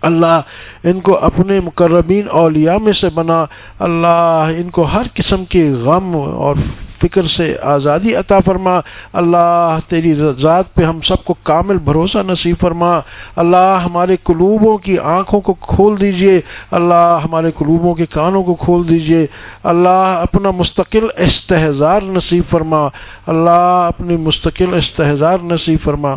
[0.05, 0.40] اللہ
[0.85, 3.44] ان کو اپنے مقربین اولیاء میں سے بنا۔
[3.78, 6.56] اللہ ان کو ہر قسم کے غم اور
[7.02, 8.81] فکر سے آزادی عطا فرما۔
[9.12, 13.01] اللہ تیری ذات پہ ہم سب کو کامل بھروسہ نصیب فرما۔
[13.36, 16.40] اللہ ہمارے قلوبوں کی آنکھوں کو کھول دیجیے
[16.70, 19.26] اللہ ہمارے قلوبوں کے کانوں کو کھول دیجیے
[19.62, 22.89] اللہ اپنا مستقل استحزار نصیب فرما۔
[23.26, 26.14] اللہ اپنی مستقل استحزار نصیب فرما۔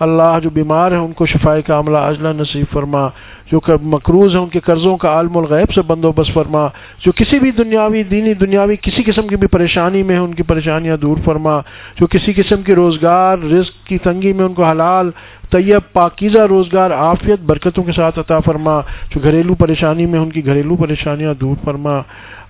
[0.00, 3.08] اللہ جو بیمار ہیں ان کو شفاء کا عملہ اجلا نصیب فرما،
[3.52, 6.66] جو مقروض ہیں ان کے قرضوں کا عالم الغیب سے بندوبست فرما،
[7.04, 10.96] جو کسی بھی دنیاوی، دینی دنیاوی کسی قسم کی بھی پریشانی میں ان کی پریشانیاں
[10.96, 11.60] دور فرما،
[12.00, 15.10] جو کسی قسم کے روزگار، رزق کی تنگی میں ان کو حلال،
[15.50, 20.46] طیب، پاکیزہ روزگار، عافیت، برکتوں کے ساتھ عطا فرما، جو گھریلو پریشانی میں ان کی
[20.46, 22.00] گھریلو پریشانیاں دور فرما۔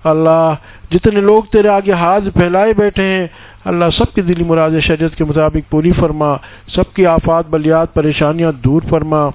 [0.03, 0.53] اللہ،
[0.91, 3.27] جتنے لوگ تیرے آگے ہاتھ پھیلائے بیٹھے ہیں
[3.67, 6.35] اللہ سب کے دلی مراد شریعت کے مطابق پوری فرما،
[6.67, 9.29] سب کی آفات بلیات پریشانیاں دور فرما۔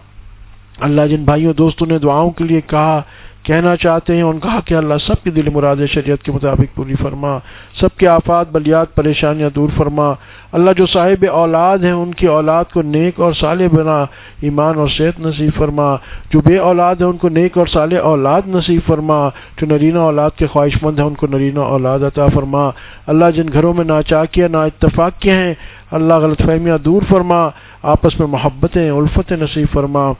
[0.81, 3.03] اللہ جن بھائیوں دوستوں نے دعاؤں کے لیے کہا
[3.43, 6.95] کہنا چاہتے ہیں، ان کہا کہ اللہ سب کی دل مراد شریعت کے مطابق پوری
[6.95, 7.39] فرما۔
[7.81, 10.13] سب کے آفات، بلیات، پریشانیاں دور فرما۔
[10.53, 14.05] اللہ جو صاحب اولاد ہیں، ان کی اولاد کو نیک اور صالح بنا،
[14.41, 15.97] ایمان اور صحت نصیب فرما۔
[16.31, 20.31] جو بے اولاد ہیں، ان کو نیک اور صالح اولاد نصیب فرما۔ جو نرینہ اولاد
[20.37, 22.71] کے خواہش مند ہیں، ان کو نرینہ اولاد عطا فرما۔
[23.07, 25.55] اللہ جن گھروں میں ناچاکیاں، نا اتفاق ہیں،
[25.91, 27.49] اللہ غلط فہمیاں دور فرما۔
[27.83, 30.13] آپس میں محبتیں، الفت نصیب فرما۔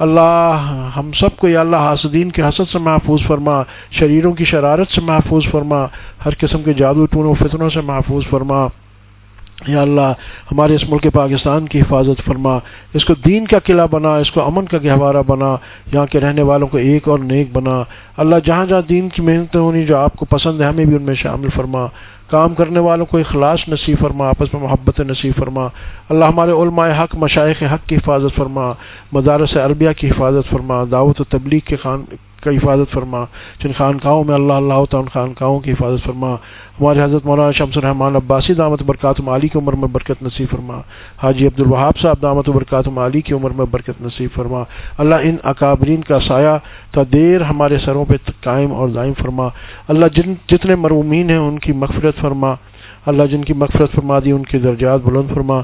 [0.00, 4.88] اللہ، ہم سب کو یا اللہ، حاسدین کے حسد سے محفوظ فرما، شریروں کی شرارت
[4.88, 5.84] سے محفوظ فرما،
[6.24, 8.66] ہر قسم کے جادو ٹونوں فتنوں سے محفوظ فرما۔
[9.68, 10.12] یا اللہ،
[10.52, 12.58] ہمارے اس ملک پاکستان کی حفاظت فرما۔
[12.94, 15.56] اس کو دین کا قلعہ بنا، اس کو امن کا گہوارہ بنا۔
[15.92, 17.82] یہاں کے رہنے والوں کو ایک اور نیک بنا۔
[18.16, 21.02] اللہ جہاں جہاں دین کی محنتیں ہونی، جو آپ کو پسند ہے ہمیں بھی ان
[21.02, 21.86] میں شامل فرما۔
[22.30, 25.68] کام کرنے والوں کو اخلاص نصیب فرما، آپس میں محبت نصیب فرما۔
[26.08, 28.72] اللہ ہمارے علماء حق مشائق حق کی حفاظت فرما،
[29.12, 32.04] مدارس عربیہ کی حفاظت فرما، دعوت و تبلیغ کے خان
[32.40, 33.24] کا حفاظت فرما۔
[33.62, 36.34] جن خانقاہوں میں اللہ اللہ ہوتا ان خانقاہوں کی حفاظت فرما۔
[36.80, 40.80] ہمارے حضرت مولانا شمس الرحمان عباسی دامت برکات مالی کی عمر میں برکت نصیب فرما۔
[41.22, 44.62] حاجی عبد الوہاب صاحب دامت برکات مالی کی عمر میں برکت نصیب فرما۔
[44.98, 46.58] اللہ ان اکابرین کا سایہ
[46.90, 49.48] تا دیر ہمارے سروں پہ قائم اور دائم فرما۔
[49.88, 52.54] اللہ جن، جتنے مرومین ہیں ان کی مغفرت فرما۔
[53.06, 55.60] اللہ جن کی مغفرت فرما دی، ان کے درجات بلند فرما۔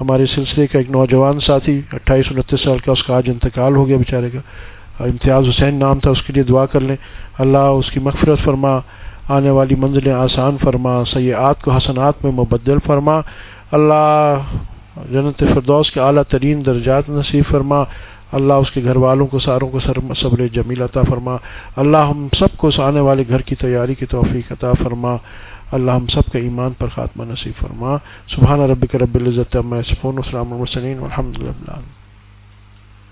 [0.00, 3.88] ہمارے سلسلے کا ایک نوجوان ساتھی، اٹھائیس انتیس سال کا اس کا آج انتقال ہو
[3.88, 4.38] گیا بیچارے کا۔
[5.00, 6.96] امتیاز حسین نام تھا، اس کے لیے دعا کر لیں۔
[7.38, 8.78] اللہ اس کی مغفرت فرما،
[9.28, 13.20] آنے والی منزلیں آسان فرما سیاحت کو حسنات میں مبدل فرما۔
[13.70, 14.34] اللہ
[15.10, 17.84] جنت فردوس کے اعلیٰ ترین درجات نصیب فرما۔
[18.32, 19.80] اللہ اس کے گھر والوں کو، ساروں کو
[20.14, 21.36] صبر جمیل عطا فرما۔
[21.76, 25.16] اللہ ہم سب کو اس آنے والے گھر کی تیاری کی توفیق عطا فرما۔
[25.72, 27.96] اللہ ہم سب کا ایمان پر خاتمہ نصیب فرما۔
[28.28, 31.97] سبحانہ رب رب العزت السلام الحمد للہ